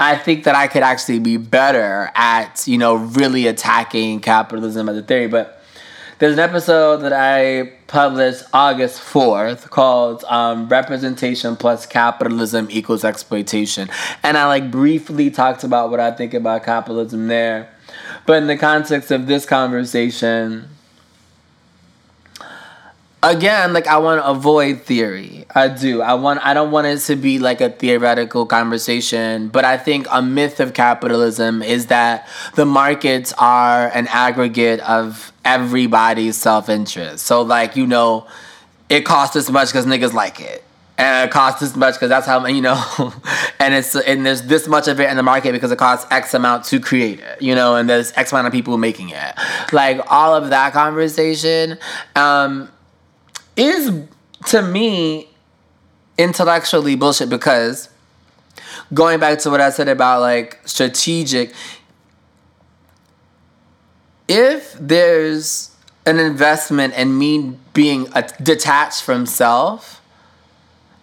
I 0.00 0.16
think 0.16 0.44
that 0.44 0.56
I 0.56 0.66
could 0.66 0.82
actually 0.82 1.20
be 1.20 1.36
better 1.36 2.10
at, 2.16 2.66
you 2.66 2.76
know, 2.76 2.96
really 2.96 3.46
attacking 3.46 4.20
capitalism 4.20 4.88
as 4.88 4.96
a 4.96 5.02
theory, 5.02 5.28
but 5.28 5.61
there's 6.22 6.34
an 6.34 6.38
episode 6.38 6.98
that 6.98 7.12
I 7.12 7.72
published 7.88 8.44
August 8.52 9.00
4th 9.00 9.70
called 9.70 10.22
um, 10.28 10.68
Representation 10.68 11.56
Plus 11.56 11.84
Capitalism 11.84 12.68
Equals 12.70 13.04
Exploitation. 13.04 13.88
And 14.22 14.38
I 14.38 14.46
like 14.46 14.70
briefly 14.70 15.32
talked 15.32 15.64
about 15.64 15.90
what 15.90 15.98
I 15.98 16.12
think 16.12 16.32
about 16.32 16.62
capitalism 16.62 17.26
there. 17.26 17.74
But 18.24 18.34
in 18.34 18.46
the 18.46 18.56
context 18.56 19.10
of 19.10 19.26
this 19.26 19.44
conversation, 19.44 20.68
again, 23.22 23.72
like 23.72 23.86
I 23.86 23.98
want 23.98 24.20
to 24.22 24.28
avoid 24.28 24.82
theory. 24.82 25.44
I 25.54 25.68
do. 25.68 26.02
I 26.02 26.14
want. 26.14 26.44
I 26.44 26.54
don't 26.54 26.70
want 26.70 26.86
it 26.86 26.98
to 27.00 27.16
be 27.16 27.38
like 27.38 27.60
a 27.60 27.70
theoretical 27.70 28.46
conversation. 28.46 29.48
But 29.48 29.64
I 29.64 29.78
think 29.78 30.06
a 30.10 30.22
myth 30.22 30.60
of 30.60 30.74
capitalism 30.74 31.62
is 31.62 31.86
that 31.86 32.28
the 32.54 32.66
markets 32.66 33.32
are 33.38 33.88
an 33.88 34.06
aggregate 34.08 34.80
of 34.80 35.32
everybody's 35.44 36.36
self 36.36 36.68
interest. 36.68 37.26
So 37.26 37.42
like 37.42 37.76
you 37.76 37.86
know, 37.86 38.26
it 38.88 39.02
costs 39.02 39.34
this 39.34 39.50
much 39.50 39.68
because 39.68 39.86
niggas 39.86 40.12
like 40.12 40.40
it. 40.40 40.64
And 40.98 41.28
it 41.28 41.32
costs 41.32 41.60
this 41.60 41.74
much 41.74 41.94
because 41.94 42.10
that's 42.10 42.26
how 42.26 42.46
you 42.46 42.60
know, 42.60 43.12
and 43.58 43.74
it's 43.74 43.94
and 43.96 44.26
there's 44.26 44.42
this 44.42 44.68
much 44.68 44.88
of 44.88 45.00
it 45.00 45.10
in 45.10 45.16
the 45.16 45.22
market 45.22 45.52
because 45.52 45.72
it 45.72 45.78
costs 45.78 46.06
X 46.10 46.34
amount 46.34 46.64
to 46.66 46.80
create 46.80 47.20
it, 47.20 47.40
you 47.40 47.54
know, 47.54 47.76
and 47.76 47.88
there's 47.88 48.12
X 48.12 48.32
amount 48.32 48.46
of 48.46 48.52
people 48.52 48.76
making 48.78 49.10
it. 49.10 49.34
Like 49.72 50.00
all 50.10 50.34
of 50.34 50.50
that 50.50 50.72
conversation, 50.74 51.78
um, 52.14 52.68
is 53.56 53.90
to 54.46 54.62
me 54.62 55.28
intellectually 56.18 56.94
bullshit 56.94 57.28
because 57.28 57.88
going 58.92 59.18
back 59.20 59.38
to 59.40 59.50
what 59.50 59.60
I 59.60 59.70
said 59.70 59.88
about 59.88 60.20
like 60.20 60.60
strategic, 60.64 61.52
if 64.28 64.74
there's 64.78 65.74
an 66.06 66.18
investment 66.18 66.94
in 66.94 67.16
me 67.16 67.56
being 67.72 68.08
detached 68.42 69.02
from 69.02 69.26
self, 69.26 70.01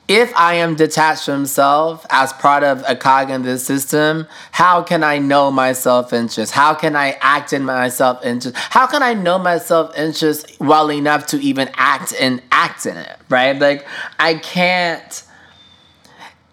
if 0.09 0.35
I 0.35 0.55
am 0.55 0.73
detached 0.75 1.25
from 1.25 1.45
self 1.45 2.03
as 2.09 2.33
part 2.33 2.63
of 2.63 2.83
a 2.87 2.95
cognitive 2.95 3.59
system, 3.61 4.27
how 4.51 4.81
can 4.81 5.03
I 5.03 5.19
know 5.19 5.51
my 5.51 5.71
self 5.71 6.11
interest? 6.11 6.51
How 6.51 6.73
can 6.73 6.95
I 6.95 7.15
act 7.21 7.53
in 7.53 7.63
my 7.63 7.89
self 7.89 8.25
interest? 8.25 8.57
How 8.57 8.87
can 8.87 9.03
I 9.03 9.13
know 9.13 9.37
my 9.37 9.59
self 9.59 9.95
interest 9.95 10.59
well 10.59 10.91
enough 10.91 11.27
to 11.27 11.37
even 11.37 11.69
act 11.75 12.13
and 12.19 12.41
act 12.51 12.87
in 12.87 12.97
it? 12.97 13.17
Right? 13.29 13.57
Like 13.57 13.87
I 14.17 14.33
can't. 14.33 15.23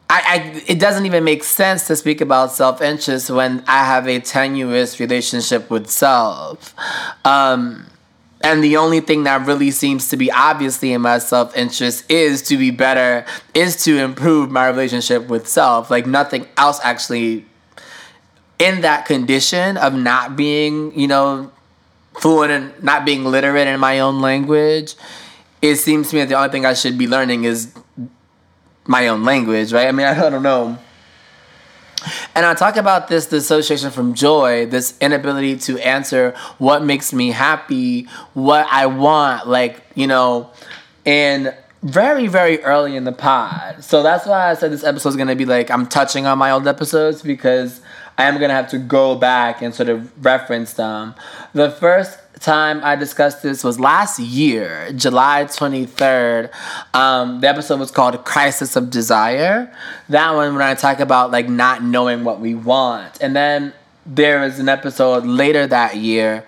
I, 0.08 0.22
I 0.26 0.62
it 0.68 0.78
doesn't 0.78 1.06
even 1.06 1.24
make 1.24 1.42
sense 1.42 1.86
to 1.86 1.96
speak 1.96 2.20
about 2.20 2.52
self 2.52 2.82
interest 2.82 3.30
when 3.30 3.64
I 3.66 3.86
have 3.86 4.06
a 4.06 4.20
tenuous 4.20 5.00
relationship 5.00 5.70
with 5.70 5.88
self. 5.88 6.74
Um, 7.24 7.86
and 8.46 8.62
the 8.62 8.76
only 8.76 9.00
thing 9.00 9.24
that 9.24 9.44
really 9.44 9.72
seems 9.72 10.08
to 10.10 10.16
be 10.16 10.30
obviously 10.30 10.92
in 10.92 11.00
my 11.00 11.18
self 11.18 11.56
interest 11.56 12.08
is 12.08 12.42
to 12.42 12.56
be 12.56 12.70
better, 12.70 13.26
is 13.54 13.82
to 13.82 13.98
improve 13.98 14.52
my 14.52 14.68
relationship 14.68 15.26
with 15.26 15.48
self. 15.48 15.90
Like 15.90 16.06
nothing 16.06 16.46
else 16.56 16.78
actually 16.84 17.44
in 18.60 18.82
that 18.82 19.04
condition 19.04 19.76
of 19.76 19.94
not 19.94 20.36
being, 20.36 20.96
you 20.96 21.08
know, 21.08 21.50
fluent 22.20 22.52
and 22.52 22.82
not 22.84 23.04
being 23.04 23.24
literate 23.24 23.66
in 23.66 23.80
my 23.80 23.98
own 23.98 24.20
language. 24.20 24.94
It 25.60 25.74
seems 25.74 26.10
to 26.10 26.14
me 26.14 26.22
that 26.22 26.28
the 26.28 26.36
only 26.36 26.50
thing 26.50 26.64
I 26.64 26.74
should 26.74 26.96
be 26.96 27.08
learning 27.08 27.42
is 27.42 27.74
my 28.84 29.08
own 29.08 29.24
language, 29.24 29.72
right? 29.72 29.88
I 29.88 29.92
mean, 29.92 30.06
I 30.06 30.30
don't 30.30 30.44
know. 30.44 30.78
And 32.34 32.44
I 32.44 32.54
talk 32.54 32.76
about 32.76 33.08
this 33.08 33.26
dissociation 33.26 33.90
from 33.90 34.14
joy, 34.14 34.66
this 34.66 34.94
inability 35.00 35.56
to 35.58 35.78
answer 35.78 36.34
what 36.58 36.84
makes 36.84 37.12
me 37.12 37.30
happy, 37.30 38.04
what 38.34 38.66
I 38.70 38.86
want, 38.86 39.48
like, 39.48 39.82
you 39.94 40.06
know, 40.06 40.50
and 41.04 41.54
very, 41.82 42.26
very 42.26 42.62
early 42.62 42.96
in 42.96 43.04
the 43.04 43.12
pod. 43.12 43.82
So 43.84 44.02
that's 44.02 44.26
why 44.26 44.50
I 44.50 44.54
said 44.54 44.72
this 44.72 44.84
episode 44.84 45.10
is 45.10 45.16
going 45.16 45.28
to 45.28 45.36
be 45.36 45.44
like, 45.44 45.70
I'm 45.70 45.86
touching 45.86 46.26
on 46.26 46.38
my 46.38 46.50
old 46.50 46.66
episodes 46.66 47.22
because 47.22 47.80
I 48.18 48.24
am 48.24 48.38
going 48.38 48.48
to 48.48 48.54
have 48.54 48.70
to 48.70 48.78
go 48.78 49.14
back 49.14 49.62
and 49.62 49.74
sort 49.74 49.88
of 49.88 50.24
reference 50.24 50.72
them. 50.72 51.14
The 51.52 51.70
first 51.70 52.18
time 52.40 52.80
I 52.84 52.96
discussed 52.96 53.42
this 53.42 53.64
was 53.64 53.80
last 53.80 54.18
year, 54.18 54.92
July 54.92 55.44
23rd. 55.44 56.50
Um, 56.94 57.40
the 57.40 57.48
episode 57.48 57.80
was 57.80 57.90
called 57.90 58.24
Crisis 58.24 58.76
of 58.76 58.90
Desire. 58.90 59.74
That 60.08 60.34
one, 60.34 60.54
when 60.54 60.62
I 60.62 60.74
talk 60.74 61.00
about 61.00 61.30
like 61.30 61.48
not 61.48 61.82
knowing 61.82 62.24
what 62.24 62.40
we 62.40 62.54
want. 62.54 63.20
And 63.20 63.34
then 63.34 63.72
there 64.04 64.40
was 64.40 64.58
an 64.58 64.68
episode 64.68 65.24
later 65.24 65.66
that 65.66 65.96
year, 65.96 66.44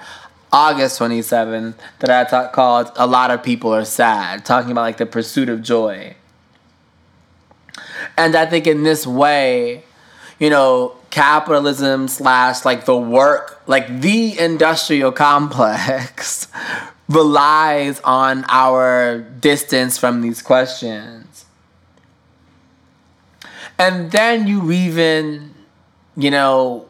August 0.53 1.01
27th, 1.01 1.75
that 2.01 2.11
I 2.11 2.29
talk, 2.29 2.53
called 2.53 2.91
A 2.97 3.07
Lot 3.07 3.31
of 3.31 3.43
People 3.43 3.75
Are 3.75 3.85
Sad, 3.85 4.45
talking 4.45 4.71
about 4.71 4.83
like 4.83 4.99
the 4.99 5.07
pursuit 5.07 5.49
of 5.49 5.63
joy. 5.63 6.15
And 8.17 8.37
I 8.37 8.47
think 8.47 8.67
in 8.67 8.83
this 8.83 9.07
way, 9.07 9.85
you 10.39 10.51
know, 10.51 10.98
capitalism 11.11 12.09
slash 12.09 12.65
like 12.65 12.85
the 12.85 12.97
work, 12.97 13.63
like 13.67 14.01
the 14.01 14.39
industrial 14.39 15.13
complex 15.13 16.49
relies 17.09 18.01
on 18.01 18.45
our 18.49 19.19
distance 19.19 19.99
from 19.99 20.21
these 20.21 20.43
questions. 20.43 21.47
And 23.79 24.11
then 24.11 24.47
you 24.47 24.61
weave 24.61 24.99
in, 24.99 25.55
you 26.17 26.31
know, 26.31 26.87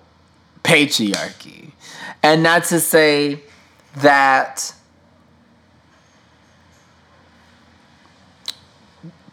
patriarchy. 0.64 1.72
And 2.22 2.42
not 2.42 2.64
to 2.64 2.80
say 2.80 3.42
that 3.96 4.72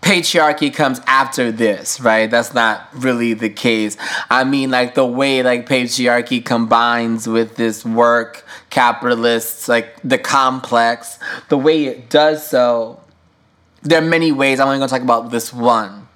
patriarchy 0.06 0.72
comes 0.72 1.02
after 1.08 1.52
this, 1.52 2.00
right? 2.00 2.30
That's 2.30 2.54
not 2.54 2.88
really 2.94 3.34
the 3.34 3.50
case. 3.50 3.98
I 4.30 4.44
mean, 4.44 4.70
like 4.70 4.94
the 4.94 5.06
way 5.06 5.42
like 5.42 5.68
patriarchy 5.68 6.46
combines 6.46 7.28
with 7.28 7.56
this 7.56 7.84
work 7.84 8.46
capitalists, 8.70 9.68
like 9.68 10.00
the 10.04 10.20
complex, 10.20 11.18
the 11.50 11.58
way 11.58 11.86
it 11.86 12.12
does 12.12 12.48
so. 12.48 13.02
There 13.82 14.00
are 14.00 14.06
many 14.06 14.32
ways. 14.32 14.60
I'm 14.60 14.68
only 14.68 14.78
gonna 14.78 14.90
talk 14.90 15.02
about 15.02 15.32
this 15.32 15.52
one. 15.52 16.08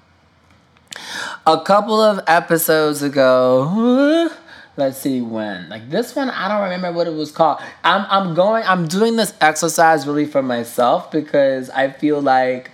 A 1.47 1.60
couple 1.62 1.99
of 1.99 2.19
episodes 2.28 3.02
ago, 3.02 4.30
let's 4.78 4.99
see 4.99 5.19
when. 5.19 5.67
Like 5.67 5.89
this 5.89 6.15
one, 6.15 6.30
I 6.30 6.47
don't 6.47 6.62
remember 6.62 6.91
what 6.91 7.08
it 7.08 7.13
was 7.13 7.32
called. 7.32 7.60
I'm 7.84 8.06
I'm 8.08 8.36
going. 8.36 8.63
I'm 8.67 8.88
doing 8.88 9.15
this 9.15 9.34
exercise 9.41 10.06
really 10.06 10.28
for 10.28 10.43
myself 10.43 11.10
because 11.10 11.71
I 11.71 11.89
feel 11.89 12.21
like 12.21 12.69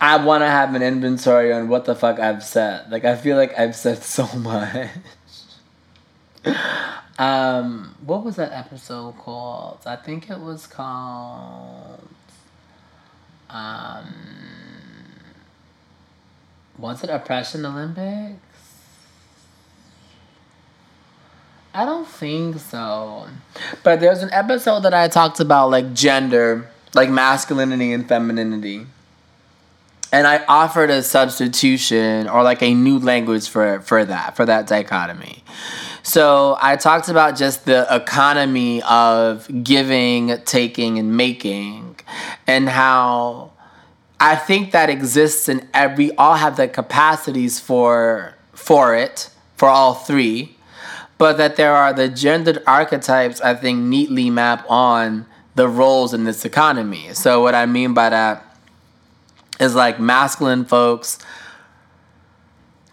I 0.00 0.24
want 0.24 0.42
to 0.42 0.46
have 0.46 0.74
an 0.74 0.82
inventory 0.82 1.52
on 1.52 1.68
what 1.68 1.84
the 1.84 1.94
fuck 1.94 2.18
I've 2.18 2.42
said. 2.42 2.90
Like 2.90 3.04
I 3.04 3.16
feel 3.16 3.36
like 3.36 3.58
I've 3.58 3.76
said 3.76 4.02
so 4.02 4.26
much. 4.36 4.88
um, 7.18 7.94
what 8.04 8.24
was 8.24 8.36
that 8.36 8.52
episode 8.52 9.18
called? 9.18 9.80
I 9.84 9.96
think 9.96 10.30
it 10.30 10.38
was 10.38 10.66
called. 10.66 12.08
Um, 13.50 14.14
was 16.78 17.04
it 17.04 17.10
Oppression 17.10 17.66
Olympics? 17.66 18.38
I 21.74 21.84
don't 21.84 22.08
think 22.08 22.58
so. 22.58 23.28
But 23.82 24.00
there's 24.00 24.22
an 24.22 24.30
episode 24.32 24.80
that 24.80 24.94
I 24.94 25.08
talked 25.08 25.40
about 25.40 25.70
like 25.70 25.92
gender, 25.92 26.70
like 26.94 27.10
masculinity 27.10 27.92
and 27.92 28.08
femininity 28.08 28.86
and 30.12 30.26
I 30.26 30.44
offered 30.46 30.90
a 30.90 31.02
substitution 31.02 32.28
or 32.28 32.42
like 32.42 32.62
a 32.62 32.74
new 32.74 32.98
language 32.98 33.48
for 33.48 33.80
for 33.80 34.04
that 34.04 34.36
for 34.36 34.44
that 34.44 34.66
dichotomy. 34.66 35.44
So 36.02 36.56
I 36.60 36.76
talked 36.76 37.08
about 37.08 37.36
just 37.36 37.66
the 37.66 37.86
economy 37.94 38.82
of 38.82 39.48
giving, 39.62 40.36
taking, 40.44 40.98
and 40.98 41.16
making, 41.16 41.96
and 42.46 42.68
how 42.68 43.52
I 44.18 44.34
think 44.34 44.72
that 44.72 44.90
exists 44.90 45.48
in 45.48 45.68
every. 45.74 46.14
All 46.16 46.34
have 46.34 46.56
the 46.56 46.68
capacities 46.68 47.60
for 47.60 48.34
for 48.52 48.96
it 48.96 49.30
for 49.56 49.68
all 49.68 49.94
three, 49.94 50.56
but 51.18 51.36
that 51.36 51.56
there 51.56 51.74
are 51.74 51.92
the 51.92 52.08
gendered 52.08 52.62
archetypes. 52.66 53.40
I 53.40 53.54
think 53.54 53.80
neatly 53.80 54.30
map 54.30 54.64
on 54.68 55.26
the 55.54 55.68
roles 55.68 56.14
in 56.14 56.24
this 56.24 56.44
economy. 56.44 57.12
So 57.12 57.42
what 57.42 57.54
I 57.54 57.66
mean 57.66 57.92
by 57.92 58.08
that 58.08 58.49
is 59.60 59.74
like 59.74 60.00
masculine 60.00 60.64
folks 60.64 61.18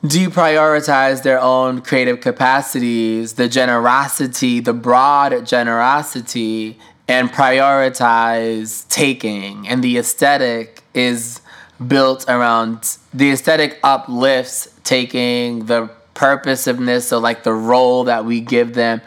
deprioritize 0.03 1.23
their 1.23 1.39
own 1.39 1.82
creative 1.82 2.21
capacities, 2.21 3.34
the 3.34 3.49
generosity, 3.49 4.60
the 4.60 4.73
broad 4.73 5.45
generosity, 5.45 6.77
and 7.08 7.30
prioritize 7.32 8.88
taking. 8.89 9.67
And 9.67 9.84
the 9.84 9.97
aesthetic 9.97 10.84
is 10.93 11.41
built 11.86 12.25
around 12.27 12.97
the 13.13 13.32
aesthetic 13.32 13.80
uplifts 13.84 14.67
taking 14.84 15.65
the 15.65 15.89
purposiveness, 16.15 17.03
so 17.03 17.19
like 17.19 17.43
the 17.43 17.53
role 17.53 18.06
that 18.06 18.25
we 18.25 18.41
give 18.41 18.73
them. 18.73 19.01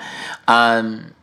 Um, 0.48 1.14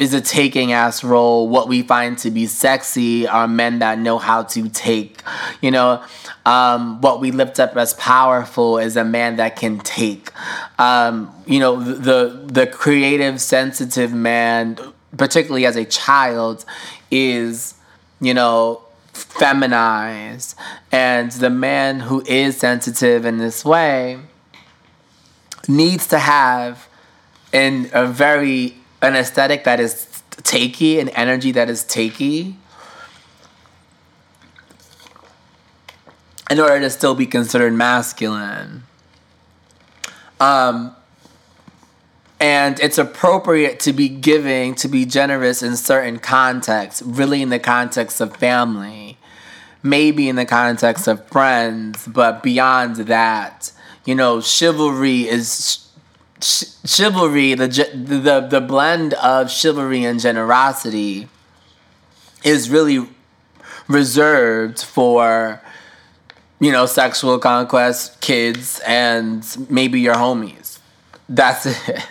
is 0.00 0.14
a 0.14 0.20
taking 0.20 0.72
ass 0.72 1.04
role. 1.04 1.46
What 1.46 1.68
we 1.68 1.82
find 1.82 2.16
to 2.18 2.30
be 2.30 2.46
sexy 2.46 3.28
are 3.28 3.46
men 3.46 3.80
that 3.80 3.98
know 3.98 4.16
how 4.16 4.44
to 4.44 4.68
take. 4.70 5.22
You 5.60 5.70
know, 5.70 6.02
um, 6.46 7.02
what 7.02 7.20
we 7.20 7.30
lift 7.30 7.60
up 7.60 7.76
as 7.76 7.92
powerful 7.94 8.78
is 8.78 8.96
a 8.96 9.04
man 9.04 9.36
that 9.36 9.56
can 9.56 9.78
take. 9.78 10.30
Um, 10.78 11.32
you 11.46 11.60
know, 11.60 11.78
the 11.80 12.46
the 12.46 12.66
creative, 12.66 13.42
sensitive 13.42 14.12
man, 14.12 14.78
particularly 15.18 15.66
as 15.66 15.76
a 15.76 15.84
child, 15.84 16.64
is 17.10 17.74
you 18.22 18.32
know 18.32 18.82
feminized 19.12 20.56
and 20.90 21.30
the 21.32 21.50
man 21.50 22.00
who 22.00 22.22
is 22.26 22.56
sensitive 22.56 23.26
in 23.26 23.38
this 23.38 23.64
way 23.64 24.18
needs 25.68 26.06
to 26.06 26.18
have 26.18 26.88
in 27.52 27.90
a 27.92 28.06
very 28.06 28.79
an 29.02 29.16
aesthetic 29.16 29.64
that 29.64 29.80
is 29.80 30.22
takey 30.30 31.00
an 31.00 31.08
energy 31.10 31.52
that 31.52 31.68
is 31.68 31.84
takey 31.84 32.54
in 36.50 36.58
order 36.58 36.80
to 36.80 36.90
still 36.90 37.14
be 37.14 37.26
considered 37.26 37.72
masculine. 37.72 38.82
Um 40.40 40.96
and 42.40 42.80
it's 42.80 42.96
appropriate 42.96 43.78
to 43.80 43.92
be 43.92 44.08
giving 44.08 44.74
to 44.74 44.88
be 44.88 45.04
generous 45.04 45.62
in 45.62 45.76
certain 45.76 46.18
contexts 46.18 47.02
really 47.02 47.42
in 47.42 47.50
the 47.50 47.58
context 47.58 48.20
of 48.20 48.34
family 48.36 49.18
maybe 49.82 50.28
in 50.28 50.36
the 50.36 50.46
context 50.46 51.06
of 51.06 51.26
friends 51.28 52.08
but 52.08 52.42
beyond 52.42 52.96
that 52.96 53.70
you 54.06 54.14
know 54.14 54.40
chivalry 54.40 55.28
is 55.28 55.86
ch- 56.40 56.64
chivalry 56.84 57.54
the, 57.54 57.68
the 57.68 58.46
the 58.48 58.60
blend 58.60 59.14
of 59.14 59.50
chivalry 59.50 60.04
and 60.04 60.20
generosity 60.20 61.28
is 62.42 62.70
really 62.70 63.06
reserved 63.88 64.80
for 64.82 65.60
you 66.60 66.72
know 66.72 66.86
sexual 66.86 67.38
conquest 67.38 68.20
kids 68.20 68.80
and 68.86 69.66
maybe 69.68 70.00
your 70.00 70.14
homies. 70.14 70.78
That's 71.28 71.66
it. 71.88 72.06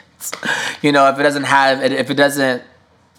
You 0.81 0.91
know, 0.91 1.07
if 1.09 1.17
it 1.17 1.23
doesn't 1.23 1.45
have 1.45 1.81
if 1.83 2.09
it 2.09 2.15
doesn't 2.15 2.63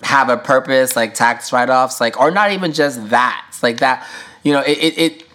have 0.03 0.29
a 0.29 0.37
purpose 0.37 0.96
like 0.96 1.14
tax 1.14 1.53
write-offs, 1.53 2.01
like 2.01 2.18
or 2.20 2.31
not 2.31 2.53
even 2.53 2.73
just 2.73 3.11
that, 3.11 3.46
like 3.62 3.79
that, 3.79 4.07
you 4.42 4.53
know, 4.53 4.61
it, 4.61 4.79
it, 4.79 4.99
it 4.99 5.27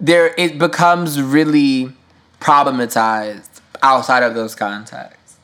there 0.00 0.34
it 0.38 0.58
becomes 0.58 1.20
really 1.20 1.92
problematized 2.40 3.51
outside 3.82 4.22
of 4.22 4.34
those 4.34 4.54
contexts. 4.54 5.36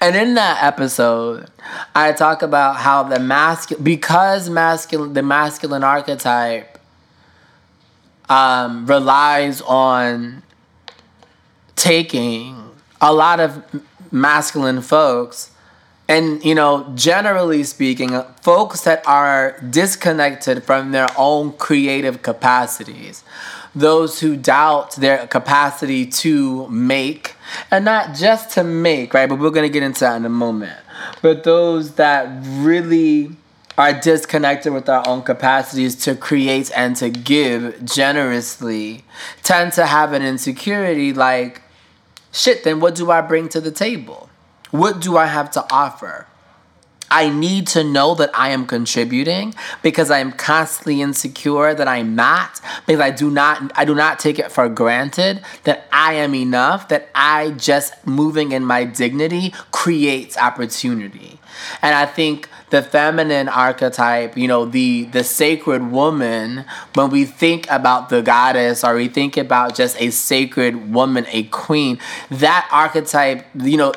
And 0.00 0.14
in 0.14 0.34
that 0.34 0.62
episode, 0.62 1.48
I 1.94 2.12
talk 2.12 2.42
about 2.42 2.76
how 2.76 3.02
the 3.02 3.18
masculine 3.18 3.82
because 3.82 4.48
masculine 4.48 5.14
the 5.14 5.22
masculine 5.22 5.82
archetype 5.82 6.78
um, 8.28 8.86
relies 8.86 9.60
on 9.62 10.42
taking 11.74 12.70
a 13.00 13.12
lot 13.12 13.40
of 13.40 13.62
masculine 14.12 14.80
folks 14.80 15.50
and 16.08 16.44
you 16.44 16.54
know 16.54 16.90
generally 16.94 17.64
speaking 17.64 18.20
folks 18.40 18.82
that 18.82 19.06
are 19.06 19.58
disconnected 19.68 20.62
from 20.62 20.92
their 20.92 21.08
own 21.18 21.52
creative 21.52 22.22
capacities 22.22 23.24
those 23.76 24.20
who 24.20 24.36
doubt 24.36 24.96
their 24.96 25.26
capacity 25.26 26.06
to 26.06 26.66
make 26.68 27.34
and 27.70 27.84
not 27.84 28.14
just 28.14 28.50
to 28.50 28.64
make 28.64 29.14
right 29.14 29.28
but 29.28 29.38
we're 29.38 29.50
going 29.50 29.66
to 29.66 29.72
get 29.72 29.82
into 29.82 30.00
that 30.00 30.16
in 30.16 30.24
a 30.24 30.30
moment 30.30 30.78
but 31.22 31.44
those 31.44 31.94
that 31.94 32.28
really 32.44 33.30
are 33.78 33.92
disconnected 33.92 34.72
with 34.72 34.88
our 34.88 35.06
own 35.06 35.22
capacities 35.22 35.94
to 35.94 36.14
create 36.14 36.70
and 36.74 36.96
to 36.96 37.10
give 37.10 37.84
generously 37.84 39.04
tend 39.42 39.72
to 39.72 39.84
have 39.86 40.12
an 40.12 40.22
insecurity 40.22 41.12
like 41.12 41.62
shit, 42.36 42.64
then 42.64 42.80
what 42.80 42.94
do 42.94 43.10
I 43.10 43.20
bring 43.20 43.48
to 43.50 43.60
the 43.60 43.70
table? 43.70 44.28
What 44.70 45.00
do 45.00 45.16
I 45.16 45.26
have 45.26 45.50
to 45.52 45.66
offer? 45.72 46.26
I 47.10 47.28
need 47.28 47.66
to 47.68 47.84
know 47.84 48.14
that 48.16 48.30
I 48.34 48.50
am 48.50 48.66
contributing 48.66 49.54
because 49.82 50.10
I 50.10 50.18
am 50.18 50.32
constantly 50.32 51.00
insecure 51.00 51.74
that 51.74 51.86
I'm 51.86 52.14
not 52.14 52.60
because 52.86 53.00
I 53.00 53.10
do 53.10 53.30
not 53.30 53.72
I 53.76 53.84
do 53.84 53.94
not 53.94 54.18
take 54.18 54.38
it 54.38 54.50
for 54.50 54.68
granted 54.68 55.42
that 55.64 55.86
I 55.92 56.14
am 56.14 56.34
enough 56.34 56.88
that 56.88 57.08
I 57.14 57.50
just 57.52 58.06
moving 58.06 58.52
in 58.52 58.64
my 58.64 58.84
dignity 58.84 59.54
creates 59.70 60.36
opportunity. 60.36 61.38
And 61.80 61.94
I 61.94 62.06
think 62.06 62.48
the 62.70 62.82
feminine 62.82 63.48
archetype, 63.48 64.36
you 64.36 64.48
know, 64.48 64.64
the 64.64 65.04
the 65.04 65.22
sacred 65.22 65.90
woman, 65.90 66.64
when 66.94 67.10
we 67.10 67.24
think 67.24 67.70
about 67.70 68.08
the 68.08 68.22
goddess 68.22 68.82
or 68.82 68.94
we 68.96 69.08
think 69.08 69.36
about 69.36 69.74
just 69.74 70.00
a 70.00 70.10
sacred 70.10 70.92
woman, 70.92 71.26
a 71.30 71.44
queen, 71.44 71.98
that 72.30 72.68
archetype, 72.72 73.46
you 73.54 73.76
know, 73.76 73.92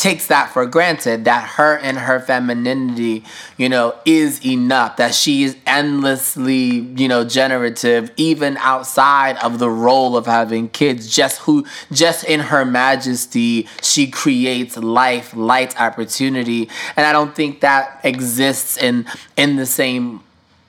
takes 0.00 0.28
that 0.28 0.50
for 0.50 0.64
granted 0.64 1.26
that 1.26 1.46
her 1.56 1.76
and 1.76 1.98
her 1.98 2.18
femininity, 2.18 3.22
you 3.58 3.68
know, 3.68 3.94
is 4.06 4.44
enough, 4.44 4.96
that 4.96 5.14
she 5.14 5.42
is 5.42 5.56
endlessly, 5.66 6.80
you 6.96 7.06
know, 7.06 7.22
generative, 7.22 8.10
even 8.16 8.56
outside 8.58 9.36
of 9.38 9.58
the 9.58 9.68
role 9.68 10.16
of 10.16 10.24
having 10.24 10.70
kids. 10.70 11.14
Just 11.14 11.40
who, 11.40 11.66
just 11.92 12.24
in 12.24 12.40
her 12.40 12.64
majesty, 12.64 13.68
she 13.82 14.10
creates 14.10 14.78
life, 14.78 15.36
light, 15.36 15.78
opportunity. 15.78 16.70
And 16.96 17.06
I 17.06 17.12
don't 17.12 17.36
think 17.36 17.60
that 17.60 18.00
exists 18.02 18.78
in 18.78 19.04
in 19.36 19.56
the 19.56 19.66
same 19.66 20.22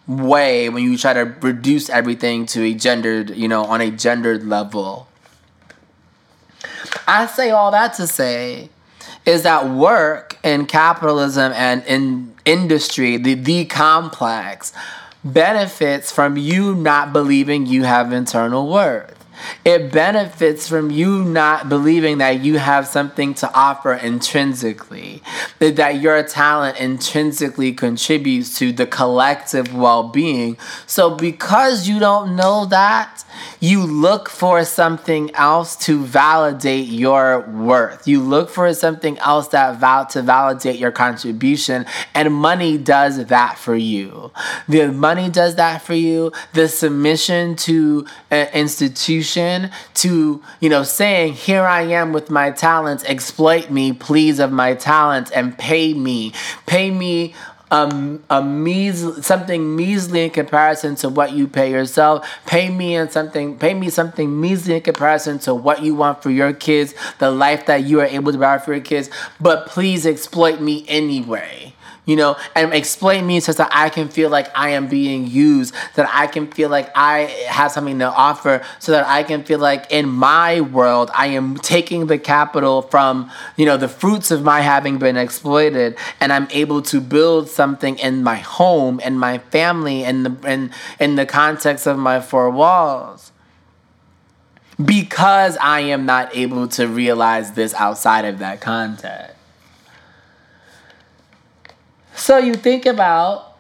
way 0.08 0.68
when 0.68 0.84
you 0.84 0.98
try 0.98 1.14
to 1.14 1.34
reduce 1.42 1.90
everything 1.90 2.46
to 2.48 2.64
a 2.64 2.74
gendered, 2.74 3.30
you 3.30 3.48
know, 3.48 3.64
on 3.64 3.80
a 3.80 3.92
gendered 3.92 4.44
level. 4.44 5.08
I 7.08 7.28
say 7.28 7.52
all 7.52 7.72
that 7.72 7.94
to 7.94 8.08
say 8.08 8.70
is 9.26 9.44
that 9.44 9.70
work 9.70 10.38
in 10.44 10.66
capitalism 10.66 11.52
and 11.54 11.84
in 11.86 12.34
industry, 12.46 13.18
the, 13.18 13.36
the 13.36 13.66
complex, 13.66 14.74
benefits 15.24 16.12
from 16.12 16.38
you 16.38 16.76
not 16.76 17.14
believing 17.14 17.66
you 17.66 17.84
have 17.84 18.12
internal 18.12 18.68
worth. 18.68 19.18
It 19.66 19.92
benefits 19.92 20.68
from 20.68 20.92
you 20.92 21.24
not 21.24 21.70
believing 21.70 22.20
that 22.20 22.42
you 22.42 22.60
have 22.60 22.88
something 22.88 23.34
to 23.36 23.52
offer 23.54 23.94
intrinsically, 23.94 25.22
that 25.60 26.00
your 26.00 26.22
talent 26.24 26.80
intrinsically 26.80 27.74
contributes 27.74 28.58
to 28.60 28.72
the 28.72 28.86
collective 28.86 29.74
well 29.74 30.04
being. 30.04 30.58
So, 30.86 31.16
because 31.16 31.88
you 31.88 32.00
don't 32.00 32.36
know 32.36 32.66
that, 32.66 33.24
you 33.62 33.84
look 33.84 34.28
for 34.28 34.66
something 34.66 35.34
else 35.36 35.76
to 35.76 36.04
validate 36.04 36.88
your 36.88 37.42
worth. 37.42 38.08
You 38.08 38.20
look 38.20 38.50
for 38.50 38.74
something 38.74 39.20
else 39.20 39.50
that 39.50 39.80
val- 39.80 40.08
to 40.08 40.24
validate 40.24 40.80
your 40.80 40.92
contribution, 40.92 41.86
and 42.16 42.34
money 42.34 42.80
does 42.80 43.24
that 43.28 43.60
for 43.60 43.76
you. 43.76 44.32
The 44.68 44.92
money 44.92 45.30
does 45.30 45.56
that 45.56 45.84
for 45.84 45.94
you. 45.94 46.32
The 46.54 46.68
submission 46.68 47.56
to 47.58 48.08
an 48.32 48.48
institution, 48.54 49.70
to 49.96 50.42
you 50.60 50.70
know, 50.70 50.82
saying, 50.82 51.34
"Here 51.34 51.64
I 51.64 51.84
am 51.84 52.14
with 52.14 52.32
my 52.32 52.50
talents. 52.50 53.04
Exploit 53.04 53.70
me, 53.70 53.94
please, 53.94 54.40
of 54.40 54.52
my 54.52 54.74
talents, 54.74 55.30
and 55.30 55.56
pay 55.56 55.94
me. 55.94 56.34
Pay 56.66 56.90
me 56.90 57.36
um, 57.72 58.24
a 58.30 58.44
measly 58.44 59.22
something 59.22 59.76
measly 59.76 60.26
in 60.26 60.30
comparison 60.30 60.96
to 60.96 61.10
what 61.10 61.32
you 61.32 61.48
pay 61.48 61.72
yourself. 61.72 62.28
Pay 62.46 62.70
me 62.70 62.96
in 62.96 63.10
something. 63.10 63.58
Pay 63.58 63.74
me 63.74 63.90
something 63.90 64.40
measly 64.40 64.76
in 64.76 64.82
comparison 64.82 65.40
to 65.40 65.56
what 65.56 65.82
you 65.82 65.96
want 65.96 66.22
for 66.22 66.30
your 66.30 66.54
kids, 66.54 66.94
the 67.20 67.32
life 67.32 67.66
that 67.66 67.86
you 67.86 68.02
are 68.02 68.06
able 68.06 68.32
to 68.32 68.38
provide 68.38 68.64
for 68.64 68.74
your 68.74 68.84
kids. 68.84 69.10
But 69.40 69.68
please 69.68 70.06
exploit 70.06 70.62
me 70.62 70.86
anyway 70.88 71.74
you 72.12 72.18
know, 72.18 72.36
and 72.56 72.74
explain 72.74 73.26
me 73.26 73.40
so 73.40 73.54
that 73.54 73.70
I 73.72 73.88
can 73.88 74.10
feel 74.10 74.30
like 74.30 74.50
I 74.54 74.72
am 74.72 74.90
being 74.90 75.28
used, 75.28 75.74
that 75.96 76.10
I 76.12 76.28
can 76.28 76.52
feel 76.52 76.70
like 76.70 76.92
I 76.94 77.20
have 77.48 77.72
something 77.72 78.00
to 78.00 78.12
offer, 78.12 78.62
so 78.80 78.92
that 78.92 79.08
I 79.08 79.24
can 79.24 79.46
feel 79.46 79.60
like 79.60 79.90
in 79.90 80.10
my 80.10 80.60
world 80.60 81.10
I 81.16 81.28
am 81.28 81.56
taking 81.56 82.08
the 82.08 82.18
capital 82.18 82.82
from, 82.82 83.32
you 83.56 83.66
know, 83.66 83.78
the 83.78 83.88
fruits 83.88 84.30
of 84.30 84.44
my 84.44 84.60
having 84.60 84.98
been 84.98 85.16
exploited, 85.16 85.96
and 86.20 86.34
I'm 86.34 86.50
able 86.52 86.82
to 86.82 87.00
build 87.00 87.48
something 87.48 87.98
in 88.00 88.24
my 88.24 88.36
home 88.36 89.00
and 89.02 89.18
my 89.18 89.38
family 89.38 90.04
and 90.04 90.26
the 90.26 90.52
in 90.52 90.72
in 91.00 91.16
the 91.16 91.26
context 91.26 91.88
of 91.88 91.98
my 91.98 92.20
four 92.20 92.50
walls. 92.50 93.32
Because 94.84 95.58
I 95.62 95.80
am 95.82 96.06
not 96.06 96.36
able 96.36 96.68
to 96.70 96.88
realize 96.88 97.54
this 97.54 97.74
outside 97.76 98.26
of 98.26 98.40
that 98.40 98.60
context. 98.60 99.31
So 102.16 102.38
you 102.38 102.54
think 102.54 102.86
about 102.86 103.58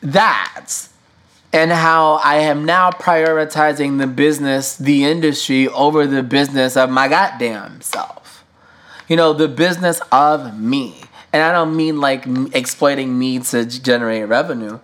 that 0.00 0.88
and 1.52 1.72
how 1.72 2.20
I 2.22 2.36
am 2.36 2.64
now 2.64 2.90
prioritizing 2.90 3.98
the 3.98 4.06
business, 4.06 4.76
the 4.76 5.04
industry 5.04 5.68
over 5.68 6.06
the 6.06 6.22
business 6.22 6.76
of 6.76 6.90
my 6.90 7.08
goddamn 7.08 7.80
self. 7.80 8.44
You 9.08 9.16
know, 9.16 9.32
the 9.32 9.48
business 9.48 10.00
of 10.12 10.58
me. 10.58 11.00
And 11.32 11.42
I 11.42 11.52
don't 11.52 11.76
mean 11.76 12.00
like 12.00 12.26
exploiting 12.54 13.18
me 13.18 13.38
to 13.40 13.64
generate 13.64 14.28
revenue. 14.28 14.80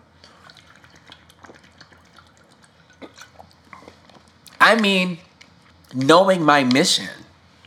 I 4.61 4.81
mean 4.81 5.19
knowing 5.93 6.43
my 6.43 6.65
mission, 6.65 7.11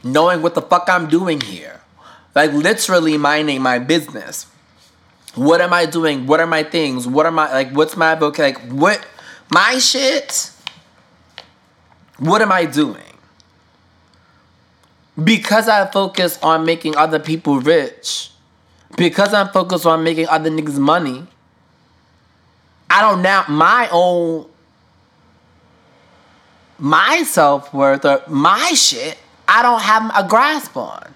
knowing 0.03 0.41
what 0.41 0.55
the 0.55 0.61
fuck 0.61 0.89
I'm 0.89 1.07
doing 1.07 1.41
here 1.41 1.81
like 2.35 2.51
literally 2.51 3.17
minding 3.17 3.61
my 3.61 3.79
business 3.79 4.47
What 5.35 5.59
am 5.59 5.73
I 5.73 5.85
doing? 5.85 6.27
What 6.27 6.39
are 6.39 6.47
my 6.47 6.63
things? 6.63 7.07
What 7.07 7.25
are 7.25 7.31
my 7.31 7.51
like 7.51 7.71
what's 7.71 7.97
my 7.97 8.15
voc 8.15 8.37
like 8.39 8.59
what 8.71 9.05
my 9.51 9.77
shit? 9.79 10.51
What 12.17 12.41
am 12.41 12.51
I 12.51 12.65
doing? 12.65 13.03
Because 15.21 15.67
I 15.67 15.85
focus 15.91 16.39
on 16.41 16.65
making 16.65 16.95
other 16.95 17.19
people 17.19 17.59
rich, 17.59 18.31
because 18.97 19.33
I'm 19.33 19.49
focused 19.49 19.85
on 19.85 20.03
making 20.03 20.27
other 20.27 20.49
niggas 20.49 20.79
money, 20.79 21.27
I 22.89 23.01
don't 23.01 23.21
now 23.21 23.45
my 23.49 23.89
own 23.91 24.47
my 26.79 27.23
self 27.23 27.73
worth 27.73 28.05
or 28.05 28.23
my 28.27 28.71
shit, 28.73 29.17
I 29.47 29.61
don't 29.61 29.81
have 29.81 30.11
a 30.15 30.27
grasp 30.27 30.75
on. 30.77 31.13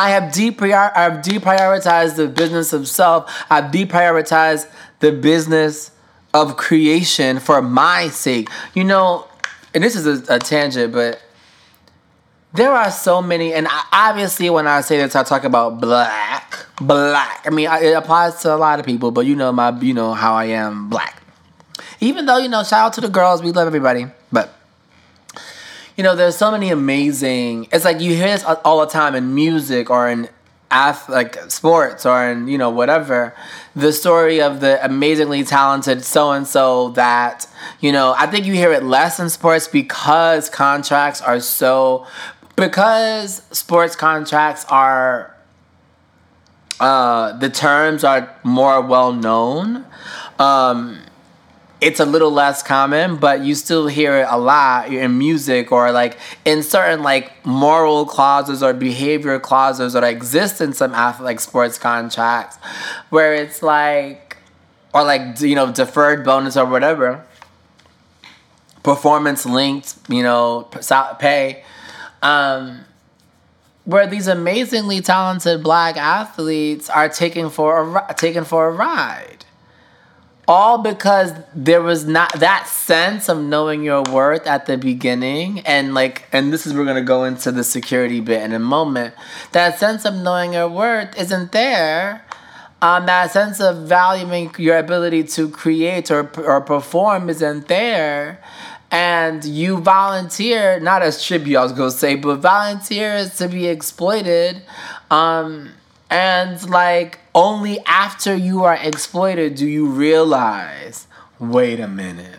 I 0.00 0.08
have 0.10 0.32
deprior- 0.32 0.96
I've 0.96 1.20
deprioritized 1.20 2.16
the 2.16 2.26
business 2.26 2.72
of 2.72 2.88
self. 2.88 3.30
I've 3.50 3.70
deprioritized 3.70 4.66
the 5.00 5.12
business 5.12 5.90
of 6.32 6.56
creation 6.56 7.38
for 7.38 7.60
my 7.60 8.08
sake. 8.08 8.48
You 8.72 8.84
know, 8.84 9.28
and 9.74 9.84
this 9.84 9.96
is 9.96 10.06
a, 10.06 10.36
a 10.36 10.38
tangent, 10.38 10.94
but 10.94 11.20
there 12.54 12.72
are 12.72 12.90
so 12.90 13.20
many, 13.20 13.52
and 13.52 13.68
I, 13.68 13.84
obviously, 13.92 14.48
when 14.48 14.66
I 14.66 14.80
say 14.80 14.96
this, 14.96 15.14
I 15.14 15.22
talk 15.22 15.44
about 15.44 15.82
black, 15.82 16.66
black. 16.80 17.42
I 17.46 17.50
mean, 17.50 17.68
I, 17.68 17.80
it 17.80 17.92
applies 17.92 18.40
to 18.42 18.54
a 18.54 18.56
lot 18.56 18.80
of 18.80 18.86
people, 18.86 19.10
but 19.10 19.26
you 19.26 19.36
know 19.36 19.52
my, 19.52 19.78
you 19.80 19.92
know 19.92 20.14
how 20.14 20.32
I 20.32 20.46
am, 20.46 20.88
black. 20.88 21.22
Even 22.00 22.24
though 22.24 22.38
you 22.38 22.48
know, 22.48 22.62
shout 22.62 22.86
out 22.86 22.92
to 22.94 23.02
the 23.02 23.10
girls, 23.10 23.42
we 23.42 23.52
love 23.52 23.66
everybody, 23.66 24.06
you 26.00 26.04
know, 26.04 26.16
there's 26.16 26.36
so 26.36 26.50
many 26.50 26.70
amazing. 26.70 27.68
It's 27.72 27.84
like 27.84 28.00
you 28.00 28.14
hear 28.14 28.28
this 28.28 28.42
all 28.42 28.80
the 28.80 28.86
time 28.86 29.14
in 29.14 29.34
music 29.34 29.90
or 29.90 30.08
in 30.08 30.30
ath- 30.70 31.10
like 31.10 31.36
sports 31.50 32.06
or 32.06 32.24
in 32.24 32.48
you 32.48 32.56
know 32.56 32.70
whatever. 32.70 33.34
The 33.76 33.92
story 33.92 34.40
of 34.40 34.60
the 34.60 34.82
amazingly 34.82 35.44
talented 35.44 36.02
so 36.02 36.32
and 36.32 36.46
so 36.46 36.88
that 36.92 37.46
you 37.80 37.92
know. 37.92 38.14
I 38.16 38.28
think 38.28 38.46
you 38.46 38.54
hear 38.54 38.72
it 38.72 38.82
less 38.82 39.20
in 39.20 39.28
sports 39.28 39.68
because 39.68 40.48
contracts 40.48 41.20
are 41.20 41.38
so 41.38 42.06
because 42.56 43.42
sports 43.50 43.94
contracts 43.94 44.64
are 44.70 45.36
uh, 46.80 47.36
the 47.36 47.50
terms 47.50 48.04
are 48.04 48.34
more 48.42 48.80
well 48.80 49.12
known. 49.12 49.84
Um, 50.38 51.02
it's 51.80 51.98
a 51.98 52.04
little 52.04 52.30
less 52.30 52.62
common, 52.62 53.16
but 53.16 53.40
you 53.40 53.54
still 53.54 53.86
hear 53.86 54.18
it 54.18 54.26
a 54.28 54.38
lot 54.38 54.92
in 54.92 55.16
music 55.16 55.72
or 55.72 55.90
like 55.92 56.18
in 56.44 56.62
certain 56.62 57.02
like 57.02 57.44
moral 57.46 58.04
clauses 58.04 58.62
or 58.62 58.74
behavior 58.74 59.38
clauses 59.38 59.94
that 59.94 60.04
exist 60.04 60.60
in 60.60 60.72
some 60.72 60.94
athletic 60.94 61.40
sports 61.40 61.78
contracts 61.78 62.58
where 63.08 63.34
it's 63.34 63.62
like 63.62 64.36
or 64.92 65.04
like 65.04 65.40
you 65.40 65.54
know 65.54 65.72
deferred 65.72 66.24
bonus 66.24 66.56
or 66.56 66.66
whatever 66.66 67.24
performance 68.82 69.46
linked 69.46 69.96
you 70.08 70.22
know 70.22 70.68
pay 71.18 71.62
um 72.22 72.80
where 73.84 74.06
these 74.06 74.26
amazingly 74.26 75.00
talented 75.00 75.62
black 75.62 75.96
athletes 75.96 76.90
are 76.90 77.08
taken 77.08 77.50
for 77.50 78.04
a 78.08 78.14
taken 78.14 78.44
for 78.44 78.68
a 78.68 78.70
ride 78.70 79.39
all 80.50 80.78
because 80.78 81.32
there 81.54 81.80
was 81.80 82.04
not 82.04 82.32
that 82.40 82.66
sense 82.66 83.28
of 83.28 83.40
knowing 83.40 83.84
your 83.84 84.02
worth 84.12 84.48
at 84.48 84.66
the 84.66 84.76
beginning. 84.76 85.60
And 85.60 85.94
like 85.94 86.24
and 86.32 86.52
this 86.52 86.66
is 86.66 86.74
we're 86.74 86.84
going 86.84 86.96
to 86.96 87.02
go 87.02 87.22
into 87.22 87.52
the 87.52 87.62
security 87.62 88.18
bit 88.20 88.42
in 88.42 88.52
a 88.52 88.58
moment. 88.58 89.14
That 89.52 89.78
sense 89.78 90.04
of 90.04 90.14
knowing 90.14 90.54
your 90.54 90.68
worth 90.68 91.16
isn't 91.16 91.52
there. 91.52 92.26
Um, 92.82 93.06
that 93.06 93.30
sense 93.30 93.60
of 93.60 93.86
valuing 93.86 94.52
your 94.58 94.78
ability 94.78 95.24
to 95.24 95.48
create 95.50 96.10
or, 96.10 96.28
or 96.40 96.60
perform 96.62 97.30
isn't 97.30 97.68
there. 97.68 98.42
And 98.90 99.44
you 99.44 99.78
volunteer 99.78 100.80
not 100.80 101.00
as 101.00 101.22
tribute 101.24 101.56
i 101.56 101.62
was 101.62 101.72
going 101.72 101.92
to 101.92 101.96
say 101.96 102.16
but 102.16 102.38
volunteers 102.38 103.36
to 103.36 103.46
be 103.46 103.68
exploited. 103.68 104.62
Um, 105.12 105.70
and 106.10 106.68
like 106.68 107.20
only 107.34 107.78
after 107.86 108.34
you 108.34 108.64
are 108.64 108.74
exploited 108.74 109.54
do 109.54 109.66
you 109.66 109.86
realize, 109.86 111.06
wait 111.38 111.80
a 111.80 111.88
minute. 111.88 112.36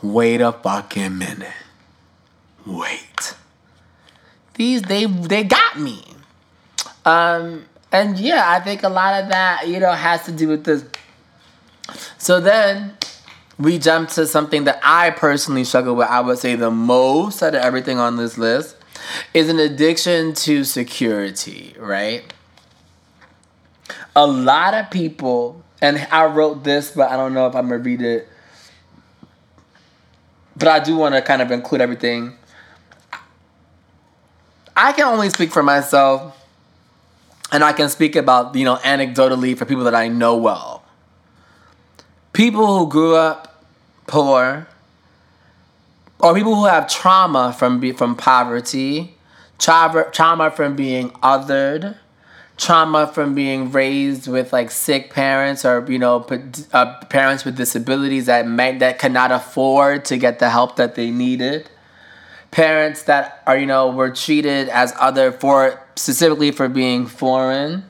Wait 0.00 0.40
a 0.40 0.52
fucking 0.52 1.18
minute. 1.18 1.52
Wait. 2.64 3.34
These 4.54 4.82
they 4.82 5.06
they 5.06 5.44
got 5.44 5.78
me. 5.78 6.02
Um 7.04 7.64
and 7.90 8.18
yeah, 8.18 8.44
I 8.46 8.60
think 8.60 8.84
a 8.84 8.88
lot 8.88 9.22
of 9.22 9.28
that, 9.28 9.68
you 9.68 9.78
know, 9.78 9.92
has 9.92 10.24
to 10.24 10.32
do 10.32 10.48
with 10.48 10.64
this. 10.64 10.84
So 12.16 12.40
then 12.40 12.96
we 13.58 13.78
jump 13.78 14.08
to 14.10 14.26
something 14.26 14.64
that 14.64 14.80
I 14.82 15.10
personally 15.10 15.64
struggle 15.64 15.94
with. 15.94 16.08
I 16.08 16.20
would 16.20 16.38
say 16.38 16.54
the 16.54 16.70
most 16.70 17.42
out 17.42 17.54
of 17.54 17.62
everything 17.62 17.98
on 17.98 18.16
this 18.16 18.38
list 18.38 18.76
is 19.34 19.48
an 19.48 19.58
addiction 19.58 20.32
to 20.34 20.64
security, 20.64 21.74
right? 21.78 22.32
A 24.14 24.26
lot 24.26 24.74
of 24.74 24.90
people, 24.90 25.62
and 25.80 26.06
I 26.10 26.26
wrote 26.26 26.64
this, 26.64 26.90
but 26.90 27.10
I 27.10 27.16
don't 27.16 27.34
know 27.34 27.46
if 27.46 27.54
I'm 27.54 27.68
gonna 27.68 27.82
read 27.82 28.02
it. 28.02 28.28
But 30.56 30.68
I 30.68 30.80
do 30.80 30.96
want 30.96 31.14
to 31.14 31.22
kind 31.22 31.40
of 31.40 31.50
include 31.50 31.80
everything. 31.80 32.34
I 34.76 34.92
can 34.92 35.06
only 35.06 35.30
speak 35.30 35.50
for 35.50 35.62
myself, 35.62 36.36
and 37.50 37.64
I 37.64 37.72
can 37.72 37.88
speak 37.88 38.16
about, 38.16 38.54
you 38.54 38.64
know, 38.64 38.76
anecdotally 38.76 39.56
for 39.56 39.64
people 39.64 39.84
that 39.84 39.94
I 39.94 40.08
know 40.08 40.36
well. 40.36 40.82
People 42.32 42.78
who 42.78 42.88
grew 42.88 43.14
up 43.14 43.64
poor, 44.06 44.66
or 46.18 46.34
people 46.34 46.54
who 46.54 46.66
have 46.66 46.88
trauma 46.88 47.54
from 47.58 47.92
from 47.94 48.14
poverty, 48.14 49.16
trauma, 49.58 50.04
trauma 50.12 50.50
from 50.50 50.76
being 50.76 51.10
othered, 51.22 51.96
trauma 52.56 53.06
from 53.06 53.34
being 53.34 53.72
raised 53.72 54.28
with 54.28 54.52
like 54.52 54.70
sick 54.70 55.10
parents 55.10 55.64
or 55.64 55.84
you 55.90 55.98
know 55.98 56.26
uh, 56.72 57.04
parents 57.06 57.44
with 57.44 57.56
disabilities 57.56 58.26
that 58.26 58.46
may, 58.46 58.76
that 58.78 58.98
cannot 58.98 59.32
afford 59.32 60.04
to 60.04 60.16
get 60.16 60.38
the 60.38 60.50
help 60.50 60.76
that 60.76 60.94
they 60.94 61.10
needed. 61.10 61.68
Parents 62.50 63.02
that 63.04 63.42
are 63.46 63.56
you 63.56 63.66
know 63.66 63.90
were 63.90 64.10
treated 64.10 64.68
as 64.68 64.92
other 65.00 65.32
for 65.32 65.80
specifically 65.96 66.50
for 66.50 66.68
being 66.68 67.06
foreign. 67.06 67.84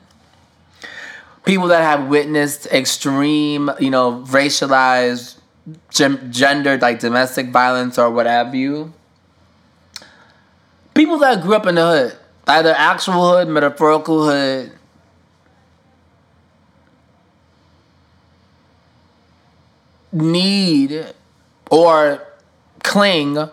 People 1.45 1.67
that 1.67 1.81
have 1.81 2.07
witnessed 2.07 2.65
extreme 2.67 3.69
you 3.79 3.89
know 3.89 4.23
racialized 4.27 5.37
gendered 5.89 6.81
like 6.81 6.99
domestic 6.99 7.49
violence 7.49 7.97
or 7.97 8.09
what 8.09 8.25
have 8.25 8.55
you. 8.55 8.93
People 10.93 11.17
that 11.19 11.41
grew 11.41 11.55
up 11.55 11.65
in 11.65 11.75
the 11.75 11.85
hood 11.85 12.17
either 12.47 12.73
actual 12.75 13.37
hood, 13.37 13.47
metaphorical 13.47 14.25
hood. 14.25 14.71
Need 20.11 21.07
or 21.71 22.21
cling 22.83 23.49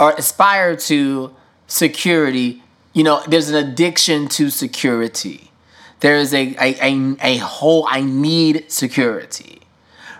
or 0.00 0.12
aspire 0.12 0.74
to 0.76 1.34
security. 1.68 2.62
You 2.92 3.04
know, 3.04 3.22
there's 3.28 3.48
an 3.48 3.54
addiction 3.54 4.28
to 4.30 4.50
security. 4.50 5.50
There 6.00 6.16
is 6.16 6.34
a, 6.34 6.56
a, 6.60 6.76
a, 6.82 7.16
a 7.22 7.36
whole, 7.36 7.86
I 7.88 8.00
need 8.00 8.70
security, 8.72 9.60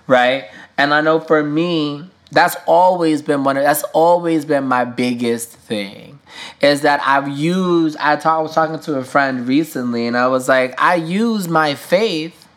right? 0.07 0.48
And 0.79 0.94
I 0.94 1.01
know 1.01 1.18
for 1.18 1.42
me, 1.42 2.09
that's 2.31 2.57
always 2.66 3.20
been 3.20 3.42
one 3.42 3.57
of, 3.57 3.64
that's 3.64 3.83
always 3.92 4.44
been 4.44 4.64
my 4.64 4.85
biggest 4.85 5.51
thing 5.51 6.12
is 6.60 6.82
that 6.82 7.00
I've 7.04 7.28
used 7.28 7.96
I 7.98 8.16
talk, 8.16 8.38
I 8.38 8.42
was 8.42 8.54
talking 8.54 8.78
to 8.80 8.98
a 8.98 9.04
friend 9.04 9.46
recently 9.46 10.06
and 10.06 10.16
I 10.16 10.28
was 10.28 10.48
like 10.48 10.80
I 10.80 10.96
use 10.96 11.48
my 11.48 11.74
faith 11.74 12.48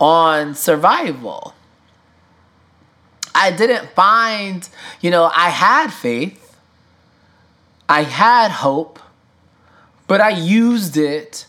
on 0.00 0.54
survival. 0.54 1.54
I 3.34 3.50
didn't 3.52 3.90
find, 3.90 4.68
you 5.00 5.10
know, 5.10 5.30
I 5.34 5.50
had 5.50 5.92
faith. 5.92 6.56
I 7.88 8.02
had 8.02 8.50
hope, 8.50 8.98
but 10.06 10.20
I 10.20 10.30
used 10.30 10.96
it 10.96 11.46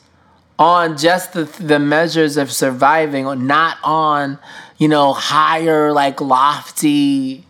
on 0.58 0.98
just 0.98 1.34
the 1.34 1.44
the 1.44 1.80
measures 1.80 2.38
of 2.38 2.52
surviving, 2.52 3.48
not 3.48 3.78
on, 3.84 4.40
you 4.78 4.88
know, 4.88 5.14
higher 5.14 5.92
like 5.92 6.22
lofty 6.22 7.46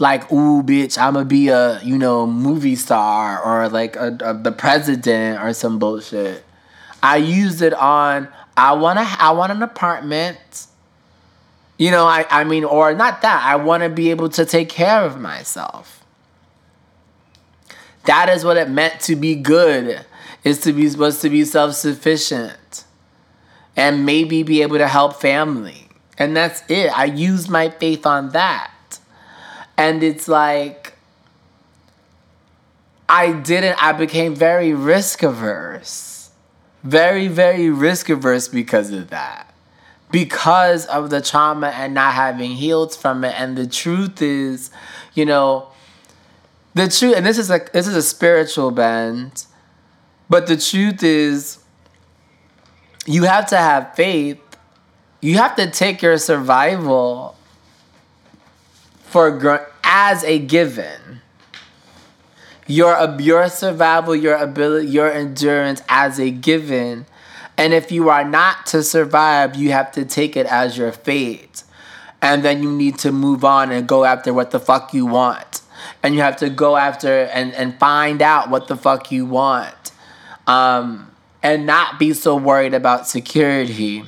like, 0.00 0.30
ooh, 0.32 0.62
bitch, 0.62 0.98
I'm 0.98 1.14
gonna 1.14 1.24
be 1.26 1.48
a, 1.48 1.80
you 1.82 1.98
know, 1.98 2.26
movie 2.26 2.76
star 2.76 3.42
or 3.42 3.68
like 3.68 3.96
a, 3.96 4.16
a, 4.24 4.34
the 4.34 4.52
president 4.52 5.42
or 5.42 5.52
some 5.54 5.78
bullshit. 5.78 6.44
I 7.02 7.16
used 7.18 7.62
it 7.62 7.74
on, 7.74 8.28
I 8.56 8.72
want 8.74 8.98
to, 8.98 9.06
I 9.20 9.32
want 9.32 9.52
an 9.52 9.62
apartment. 9.62 10.66
You 11.78 11.90
know, 11.90 12.06
I, 12.06 12.26
I 12.30 12.44
mean, 12.44 12.64
or 12.64 12.94
not 12.94 13.22
that. 13.22 13.42
I 13.44 13.56
want 13.56 13.82
to 13.84 13.88
be 13.90 14.10
able 14.10 14.28
to 14.30 14.44
take 14.46 14.68
care 14.68 15.02
of 15.02 15.20
myself. 15.20 16.04
That 18.06 18.28
is 18.30 18.44
what 18.44 18.56
it 18.56 18.70
meant 18.70 19.00
to 19.02 19.16
be 19.16 19.34
good. 19.36 20.04
Is 20.44 20.60
to 20.60 20.72
be 20.72 20.88
supposed 20.88 21.22
to 21.22 21.30
be 21.30 21.44
self 21.44 21.74
sufficient. 21.74 22.84
and 23.76 24.06
maybe 24.06 24.42
be 24.42 24.62
able 24.62 24.78
to 24.78 24.88
help 24.88 25.20
family. 25.20 25.88
And 26.18 26.36
that's 26.36 26.62
it. 26.70 26.96
I 26.96 27.06
used 27.06 27.50
my 27.50 27.70
faith 27.70 28.06
on 28.06 28.30
that. 28.30 28.72
And 29.76 30.02
it's 30.02 30.28
like, 30.28 30.94
I 33.08 33.32
didn't, 33.32 33.82
I 33.82 33.92
became 33.92 34.34
very 34.34 34.72
risk 34.72 35.22
averse. 35.22 36.30
Very, 36.82 37.28
very 37.28 37.70
risk 37.70 38.08
averse 38.08 38.48
because 38.48 38.90
of 38.90 39.10
that. 39.10 39.54
Because 40.10 40.86
of 40.86 41.10
the 41.10 41.20
trauma 41.20 41.68
and 41.68 41.94
not 41.94 42.14
having 42.14 42.52
healed 42.52 42.94
from 42.94 43.24
it. 43.24 43.38
And 43.40 43.56
the 43.56 43.66
truth 43.66 44.22
is, 44.22 44.70
you 45.14 45.24
know, 45.24 45.68
the 46.74 46.88
truth, 46.88 47.16
and 47.16 47.24
this 47.24 47.38
is 47.38 47.50
a 47.50 47.60
this 47.72 47.86
is 47.86 47.94
a 47.94 48.02
spiritual 48.02 48.72
bend, 48.72 49.46
but 50.28 50.48
the 50.48 50.56
truth 50.56 51.02
is, 51.02 51.58
you 53.06 53.24
have 53.24 53.46
to 53.46 53.56
have 53.56 53.94
faith. 53.94 54.40
You 55.20 55.38
have 55.38 55.56
to 55.56 55.70
take 55.70 56.02
your 56.02 56.18
survival 56.18 57.36
for 59.14 59.70
as 59.84 60.24
a 60.24 60.40
given. 60.40 61.20
Your 62.66 63.16
your 63.20 63.48
survival, 63.48 64.16
your 64.16 64.34
ability, 64.34 64.88
your 64.88 65.08
endurance 65.08 65.82
as 65.88 66.18
a 66.18 66.32
given. 66.32 67.06
And 67.56 67.72
if 67.72 67.92
you 67.92 68.08
are 68.08 68.24
not 68.24 68.66
to 68.66 68.82
survive, 68.82 69.54
you 69.54 69.70
have 69.70 69.92
to 69.92 70.04
take 70.04 70.36
it 70.36 70.46
as 70.46 70.76
your 70.76 70.90
fate. 70.90 71.62
And 72.20 72.44
then 72.44 72.60
you 72.60 72.72
need 72.72 72.98
to 72.98 73.12
move 73.12 73.44
on 73.44 73.70
and 73.70 73.86
go 73.86 74.04
after 74.04 74.34
what 74.34 74.50
the 74.50 74.58
fuck 74.58 74.92
you 74.92 75.06
want. 75.06 75.60
And 76.02 76.16
you 76.16 76.22
have 76.22 76.38
to 76.38 76.50
go 76.50 76.76
after 76.76 77.26
and, 77.26 77.54
and 77.54 77.78
find 77.78 78.20
out 78.20 78.50
what 78.50 78.66
the 78.66 78.76
fuck 78.76 79.12
you 79.12 79.26
want. 79.26 79.92
Um, 80.48 81.12
and 81.40 81.66
not 81.66 82.00
be 82.00 82.14
so 82.14 82.34
worried 82.34 82.74
about 82.74 83.06
security. 83.06 84.02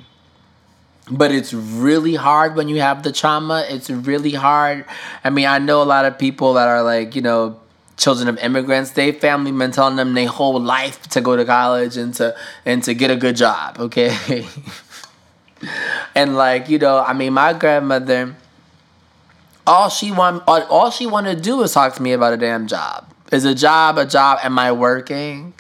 But 1.11 1.31
it's 1.31 1.55
really 1.55 2.15
hard 2.15 2.57
when 2.57 2.69
you 2.69 2.81
have 2.81 3.03
the 3.03 3.13
trauma. 3.13 3.65
It's 3.69 3.89
really 3.91 4.33
hard. 4.33 4.85
I 5.23 5.31
mean, 5.31 5.47
I 5.47 5.59
know 5.59 5.83
a 5.83 5.85
lot 5.85 6.05
of 6.05 6.19
people 6.19 6.55
that 6.55 6.67
are 6.67 6.83
like, 6.83 7.15
you 7.15 7.23
know, 7.23 7.61
children 7.97 8.29
of 8.29 8.39
immigrants, 8.39 8.91
they 8.91 9.13
family 9.13 9.53
been 9.53 9.71
telling 9.71 9.97
them 9.97 10.15
their 10.15 10.29
whole 10.29 10.61
life 10.61 11.03
to 11.11 11.21
go 11.21 11.37
to 11.37 11.45
college 11.45 11.97
and 11.97 12.13
to 12.15 12.37
and 12.65 12.83
to 12.83 12.93
get 12.95 13.11
a 13.11 13.17
good 13.17 13.37
job, 13.37 13.77
okay? 13.81 14.47
and 16.15 16.37
like, 16.37 16.69
you 16.69 16.79
know, 16.79 16.99
I 16.99 17.13
mean 17.13 17.35
my 17.35 17.53
grandmother 17.53 18.35
all 19.67 19.89
she 19.89 20.13
want 20.13 20.43
all, 20.47 20.91
she 20.91 21.07
wanted 21.07 21.37
to 21.37 21.43
do 21.43 21.57
was 21.57 21.75
talk 21.75 21.95
to 21.95 22.03
me 22.03 22.13
about 22.13 22.33
a 22.33 22.37
damn 22.37 22.67
job. 22.67 23.13
Is 23.33 23.45
a 23.45 23.55
job 23.55 23.99
a 23.99 24.07
job? 24.07 24.39
Am 24.43 24.59
I 24.59 24.73
working? 24.73 25.55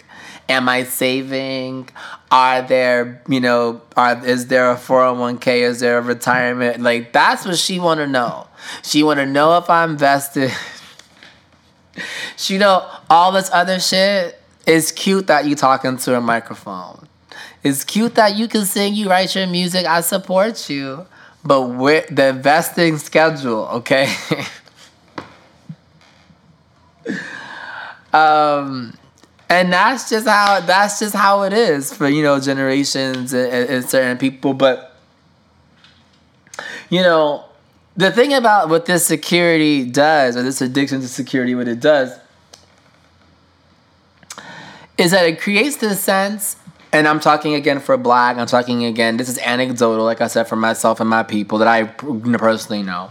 Am 0.49 0.69
I 0.69 0.85
saving? 0.85 1.89
Are 2.31 2.63
there, 2.63 3.23
you 3.29 3.41
know, 3.41 3.83
are 3.97 4.25
is 4.27 4.49
there 4.49 4.71
a 4.71 4.77
401k? 4.77 5.59
Is 5.63 5.81
there 5.81 5.99
a 5.99 6.03
retirement? 6.03 6.81
Like 6.83 7.13
that's 7.13 7.45
what 7.45 7.57
she 7.57 7.79
want 7.79 7.99
to 8.01 8.07
know. 8.07 8.49
She 8.83 9.03
want 9.03 9.19
to 9.21 9.27
know 9.27 9.57
if 9.59 9.71
I'm 9.71 9.93
invested. 9.93 10.51
she 12.37 12.59
know 12.59 12.89
all 13.09 13.31
this 13.33 13.49
other 13.53 13.79
shit. 13.79 14.41
It's 14.67 14.91
cute 14.91 15.29
that 15.29 15.47
you 15.47 15.55
talking 15.55 15.97
to 15.99 16.17
a 16.17 16.21
microphone. 16.21 17.07
It's 17.63 17.85
cute 17.85 18.17
that 18.17 18.37
you 18.37 18.49
can 18.49 18.65
sing, 18.65 18.95
you 18.95 19.09
write 19.09 19.35
your 19.35 19.47
music. 19.47 19.87
I 19.87 20.01
support 20.01 20.69
you, 20.69 21.07
but 21.45 21.63
with 21.63 22.15
the 22.15 22.29
investing 22.29 22.99
schedule, 22.99 23.67
okay? 23.73 24.13
um 28.13 28.97
and 29.49 29.73
that's 29.73 30.11
just 30.11 30.27
how 30.27 30.61
that's 30.61 30.99
just 30.99 31.15
how 31.15 31.43
it 31.43 31.53
is 31.53 31.93
for 31.93 32.09
you 32.09 32.23
know 32.23 32.41
generations 32.41 33.33
and, 33.33 33.71
and, 33.71 33.85
certain 33.85 34.19
people. 34.19 34.55
But 34.55 34.97
you 36.91 37.03
know 37.03 37.45
the 37.97 38.11
thing 38.11 38.35
about 38.35 38.69
what 38.69 38.87
this 38.87 39.07
security 39.07 39.89
does 39.89 40.37
or 40.37 40.43
this 40.43 40.61
addiction 40.61 41.01
to 41.01 41.09
security 41.09 41.55
what 41.55 41.69
it 41.69 41.81
does 41.81 42.19
is 44.99 45.11
that 45.11 45.27
it 45.27 45.41
creates 45.41 45.77
this 45.77 46.01
sense 46.01 46.57
and 46.93 47.09
i'm 47.09 47.21
talking 47.21 47.55
again 47.55 47.81
for 47.81 47.97
black 47.97 48.37
i'm 48.37 48.47
talking 48.47 48.85
again 48.85 49.17
this 49.17 49.29
is 49.29 49.39
anecdotal 49.39 50.05
like 50.05 50.21
i 50.21 50.27
said 50.27 50.45
for 50.45 50.57
myself 50.57 51.01
and 51.01 51.11
my 51.11 51.23
people 51.23 51.59
that 51.59 51.69
i 51.69 51.85
personally 51.85 52.83
know. 52.83 53.11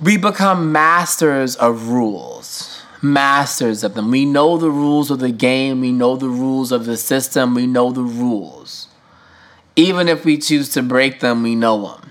We 0.00 0.16
become 0.16 0.70
masters 0.70 1.56
of 1.56 1.88
rules 1.88 2.67
masters 3.02 3.84
of 3.84 3.94
them. 3.94 4.10
We 4.10 4.24
know 4.24 4.56
the 4.56 4.70
rules 4.70 5.10
of 5.10 5.18
the 5.18 5.30
game, 5.30 5.80
we 5.80 5.92
know 5.92 6.16
the 6.16 6.28
rules 6.28 6.72
of 6.72 6.84
the 6.84 6.96
system, 6.96 7.54
we 7.54 7.66
know 7.66 7.92
the 7.92 8.02
rules. 8.02 8.88
Even 9.76 10.08
if 10.08 10.24
we 10.24 10.38
choose 10.38 10.68
to 10.70 10.82
break 10.82 11.20
them, 11.20 11.42
we 11.42 11.54
know 11.54 11.92
them. 11.92 12.10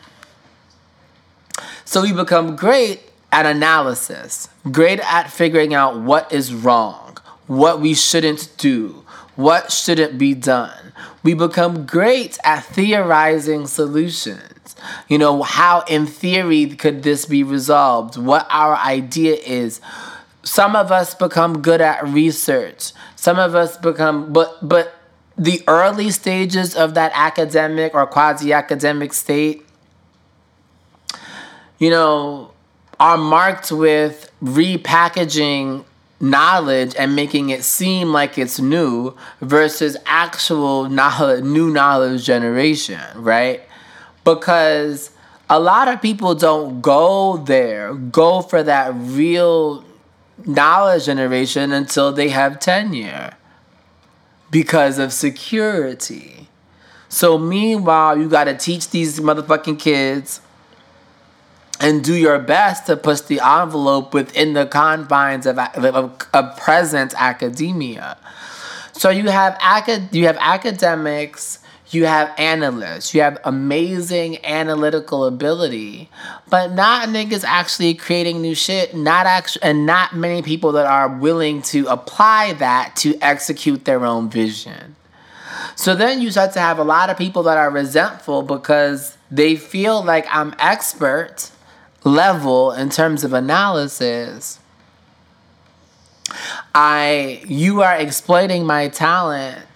So 1.83 2.01
we 2.01 2.13
become 2.13 2.55
great 2.55 3.01
at 3.31 3.45
analysis, 3.45 4.49
great 4.71 4.99
at 4.99 5.31
figuring 5.31 5.73
out 5.73 5.99
what 5.99 6.31
is 6.31 6.53
wrong, 6.53 7.17
what 7.47 7.81
we 7.81 7.93
shouldn't 7.93 8.49
do, 8.57 9.03
what 9.35 9.71
shouldn't 9.71 10.17
be 10.17 10.33
done. 10.33 10.93
We 11.23 11.33
become 11.33 11.85
great 11.85 12.37
at 12.43 12.61
theorizing 12.65 13.67
solutions. 13.67 14.75
You 15.07 15.17
know, 15.17 15.43
how 15.43 15.81
in 15.87 16.05
theory 16.05 16.67
could 16.67 17.03
this 17.03 17.25
be 17.25 17.43
resolved? 17.43 18.17
What 18.17 18.47
our 18.49 18.75
idea 18.75 19.35
is 19.35 19.81
some 20.47 20.77
of 20.77 20.93
us 20.93 21.13
become 21.13 21.61
good 21.61 21.81
at 21.81 22.07
research. 22.07 22.93
Some 23.17 23.37
of 23.37 23.53
us 23.53 23.75
become 23.77 24.31
but 24.31 24.57
but 24.61 24.93
the 25.37 25.61
early 25.67 26.09
stages 26.09 26.73
of 26.75 26.93
that 26.93 27.11
academic 27.13 27.93
or 27.93 28.07
quasi 28.07 28.53
academic 28.53 29.13
state 29.13 29.63
you 31.77 31.91
know 31.91 32.49
are 32.99 33.17
marked 33.17 33.71
with 33.71 34.31
repackaging 34.41 35.83
knowledge 36.19 36.95
and 36.97 37.15
making 37.15 37.49
it 37.49 37.63
seem 37.63 38.11
like 38.11 38.39
it's 38.39 38.59
new 38.59 39.15
versus 39.41 39.95
actual 40.05 40.89
knowledge 40.89 41.43
new 41.43 41.69
knowledge 41.69 42.23
generation 42.23 43.01
right? 43.15 43.61
Because 44.23 45.11
a 45.49 45.59
lot 45.59 45.87
of 45.87 46.01
people 46.01 46.33
don't 46.35 46.81
go 46.81 47.37
there 47.37 47.93
go 47.93 48.41
for 48.41 48.63
that 48.63 48.93
real 48.95 49.83
knowledge 50.45 51.05
generation 51.05 51.71
until 51.71 52.11
they 52.11 52.29
have 52.29 52.59
tenure 52.59 53.31
because 54.51 54.99
of 54.99 55.11
security. 55.11 56.49
So 57.09 57.37
meanwhile, 57.37 58.17
you 58.17 58.29
got 58.29 58.45
to 58.45 58.55
teach 58.55 58.89
these 58.89 59.19
motherfucking 59.19 59.79
kids 59.79 60.41
and 61.79 62.03
do 62.03 62.13
your 62.13 62.39
best 62.39 62.87
to 62.87 62.97
push 62.97 63.21
the 63.21 63.39
envelope 63.39 64.13
within 64.13 64.53
the 64.53 64.65
confines 64.65 65.45
of, 65.45 65.59
of, 65.59 66.27
of 66.33 66.57
present 66.57 67.13
academia. 67.17 68.17
So 68.93 69.09
you 69.09 69.29
have 69.29 69.57
acad- 69.61 70.13
you 70.13 70.25
have 70.25 70.37
academics 70.39 71.59
you 71.89 72.05
have 72.05 72.33
analysts, 72.37 73.13
you 73.13 73.21
have 73.21 73.39
amazing 73.43 74.43
analytical 74.45 75.25
ability, 75.25 76.09
but 76.49 76.73
not 76.73 77.09
niggas 77.09 77.43
actually 77.45 77.93
creating 77.93 78.41
new 78.41 78.55
shit, 78.55 78.95
not 78.95 79.25
actually, 79.25 79.63
and 79.63 79.85
not 79.85 80.15
many 80.15 80.41
people 80.41 80.73
that 80.73 80.85
are 80.85 81.07
willing 81.07 81.61
to 81.61 81.87
apply 81.87 82.53
that 82.53 82.95
to 82.97 83.17
execute 83.21 83.85
their 83.85 84.05
own 84.05 84.29
vision. 84.29 84.95
So 85.75 85.95
then 85.95 86.21
you 86.21 86.31
start 86.31 86.53
to 86.53 86.59
have 86.59 86.79
a 86.79 86.83
lot 86.83 87.09
of 87.09 87.17
people 87.17 87.43
that 87.43 87.57
are 87.57 87.69
resentful 87.69 88.41
because 88.41 89.15
they 89.29 89.55
feel 89.55 90.03
like 90.03 90.25
I'm 90.29 90.55
expert 90.59 91.51
level 92.03 92.71
in 92.71 92.89
terms 92.89 93.23
of 93.23 93.33
analysis. 93.33 94.59
I 96.75 97.43
you 97.47 97.81
are 97.81 97.95
exploiting 97.95 98.65
my 98.65 98.89
talent 98.89 99.66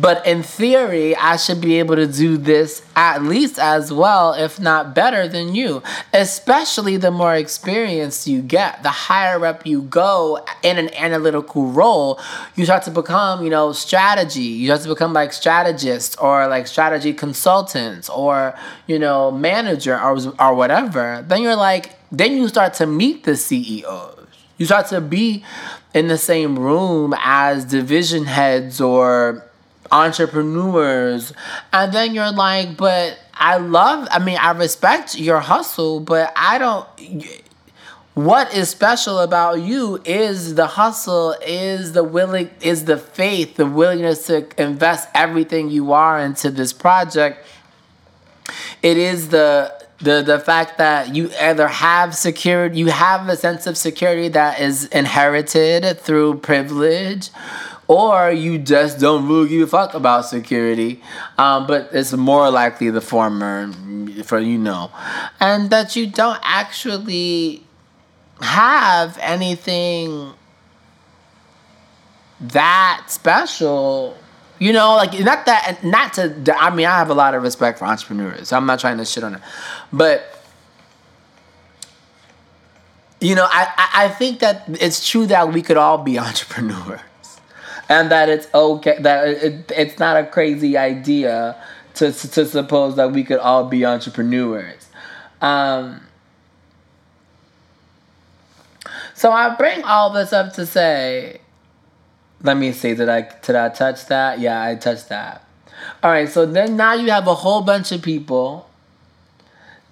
but 0.00 0.26
in 0.26 0.42
theory, 0.42 1.14
I 1.14 1.36
should 1.36 1.60
be 1.60 1.78
able 1.78 1.96
to 1.96 2.06
do 2.06 2.38
this 2.38 2.82
at 2.96 3.22
least 3.22 3.58
as 3.58 3.92
well, 3.92 4.32
if 4.32 4.58
not 4.58 4.94
better 4.94 5.28
than 5.28 5.54
you. 5.54 5.82
Especially 6.14 6.96
the 6.96 7.10
more 7.10 7.34
experience 7.34 8.26
you 8.26 8.40
get, 8.40 8.82
the 8.82 8.90
higher 8.90 9.44
up 9.44 9.66
you 9.66 9.82
go 9.82 10.44
in 10.62 10.78
an 10.78 10.92
analytical 10.94 11.66
role, 11.66 12.18
you 12.56 12.64
start 12.64 12.84
to 12.84 12.90
become, 12.90 13.44
you 13.44 13.50
know, 13.50 13.72
strategy. 13.72 14.40
You 14.40 14.68
start 14.68 14.82
to 14.82 14.88
become 14.88 15.12
like 15.12 15.32
strategist 15.32 16.16
or 16.22 16.46
like 16.46 16.66
strategy 16.66 17.12
consultant 17.12 18.08
or, 18.08 18.54
you 18.86 18.98
know, 18.98 19.30
manager 19.30 20.00
or, 20.00 20.16
or 20.40 20.54
whatever. 20.54 21.22
Then 21.26 21.42
you're 21.42 21.56
like, 21.56 21.96
then 22.10 22.36
you 22.36 22.48
start 22.48 22.74
to 22.74 22.86
meet 22.86 23.24
the 23.24 23.36
CEOs. 23.36 24.26
You 24.56 24.66
start 24.66 24.86
to 24.88 25.00
be 25.00 25.44
in 25.92 26.08
the 26.08 26.18
same 26.18 26.58
room 26.58 27.14
as 27.18 27.64
division 27.66 28.24
heads 28.24 28.80
or 28.80 29.44
entrepreneurs. 29.92 31.32
And 31.72 31.92
then 31.92 32.14
you're 32.14 32.32
like, 32.32 32.76
but 32.76 33.18
I 33.34 33.58
love, 33.58 34.08
I 34.10 34.18
mean, 34.18 34.38
I 34.40 34.52
respect 34.52 35.18
your 35.18 35.40
hustle, 35.40 36.00
but 36.00 36.32
I 36.36 36.58
don't. 36.58 36.86
what 38.14 38.54
is 38.54 38.68
special 38.70 39.20
about 39.20 39.60
you 39.60 40.00
is 40.04 40.54
the 40.54 40.66
hustle, 40.66 41.34
is 41.46 41.92
the 41.92 42.04
willing, 42.04 42.50
is 42.60 42.84
the 42.86 42.98
faith, 42.98 43.56
the 43.56 43.66
willingness 43.66 44.26
to 44.26 44.46
invest 44.62 45.08
everything 45.14 45.70
you 45.70 45.92
are 45.92 46.18
into 46.20 46.50
this 46.50 46.72
project. 46.72 47.46
It 48.82 48.98
is 48.98 49.28
the 49.30 49.72
the 50.00 50.22
the 50.22 50.38
fact 50.40 50.78
that 50.78 51.14
you 51.14 51.30
either 51.40 51.68
have 51.68 52.14
secured 52.14 52.74
you 52.76 52.88
have 52.88 53.28
a 53.28 53.36
sense 53.36 53.66
of 53.66 53.76
security 53.78 54.28
that 54.28 54.60
is 54.60 54.86
inherited 54.86 56.00
through 56.00 56.38
privilege, 56.40 57.30
or 57.88 58.30
you 58.30 58.58
just 58.58 58.98
don't 58.98 59.28
really 59.28 59.48
give 59.48 59.62
a 59.62 59.66
fuck 59.66 59.94
about 59.94 60.24
security. 60.26 61.02
Um, 61.38 61.66
but 61.66 61.90
it's 61.92 62.12
more 62.12 62.50
likely 62.50 62.90
the 62.90 63.00
former, 63.00 63.72
for 64.24 64.38
you 64.38 64.58
know, 64.58 64.90
and 65.40 65.70
that 65.70 65.96
you 65.96 66.06
don't 66.06 66.40
actually 66.42 67.64
have 68.40 69.18
anything 69.20 70.32
that 72.40 73.04
special. 73.08 74.16
You 74.58 74.72
know, 74.72 74.94
like 74.94 75.18
not 75.18 75.44
that, 75.46 75.82
not 75.82 76.14
to. 76.14 76.54
I 76.56 76.74
mean, 76.74 76.86
I 76.86 76.98
have 76.98 77.10
a 77.10 77.14
lot 77.14 77.34
of 77.34 77.42
respect 77.42 77.78
for 77.80 77.84
entrepreneurs. 77.86 78.48
So 78.48 78.56
I'm 78.56 78.66
not 78.66 78.78
trying 78.78 78.98
to 78.98 79.04
shit 79.04 79.24
on 79.24 79.34
it, 79.34 79.40
but 79.92 80.42
you 83.22 83.36
know, 83.36 83.46
I, 83.48 83.90
I 83.94 84.08
think 84.08 84.40
that 84.40 84.64
it's 84.68 85.08
true 85.08 85.26
that 85.26 85.52
we 85.52 85.62
could 85.62 85.76
all 85.76 85.98
be 85.98 86.18
entrepreneurs, 86.28 87.00
and 87.92 88.10
that 88.10 88.30
it's 88.30 88.48
okay 88.54 88.96
that 89.00 89.28
it, 89.28 89.70
it's 89.76 89.98
not 89.98 90.16
a 90.16 90.24
crazy 90.24 90.78
idea 90.78 91.62
to 91.94 92.10
to 92.10 92.46
suppose 92.46 92.96
that 92.96 93.12
we 93.12 93.22
could 93.22 93.38
all 93.38 93.64
be 93.64 93.84
entrepreneurs. 93.84 94.88
Um, 95.42 96.00
so 99.14 99.30
I 99.30 99.54
bring 99.56 99.82
all 99.84 100.10
this 100.10 100.32
up 100.32 100.54
to 100.54 100.64
say, 100.64 101.42
let 102.42 102.56
me 102.56 102.72
see, 102.72 102.94
did 102.94 103.10
I 103.10 103.28
did 103.42 103.56
I 103.56 103.68
touch 103.68 104.06
that? 104.06 104.40
Yeah, 104.40 104.62
I 104.62 104.74
touched 104.76 105.10
that. 105.10 105.44
All 106.02 106.10
right, 106.10 106.28
so 106.28 106.46
then 106.46 106.76
now 106.76 106.94
you 106.94 107.10
have 107.10 107.26
a 107.26 107.34
whole 107.34 107.60
bunch 107.60 107.92
of 107.92 108.00
people 108.00 108.70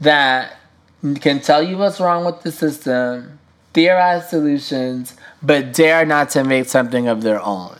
that 0.01 0.57
can 1.21 1.41
tell 1.41 1.63
you 1.63 1.77
what's 1.77 2.01
wrong 2.01 2.25
with 2.25 2.43
the 2.43 2.53
system, 2.53 3.41
theorize 3.75 4.31
solutions, 4.31 5.17
but 5.43 5.75
dare 5.75 6.07
not 6.07 6.31
to 6.31 6.45
make 6.45 6.67
something 6.67 7.09
of 7.09 7.23
their 7.23 7.43
own. 7.43 7.80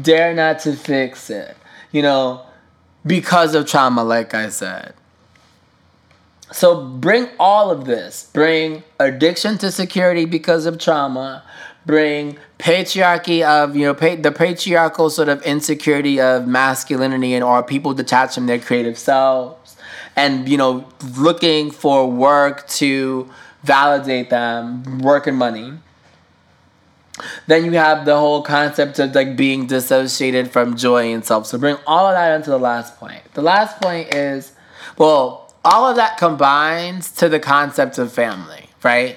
Dare 0.00 0.34
not 0.34 0.60
to 0.60 0.74
fix 0.74 1.30
it. 1.30 1.56
You 1.92 2.02
know, 2.02 2.42
because 3.06 3.54
of 3.54 3.66
trauma, 3.66 4.04
like 4.04 4.34
I 4.34 4.48
said. 4.48 4.94
So 6.52 6.84
bring 6.84 7.28
all 7.38 7.70
of 7.70 7.84
this. 7.84 8.28
Bring 8.32 8.82
addiction 8.98 9.58
to 9.58 9.70
security 9.70 10.24
because 10.24 10.66
of 10.66 10.78
trauma. 10.78 11.44
Bring 11.86 12.38
patriarchy 12.58 13.42
of 13.42 13.74
you 13.74 13.86
know 13.86 13.94
pa- 13.94 14.16
the 14.16 14.32
patriarchal 14.32 15.10
sort 15.10 15.28
of 15.28 15.42
insecurity 15.42 16.20
of 16.20 16.46
masculinity 16.46 17.34
and 17.34 17.42
or 17.42 17.62
people 17.62 17.94
detached 17.94 18.34
from 18.34 18.46
their 18.46 18.58
creative 18.58 18.98
selves, 18.98 19.76
and 20.14 20.48
you 20.48 20.58
know 20.58 20.86
looking 21.16 21.70
for 21.70 22.10
work 22.10 22.66
to 22.68 23.30
validate 23.62 24.30
them, 24.30 24.98
work 24.98 25.26
and 25.26 25.38
money. 25.38 25.72
Then 27.46 27.64
you 27.64 27.72
have 27.72 28.04
the 28.04 28.16
whole 28.16 28.42
concept 28.42 28.98
of 28.98 29.14
like 29.14 29.36
being 29.36 29.66
dissociated 29.66 30.50
from 30.50 30.76
joy 30.76 31.12
and 31.12 31.24
self. 31.24 31.46
So 31.46 31.58
bring 31.58 31.76
all 31.86 32.06
of 32.06 32.14
that 32.14 32.36
into 32.36 32.50
the 32.50 32.58
last 32.58 32.98
point. 32.98 33.22
The 33.34 33.42
last 33.42 33.80
point 33.80 34.14
is, 34.14 34.52
well, 34.96 35.52
all 35.64 35.88
of 35.88 35.96
that 35.96 36.16
combines 36.16 37.10
to 37.12 37.28
the 37.28 37.40
concept 37.40 37.98
of 37.98 38.12
family, 38.12 38.70
right? 38.82 39.16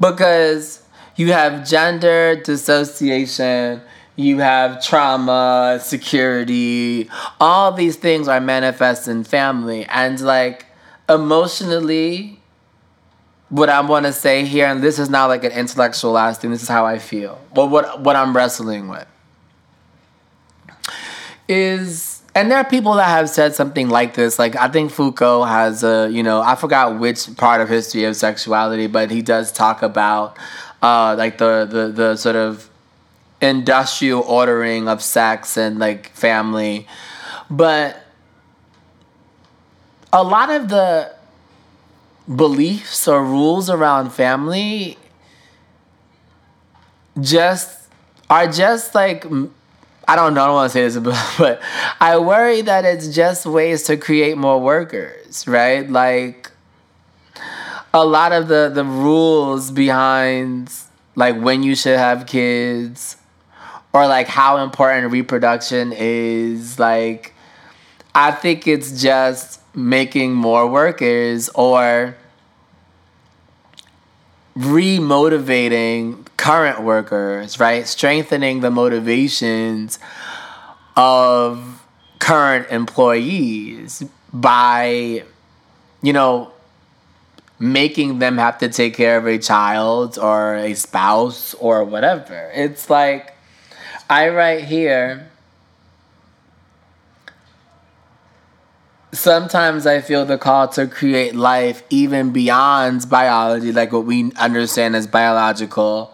Because 0.00 0.82
you 1.16 1.32
have 1.32 1.66
gender 1.68 2.36
dissociation, 2.36 3.80
you 4.16 4.38
have 4.38 4.84
trauma, 4.84 5.78
security, 5.82 7.08
all 7.40 7.72
these 7.72 7.96
things 7.96 8.28
are 8.28 8.40
manifest 8.40 9.08
in 9.08 9.24
family. 9.24 9.84
And 9.86 10.20
like 10.20 10.66
emotionally, 11.08 12.40
what 13.54 13.68
I 13.68 13.80
want 13.82 14.04
to 14.04 14.12
say 14.12 14.44
here, 14.44 14.66
and 14.66 14.82
this 14.82 14.98
is 14.98 15.08
not 15.08 15.26
like 15.26 15.44
an 15.44 15.52
intellectualized 15.52 16.40
thing, 16.40 16.50
this 16.50 16.62
is 16.62 16.68
how 16.68 16.86
I 16.86 16.98
feel. 16.98 17.40
Well, 17.54 17.68
what 17.68 18.00
what 18.00 18.16
I'm 18.16 18.34
wrestling 18.34 18.88
with 18.88 19.06
is 21.46 22.20
and 22.34 22.50
there 22.50 22.58
are 22.58 22.64
people 22.64 22.94
that 22.94 23.06
have 23.06 23.30
said 23.30 23.54
something 23.54 23.88
like 23.88 24.14
this. 24.14 24.40
Like 24.40 24.56
I 24.56 24.66
think 24.66 24.90
Foucault 24.90 25.44
has 25.44 25.84
a, 25.84 26.10
you 26.10 26.24
know, 26.24 26.40
I 26.40 26.56
forgot 26.56 26.98
which 26.98 27.36
part 27.36 27.60
of 27.60 27.68
history 27.68 28.02
of 28.02 28.16
sexuality, 28.16 28.88
but 28.88 29.12
he 29.12 29.22
does 29.22 29.52
talk 29.52 29.82
about 29.82 30.36
uh, 30.82 31.14
like 31.16 31.38
the, 31.38 31.64
the 31.64 31.92
the 31.92 32.16
sort 32.16 32.34
of 32.34 32.68
industrial 33.40 34.22
ordering 34.22 34.88
of 34.88 35.00
sex 35.00 35.56
and 35.56 35.78
like 35.78 36.08
family. 36.08 36.88
But 37.48 38.02
a 40.12 40.24
lot 40.24 40.50
of 40.50 40.68
the 40.68 41.13
beliefs 42.32 43.06
or 43.06 43.24
rules 43.24 43.68
around 43.68 44.10
family 44.10 44.96
just 47.20 47.88
are 48.30 48.50
just 48.50 48.94
like 48.94 49.24
I 50.06 50.16
don't 50.16 50.34
know, 50.34 50.42
I 50.42 50.46
don't 50.46 50.54
want 50.54 50.72
to 50.72 50.90
say 50.90 50.98
this, 51.00 51.34
but 51.38 51.62
I 52.00 52.18
worry 52.18 52.60
that 52.62 52.84
it's 52.84 53.08
just 53.14 53.46
ways 53.46 53.84
to 53.84 53.96
create 53.96 54.36
more 54.36 54.60
workers, 54.60 55.46
right? 55.46 55.88
Like 55.88 56.50
a 57.92 58.04
lot 58.04 58.32
of 58.32 58.48
the 58.48 58.70
the 58.74 58.84
rules 58.84 59.70
behind 59.70 60.70
like 61.14 61.40
when 61.40 61.62
you 61.62 61.74
should 61.74 61.98
have 61.98 62.26
kids 62.26 63.16
or 63.92 64.06
like 64.06 64.26
how 64.26 64.58
important 64.58 65.12
reproduction 65.12 65.92
is 65.92 66.78
like 66.78 67.32
I 68.14 68.32
think 68.32 68.66
it's 68.66 69.00
just 69.00 69.60
making 69.74 70.32
more 70.32 70.66
workers 70.66 71.48
or 71.50 72.16
remotivating 74.56 76.24
current 76.36 76.82
workers, 76.82 77.58
right? 77.58 77.86
Strengthening 77.86 78.60
the 78.60 78.70
motivations 78.70 79.98
of 80.96 81.84
current 82.18 82.68
employees 82.70 84.04
by, 84.32 85.24
you 86.02 86.12
know, 86.12 86.52
making 87.58 88.18
them 88.18 88.38
have 88.38 88.58
to 88.58 88.68
take 88.68 88.94
care 88.94 89.16
of 89.16 89.26
a 89.26 89.38
child 89.38 90.18
or 90.18 90.56
a 90.56 90.74
spouse 90.74 91.54
or 91.54 91.84
whatever. 91.84 92.50
It's 92.54 92.90
like, 92.90 93.34
I 94.08 94.28
write 94.28 94.64
here. 94.64 95.30
Sometimes 99.14 99.86
I 99.86 100.00
feel 100.00 100.24
the 100.24 100.36
call 100.36 100.66
to 100.68 100.88
create 100.88 101.36
life 101.36 101.84
even 101.88 102.32
beyond 102.32 103.08
biology, 103.08 103.70
like 103.70 103.92
what 103.92 104.06
we 104.06 104.32
understand 104.32 104.96
as 104.96 105.06
biological, 105.06 106.12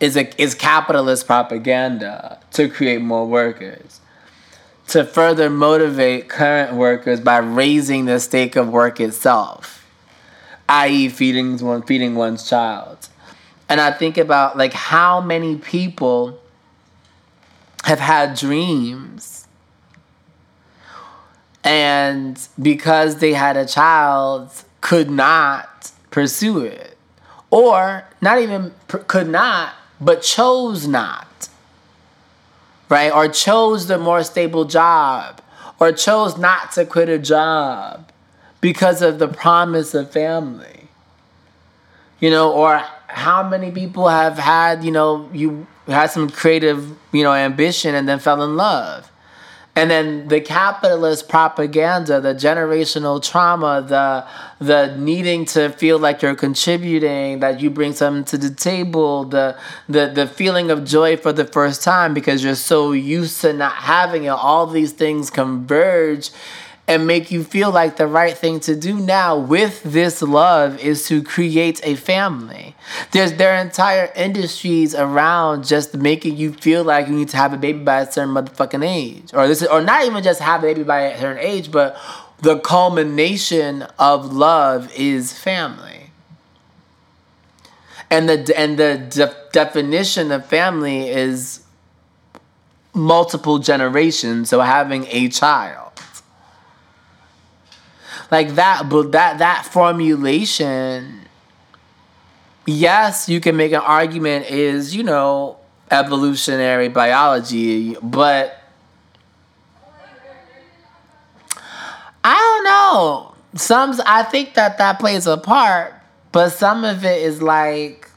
is 0.00 0.16
a, 0.16 0.30
is 0.40 0.54
capitalist 0.54 1.26
propaganda 1.26 2.40
to 2.52 2.70
create 2.70 3.02
more 3.02 3.26
workers. 3.26 4.00
To 4.88 5.04
further 5.04 5.50
motivate 5.50 6.30
current 6.30 6.74
workers 6.74 7.20
by 7.20 7.36
raising 7.36 8.06
the 8.06 8.18
stake 8.18 8.56
of 8.56 8.70
work 8.70 8.98
itself, 8.98 9.86
i.e., 10.70 11.10
feeding 11.10 11.58
one 11.58 11.82
feeding 11.82 12.14
one's 12.14 12.48
child. 12.48 13.08
And 13.68 13.78
I 13.78 13.92
think 13.92 14.16
about 14.16 14.56
like 14.56 14.72
how 14.72 15.20
many 15.20 15.56
people 15.56 16.40
have 17.84 18.00
had 18.00 18.34
dreams 18.34 19.47
and 21.64 22.48
because 22.60 23.16
they 23.16 23.32
had 23.32 23.56
a 23.56 23.66
child 23.66 24.50
could 24.80 25.10
not 25.10 25.92
pursue 26.10 26.60
it. 26.60 26.96
Or 27.50 28.04
not 28.20 28.38
even 28.40 28.74
could 28.88 29.28
not 29.28 29.74
but 30.00 30.22
chose 30.22 30.86
not. 30.86 31.48
Right? 32.88 33.12
Or 33.12 33.28
chose 33.28 33.86
the 33.86 33.98
more 33.98 34.22
stable 34.22 34.64
job. 34.64 35.42
Or 35.80 35.92
chose 35.92 36.38
not 36.38 36.72
to 36.72 36.84
quit 36.84 37.08
a 37.08 37.18
job 37.18 38.10
because 38.60 39.02
of 39.02 39.18
the 39.18 39.28
promise 39.28 39.94
of 39.94 40.10
family. 40.10 40.88
You 42.20 42.30
know 42.30 42.52
or 42.52 42.82
how 43.06 43.48
many 43.48 43.70
people 43.70 44.08
have 44.08 44.38
had 44.38 44.84
you 44.84 44.90
know 44.90 45.28
you 45.32 45.66
had 45.86 46.10
some 46.10 46.28
creative 46.28 46.96
you 47.12 47.22
know 47.22 47.32
ambition 47.32 47.94
and 47.94 48.08
then 48.08 48.18
fell 48.18 48.42
in 48.42 48.56
love 48.56 49.10
and 49.78 49.90
then 49.90 50.28
the 50.28 50.40
capitalist 50.40 51.28
propaganda 51.28 52.20
the 52.20 52.34
generational 52.34 53.22
trauma 53.22 53.82
the 53.86 54.26
the 54.64 54.96
needing 54.96 55.44
to 55.44 55.70
feel 55.70 55.98
like 55.98 56.20
you're 56.20 56.34
contributing 56.34 57.38
that 57.40 57.60
you 57.60 57.70
bring 57.70 57.92
something 57.92 58.24
to 58.24 58.36
the 58.36 58.54
table 58.54 59.24
the 59.24 59.56
the 59.88 60.06
the 60.08 60.26
feeling 60.26 60.70
of 60.70 60.84
joy 60.84 61.16
for 61.16 61.32
the 61.32 61.44
first 61.44 61.82
time 61.82 62.12
because 62.12 62.42
you're 62.42 62.54
so 62.54 62.92
used 62.92 63.40
to 63.40 63.52
not 63.52 63.72
having 63.72 64.24
it. 64.24 64.28
All 64.28 64.66
these 64.66 64.92
things 64.92 65.30
converge 65.30 66.30
and 66.88 67.06
make 67.06 67.30
you 67.30 67.44
feel 67.44 67.70
like 67.70 67.96
the 67.96 68.06
right 68.06 68.36
thing 68.36 68.58
to 68.60 68.74
do 68.74 68.98
now 68.98 69.38
with 69.38 69.82
this 69.82 70.22
love 70.22 70.80
is 70.80 71.06
to 71.06 71.22
create 71.22 71.80
a 71.84 71.94
family 71.94 72.74
There's 73.12 73.34
there 73.34 73.54
are 73.54 73.60
entire 73.60 74.10
industries 74.16 74.94
around 74.94 75.66
just 75.66 75.94
making 75.94 76.36
you 76.36 76.52
feel 76.52 76.84
like 76.84 77.08
you 77.08 77.14
need 77.14 77.28
to 77.30 77.36
have 77.36 77.52
a 77.52 77.56
baby 77.56 77.80
by 77.80 78.00
a 78.00 78.10
certain 78.10 78.34
motherfucking 78.34 78.84
age, 78.84 79.32
or 79.34 79.46
this, 79.46 79.62
is, 79.62 79.68
or 79.68 79.82
not 79.82 80.04
even 80.04 80.22
just 80.22 80.40
have 80.40 80.62
a 80.62 80.66
baby 80.66 80.82
by 80.82 81.00
a 81.02 81.20
certain 81.20 81.42
age, 81.44 81.70
but 81.70 81.96
the 82.40 82.58
culmination 82.60 83.82
of 83.98 84.32
love 84.32 84.92
is 84.96 85.36
family. 85.36 86.10
And 88.10 88.28
the 88.28 88.58
and 88.58 88.78
the 88.78 88.96
de- 89.10 89.36
definition 89.52 90.32
of 90.32 90.46
family 90.46 91.08
is 91.08 91.64
multiple 92.94 93.58
generations, 93.58 94.48
so 94.48 94.60
having 94.60 95.06
a 95.10 95.28
child. 95.28 95.87
Like 98.30 98.54
that, 98.56 98.88
but 98.88 99.12
that 99.12 99.38
that 99.38 99.64
formulation, 99.64 101.20
yes, 102.66 103.28
you 103.28 103.40
can 103.40 103.56
make 103.56 103.72
an 103.72 103.80
argument 103.80 104.50
is, 104.50 104.94
you 104.94 105.02
know, 105.02 105.56
evolutionary 105.90 106.88
biology, 106.88 107.96
but 108.02 108.58
I 112.22 112.34
don't 112.34 112.64
know. 112.64 113.34
Some 113.54 113.98
I 114.04 114.24
think 114.24 114.54
that 114.54 114.76
that 114.76 114.98
plays 114.98 115.26
a 115.26 115.38
part, 115.38 115.94
but 116.32 116.50
some 116.50 116.84
of 116.84 117.04
it 117.06 117.22
is 117.22 117.40
like 117.40 118.10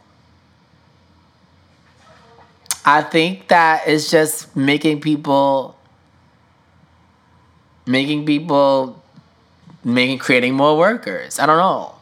I 2.84 3.02
think 3.04 3.48
that 3.48 3.84
it's 3.88 4.12
just 4.12 4.56
making 4.56 5.02
people 5.02 5.78
making 7.86 8.26
people 8.26 9.01
making 9.84 10.20
creating 10.20 10.54
more 10.54 10.78
workers. 10.78 11.40
I 11.40 11.46
don't 11.46 11.58
know. 11.58 11.96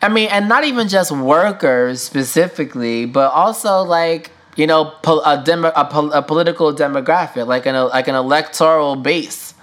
I 0.00 0.08
mean, 0.08 0.28
and 0.30 0.48
not 0.48 0.64
even 0.64 0.88
just 0.88 1.10
workers 1.12 2.02
specifically, 2.02 3.06
but 3.06 3.32
also 3.32 3.82
like 3.82 4.30
you 4.56 4.66
know 4.66 4.94
a 5.24 5.42
demo, 5.44 5.68
a, 5.68 6.10
a 6.14 6.22
political 6.22 6.74
demographic, 6.74 7.46
like 7.46 7.66
an 7.66 7.74
like 7.74 8.08
an 8.08 8.14
electoral 8.14 8.96
base. 8.96 9.54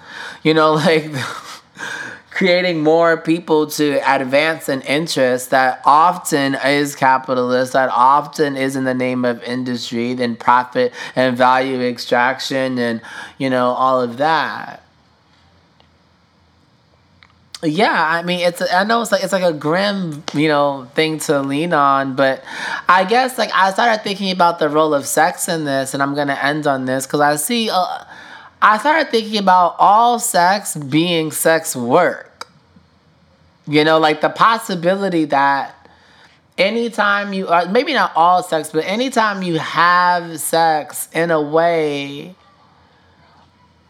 You 0.44 0.54
know, 0.54 0.74
like 0.86 1.12
creating 2.32 2.82
more 2.82 3.18
people 3.18 3.68
to 3.68 4.00
advance 4.10 4.70
an 4.70 4.82
interest 4.84 5.50
that 5.50 5.82
often 5.84 6.56
is 6.56 6.96
capitalist, 6.96 7.74
that 7.74 7.90
often 7.90 8.56
is 8.56 8.78
in 8.78 8.86
the 8.86 8.94
name 8.94 9.26
of 9.26 9.44
industry, 9.44 10.14
then 10.14 10.36
profit 10.38 10.94
and 11.16 11.36
value 11.36 11.82
extraction, 11.82 12.80
and 12.80 13.02
you 13.38 13.50
know 13.50 13.72
all 13.72 14.02
of 14.02 14.18
that. 14.18 14.82
Yeah, 17.62 17.92
I 17.92 18.24
mean 18.24 18.40
it's 18.40 18.62
I 18.72 18.86
know 18.86 19.02
it's 19.02 19.12
like 19.12 19.22
it's 19.22 19.34
like 19.34 19.44
a 19.44 19.52
grim, 19.52 20.24
you 20.34 20.48
know, 20.48 20.88
thing 20.96 21.20
to 21.20 21.42
lean 21.42 21.74
on, 21.74 22.16
but 22.16 22.42
I 22.88 23.04
guess 23.04 23.38
like 23.38 23.52
I 23.54 23.72
started 23.74 24.02
thinking 24.02 24.32
about 24.32 24.60
the 24.60 24.70
role 24.70 24.94
of 24.94 25.06
sex 25.06 25.50
in 25.50 25.66
this 25.66 25.94
and 25.94 26.02
I'm 26.02 26.16
to 26.16 26.46
end 26.46 26.68
on 26.68 26.86
this 26.86 27.06
cuz 27.06 27.20
I 27.20 27.36
see 27.36 27.70
uh, 27.70 28.06
I 28.62 28.78
started 28.78 29.12
thinking 29.12 29.38
about 29.38 29.76
all 29.78 30.20
sex 30.20 30.78
being 30.78 31.32
sex 31.34 31.76
work. 31.76 32.48
You 33.68 33.84
know, 33.84 34.00
like 34.00 34.22
the 34.22 34.30
possibility 34.30 35.26
that 35.26 35.76
anytime 36.58 37.34
you 37.34 37.48
uh, 37.48 37.68
maybe 37.70 37.94
not 37.94 38.14
all 38.16 38.42
sex, 38.42 38.70
but 38.72 38.86
anytime 38.86 39.44
you 39.44 39.60
have 39.60 40.40
sex 40.40 41.10
in 41.12 41.30
a 41.30 41.42
way 41.42 42.36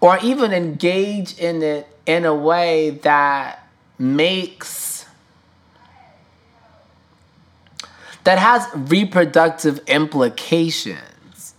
or 0.02 0.18
even 0.24 0.54
engage 0.54 1.38
in 1.38 1.62
it 1.62 1.88
in 2.10 2.26
a 2.26 2.34
way 2.34 2.90
that 2.90 3.70
makes 4.00 5.06
that 8.24 8.40
has 8.40 8.68
reproductive 8.74 9.80
implications 9.86 11.54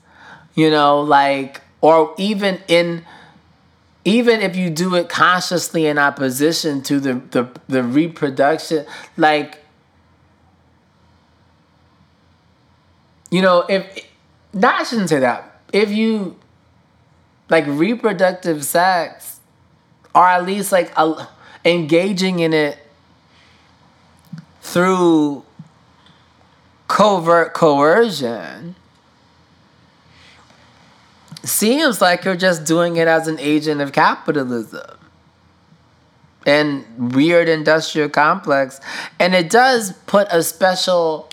you 0.56 0.68
know 0.68 1.00
like 1.00 1.60
or 1.80 2.12
even 2.18 2.58
in 2.66 3.04
even 4.04 4.40
if 4.40 4.56
you 4.56 4.70
do 4.70 4.96
it 4.96 5.08
consciously 5.08 5.86
in 5.86 5.98
opposition 5.98 6.82
to 6.82 6.98
the 6.98 7.14
the, 7.30 7.48
the 7.68 7.84
reproduction 7.84 8.84
like 9.16 9.62
you 13.30 13.40
know 13.40 13.64
if 13.68 14.04
not 14.52 14.80
i 14.80 14.82
shouldn't 14.82 15.08
say 15.08 15.20
that. 15.20 15.46
If 15.72 15.92
you 15.92 16.36
like 17.48 17.64
reproductive 17.68 18.64
sex 18.64 19.39
or 20.14 20.26
at 20.26 20.44
least 20.44 20.72
like 20.72 20.92
engaging 21.64 22.40
in 22.40 22.52
it 22.52 22.78
through 24.60 25.44
covert 26.88 27.54
coercion. 27.54 28.74
Seems 31.42 32.00
like 32.00 32.24
you're 32.24 32.36
just 32.36 32.64
doing 32.64 32.96
it 32.96 33.08
as 33.08 33.26
an 33.26 33.38
agent 33.38 33.80
of 33.80 33.92
capitalism. 33.92 34.98
And 36.46 37.14
weird 37.14 37.48
industrial 37.48 38.08
complex. 38.08 38.80
And 39.18 39.34
it 39.34 39.50
does 39.50 39.92
put 40.06 40.26
a 40.30 40.42
special 40.42 41.28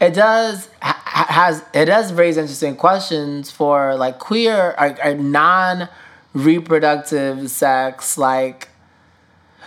it 0.00 0.14
does 0.14 0.68
ha- 0.80 1.26
has 1.28 1.62
it 1.74 1.84
does 1.84 2.12
raise 2.12 2.38
interesting 2.38 2.74
questions 2.74 3.50
for 3.50 3.94
like 3.96 4.18
queer 4.18 4.74
or, 4.78 4.96
or 5.04 5.14
non 5.14 5.88
reproductive 6.32 7.50
sex 7.50 8.16
like 8.16 8.68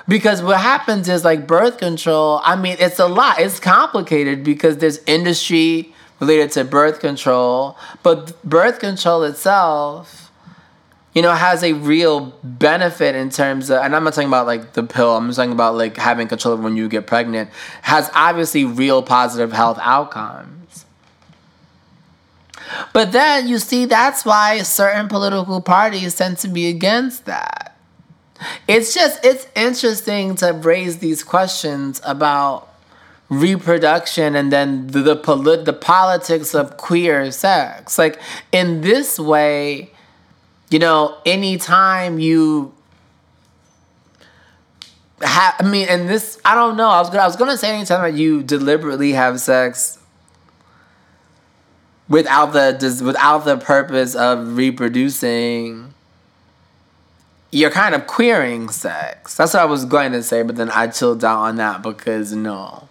because 0.07 0.41
what 0.41 0.59
happens 0.59 1.09
is 1.09 1.25
like 1.25 1.45
birth 1.45 1.77
control 1.77 2.39
i 2.43 2.55
mean 2.55 2.75
it's 2.79 2.99
a 2.99 3.07
lot 3.07 3.39
it's 3.39 3.59
complicated 3.59 4.43
because 4.43 4.77
there's 4.77 4.99
industry 5.05 5.93
related 6.19 6.51
to 6.51 6.63
birth 6.63 6.99
control 6.99 7.77
but 8.01 8.41
birth 8.43 8.79
control 8.79 9.23
itself 9.23 10.31
you 11.13 11.21
know 11.21 11.33
has 11.33 11.63
a 11.63 11.73
real 11.73 12.33
benefit 12.43 13.13
in 13.13 13.29
terms 13.29 13.69
of 13.69 13.81
and 13.81 13.95
i'm 13.95 14.03
not 14.03 14.13
talking 14.13 14.27
about 14.27 14.45
like 14.45 14.73
the 14.73 14.83
pill 14.83 15.17
i'm 15.17 15.27
just 15.27 15.37
talking 15.37 15.51
about 15.51 15.75
like 15.75 15.97
having 15.97 16.27
control 16.27 16.55
when 16.57 16.77
you 16.77 16.87
get 16.87 17.05
pregnant 17.05 17.49
has 17.81 18.09
obviously 18.13 18.63
real 18.63 19.03
positive 19.03 19.51
health 19.51 19.77
outcomes 19.81 20.62
but 22.93 23.11
then 23.11 23.47
you 23.47 23.59
see 23.59 23.85
that's 23.85 24.25
why 24.25 24.59
certain 24.59 25.07
political 25.07 25.61
parties 25.61 26.15
tend 26.15 26.37
to 26.39 26.47
be 26.47 26.67
against 26.67 27.25
that. 27.25 27.75
It's 28.67 28.93
just 28.93 29.23
it's 29.23 29.47
interesting 29.55 30.35
to 30.35 30.53
raise 30.53 30.99
these 30.99 31.23
questions 31.23 32.01
about 32.03 32.69
reproduction 33.29 34.35
and 34.35 34.51
then 34.51 34.87
the 34.87 34.99
the, 34.99 35.15
polit- 35.15 35.65
the 35.65 35.73
politics 35.73 36.53
of 36.53 36.77
queer 36.77 37.31
sex. 37.31 37.97
Like 37.97 38.19
in 38.51 38.81
this 38.81 39.19
way, 39.19 39.91
you 40.69 40.79
know, 40.79 41.17
anytime 41.25 42.19
you 42.19 42.73
have, 45.21 45.55
I 45.59 45.63
mean, 45.63 45.87
and 45.89 46.09
this, 46.09 46.39
I 46.43 46.55
don't 46.55 46.75
know. 46.75 46.89
I 46.89 46.99
was 46.99 47.09
gonna, 47.09 47.23
I 47.23 47.27
was 47.27 47.35
gonna 47.35 47.57
say 47.57 47.73
anytime 47.73 48.01
that 48.01 48.17
you 48.19 48.43
deliberately 48.43 49.13
have 49.13 49.39
sex 49.39 49.99
without 52.13 52.53
the 52.53 53.01
without 53.03 53.39
the 53.39 53.57
purpose 53.57 54.13
of 54.13 54.55
reproducing 54.55 55.95
you're 57.51 57.71
kind 57.71 57.93
of 57.93 58.07
queering 58.07 58.69
sex. 58.69 59.35
That's 59.35 59.55
what 59.55 59.63
i 59.63 59.65
was 59.65 59.85
going 59.85 60.11
to 60.11 60.21
say 60.21 60.43
but 60.43 60.55
then 60.55 60.69
i 60.69 60.85
chilled 60.87 61.25
out 61.25 61.39
on 61.39 61.55
that 61.55 61.81
because 61.81 62.31
no. 62.31 62.87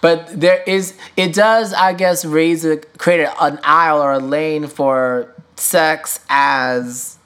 But 0.00 0.40
there 0.40 0.62
is 0.68 0.96
it 1.16 1.34
does 1.34 1.72
i 1.72 1.92
guess 1.92 2.24
raise 2.24 2.64
a 2.64 2.76
create 2.76 3.28
an 3.40 3.58
aisle 3.64 4.00
or 4.00 4.12
a 4.12 4.20
lane 4.20 4.68
for 4.68 5.34
sex 5.56 6.20
as 6.28 7.18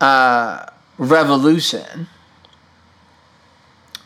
uh 0.00 0.66
revolution. 0.98 2.06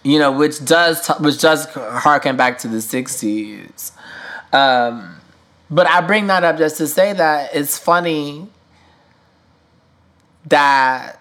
You 0.02 0.18
know 0.18 0.32
which 0.32 0.64
does 0.64 1.06
t- 1.06 1.22
which 1.22 1.38
does 1.42 1.66
harken 1.66 2.38
back 2.38 2.56
to 2.60 2.68
the 2.68 2.78
60s 2.78 3.92
um 4.54 5.21
but 5.72 5.88
I 5.88 6.02
bring 6.02 6.26
that 6.26 6.44
up 6.44 6.58
just 6.58 6.76
to 6.76 6.86
say 6.86 7.14
that 7.14 7.54
it's 7.54 7.78
funny 7.78 8.46
that 10.44 11.18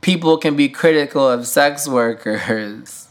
people 0.00 0.38
can 0.38 0.56
be 0.56 0.68
critical 0.68 1.30
of 1.30 1.46
sex 1.46 1.86
workers 1.86 3.06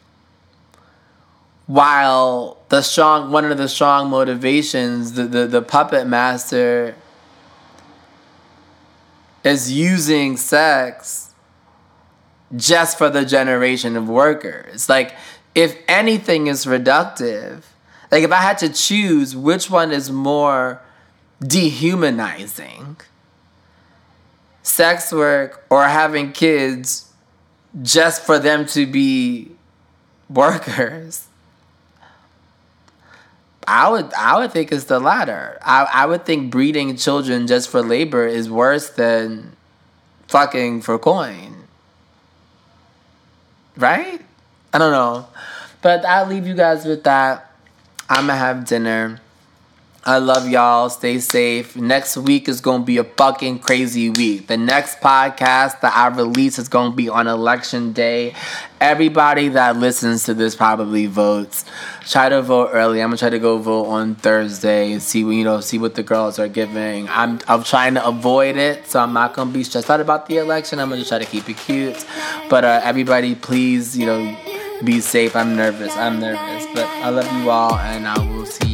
while 1.66 2.56
the 2.70 2.80
strong 2.80 3.30
one 3.30 3.44
of 3.44 3.58
the 3.58 3.68
strong 3.68 4.08
motivations 4.08 5.12
the, 5.12 5.24
the, 5.24 5.46
the 5.46 5.62
puppet 5.62 6.06
master 6.06 6.94
is 9.44 9.70
using 9.70 10.38
sex 10.38 11.34
just 12.56 12.98
for 12.98 13.10
the 13.10 13.24
generation 13.24 13.96
of 13.96 14.08
workers. 14.08 14.88
Like 14.88 15.14
if 15.54 15.76
anything 15.86 16.46
is 16.46 16.64
reductive 16.64 17.62
like 18.10 18.24
if 18.24 18.32
I 18.32 18.36
had 18.40 18.58
to 18.58 18.68
choose 18.68 19.36
which 19.36 19.70
one 19.70 19.92
is 19.92 20.10
more 20.10 20.82
dehumanizing, 21.40 22.96
sex 24.62 25.12
work 25.12 25.64
or 25.70 25.84
having 25.86 26.32
kids 26.32 27.12
just 27.82 28.22
for 28.22 28.38
them 28.38 28.66
to 28.66 28.86
be 28.86 29.52
workers. 30.28 31.26
I 33.66 33.88
would 33.88 34.12
I 34.14 34.38
would 34.38 34.52
think 34.52 34.72
it's 34.72 34.84
the 34.84 34.98
latter. 34.98 35.58
I, 35.62 35.86
I 35.92 36.06
would 36.06 36.24
think 36.24 36.50
breeding 36.50 36.96
children 36.96 37.46
just 37.46 37.68
for 37.68 37.82
labor 37.82 38.26
is 38.26 38.50
worse 38.50 38.90
than 38.90 39.54
fucking 40.26 40.82
for 40.82 40.98
coin. 40.98 41.68
Right? 43.76 44.20
I 44.72 44.78
don't 44.78 44.92
know. 44.92 45.28
But 45.82 46.04
I'll 46.04 46.26
leave 46.26 46.46
you 46.46 46.54
guys 46.54 46.84
with 46.84 47.04
that. 47.04 47.49
I'ma 48.12 48.34
have 48.34 48.64
dinner. 48.64 49.20
I 50.04 50.18
love 50.18 50.48
y'all. 50.48 50.90
Stay 50.90 51.20
safe. 51.20 51.76
Next 51.76 52.16
week 52.16 52.48
is 52.48 52.60
going 52.60 52.80
to 52.82 52.84
be 52.84 52.96
a 52.96 53.04
fucking 53.04 53.60
crazy 53.60 54.10
week. 54.10 54.48
The 54.48 54.56
next 54.56 54.98
podcast 54.98 55.80
that 55.80 55.92
I 55.94 56.08
release 56.08 56.58
is 56.58 56.68
going 56.68 56.90
to 56.90 56.96
be 56.96 57.08
on 57.08 57.28
election 57.28 57.92
day. 57.92 58.34
Everybody 58.80 59.50
that 59.50 59.76
listens 59.76 60.24
to 60.24 60.34
this 60.34 60.56
probably 60.56 61.06
votes. 61.06 61.64
Try 62.08 62.30
to 62.30 62.42
vote 62.42 62.70
early. 62.72 63.00
I'm 63.00 63.10
gonna 63.10 63.18
try 63.18 63.30
to 63.30 63.38
go 63.38 63.58
vote 63.58 63.84
on 63.86 64.14
Thursday. 64.16 64.98
See 64.98 65.20
you 65.20 65.44
know 65.44 65.60
see 65.60 65.78
what 65.78 65.94
the 65.94 66.02
girls 66.02 66.38
are 66.38 66.48
giving. 66.48 67.06
I'm 67.10 67.38
I'm 67.46 67.62
trying 67.62 67.94
to 67.94 68.06
avoid 68.06 68.56
it, 68.56 68.86
so 68.88 68.98
I'm 69.00 69.12
not 69.12 69.34
gonna 69.34 69.52
be 69.52 69.62
stressed 69.62 69.90
out 69.90 70.00
about 70.00 70.26
the 70.26 70.38
election. 70.38 70.80
I'm 70.80 70.88
gonna 70.88 71.02
just 71.02 71.10
try 71.10 71.18
to 71.18 71.26
keep 71.26 71.48
it 71.50 71.58
cute. 71.58 72.04
But 72.48 72.64
uh, 72.64 72.80
everybody, 72.82 73.34
please, 73.34 73.96
you 73.98 74.06
know, 74.06 74.36
be 74.84 75.00
safe. 75.00 75.36
I'm 75.36 75.56
nervous. 75.56 75.94
I'm 75.96 76.20
nervous, 76.20 76.66
but 76.74 76.86
I 76.86 77.10
love 77.10 77.30
you 77.42 77.50
all, 77.50 77.74
and 77.74 78.06
I 78.06 78.18
will 78.18 78.46
see. 78.46 78.69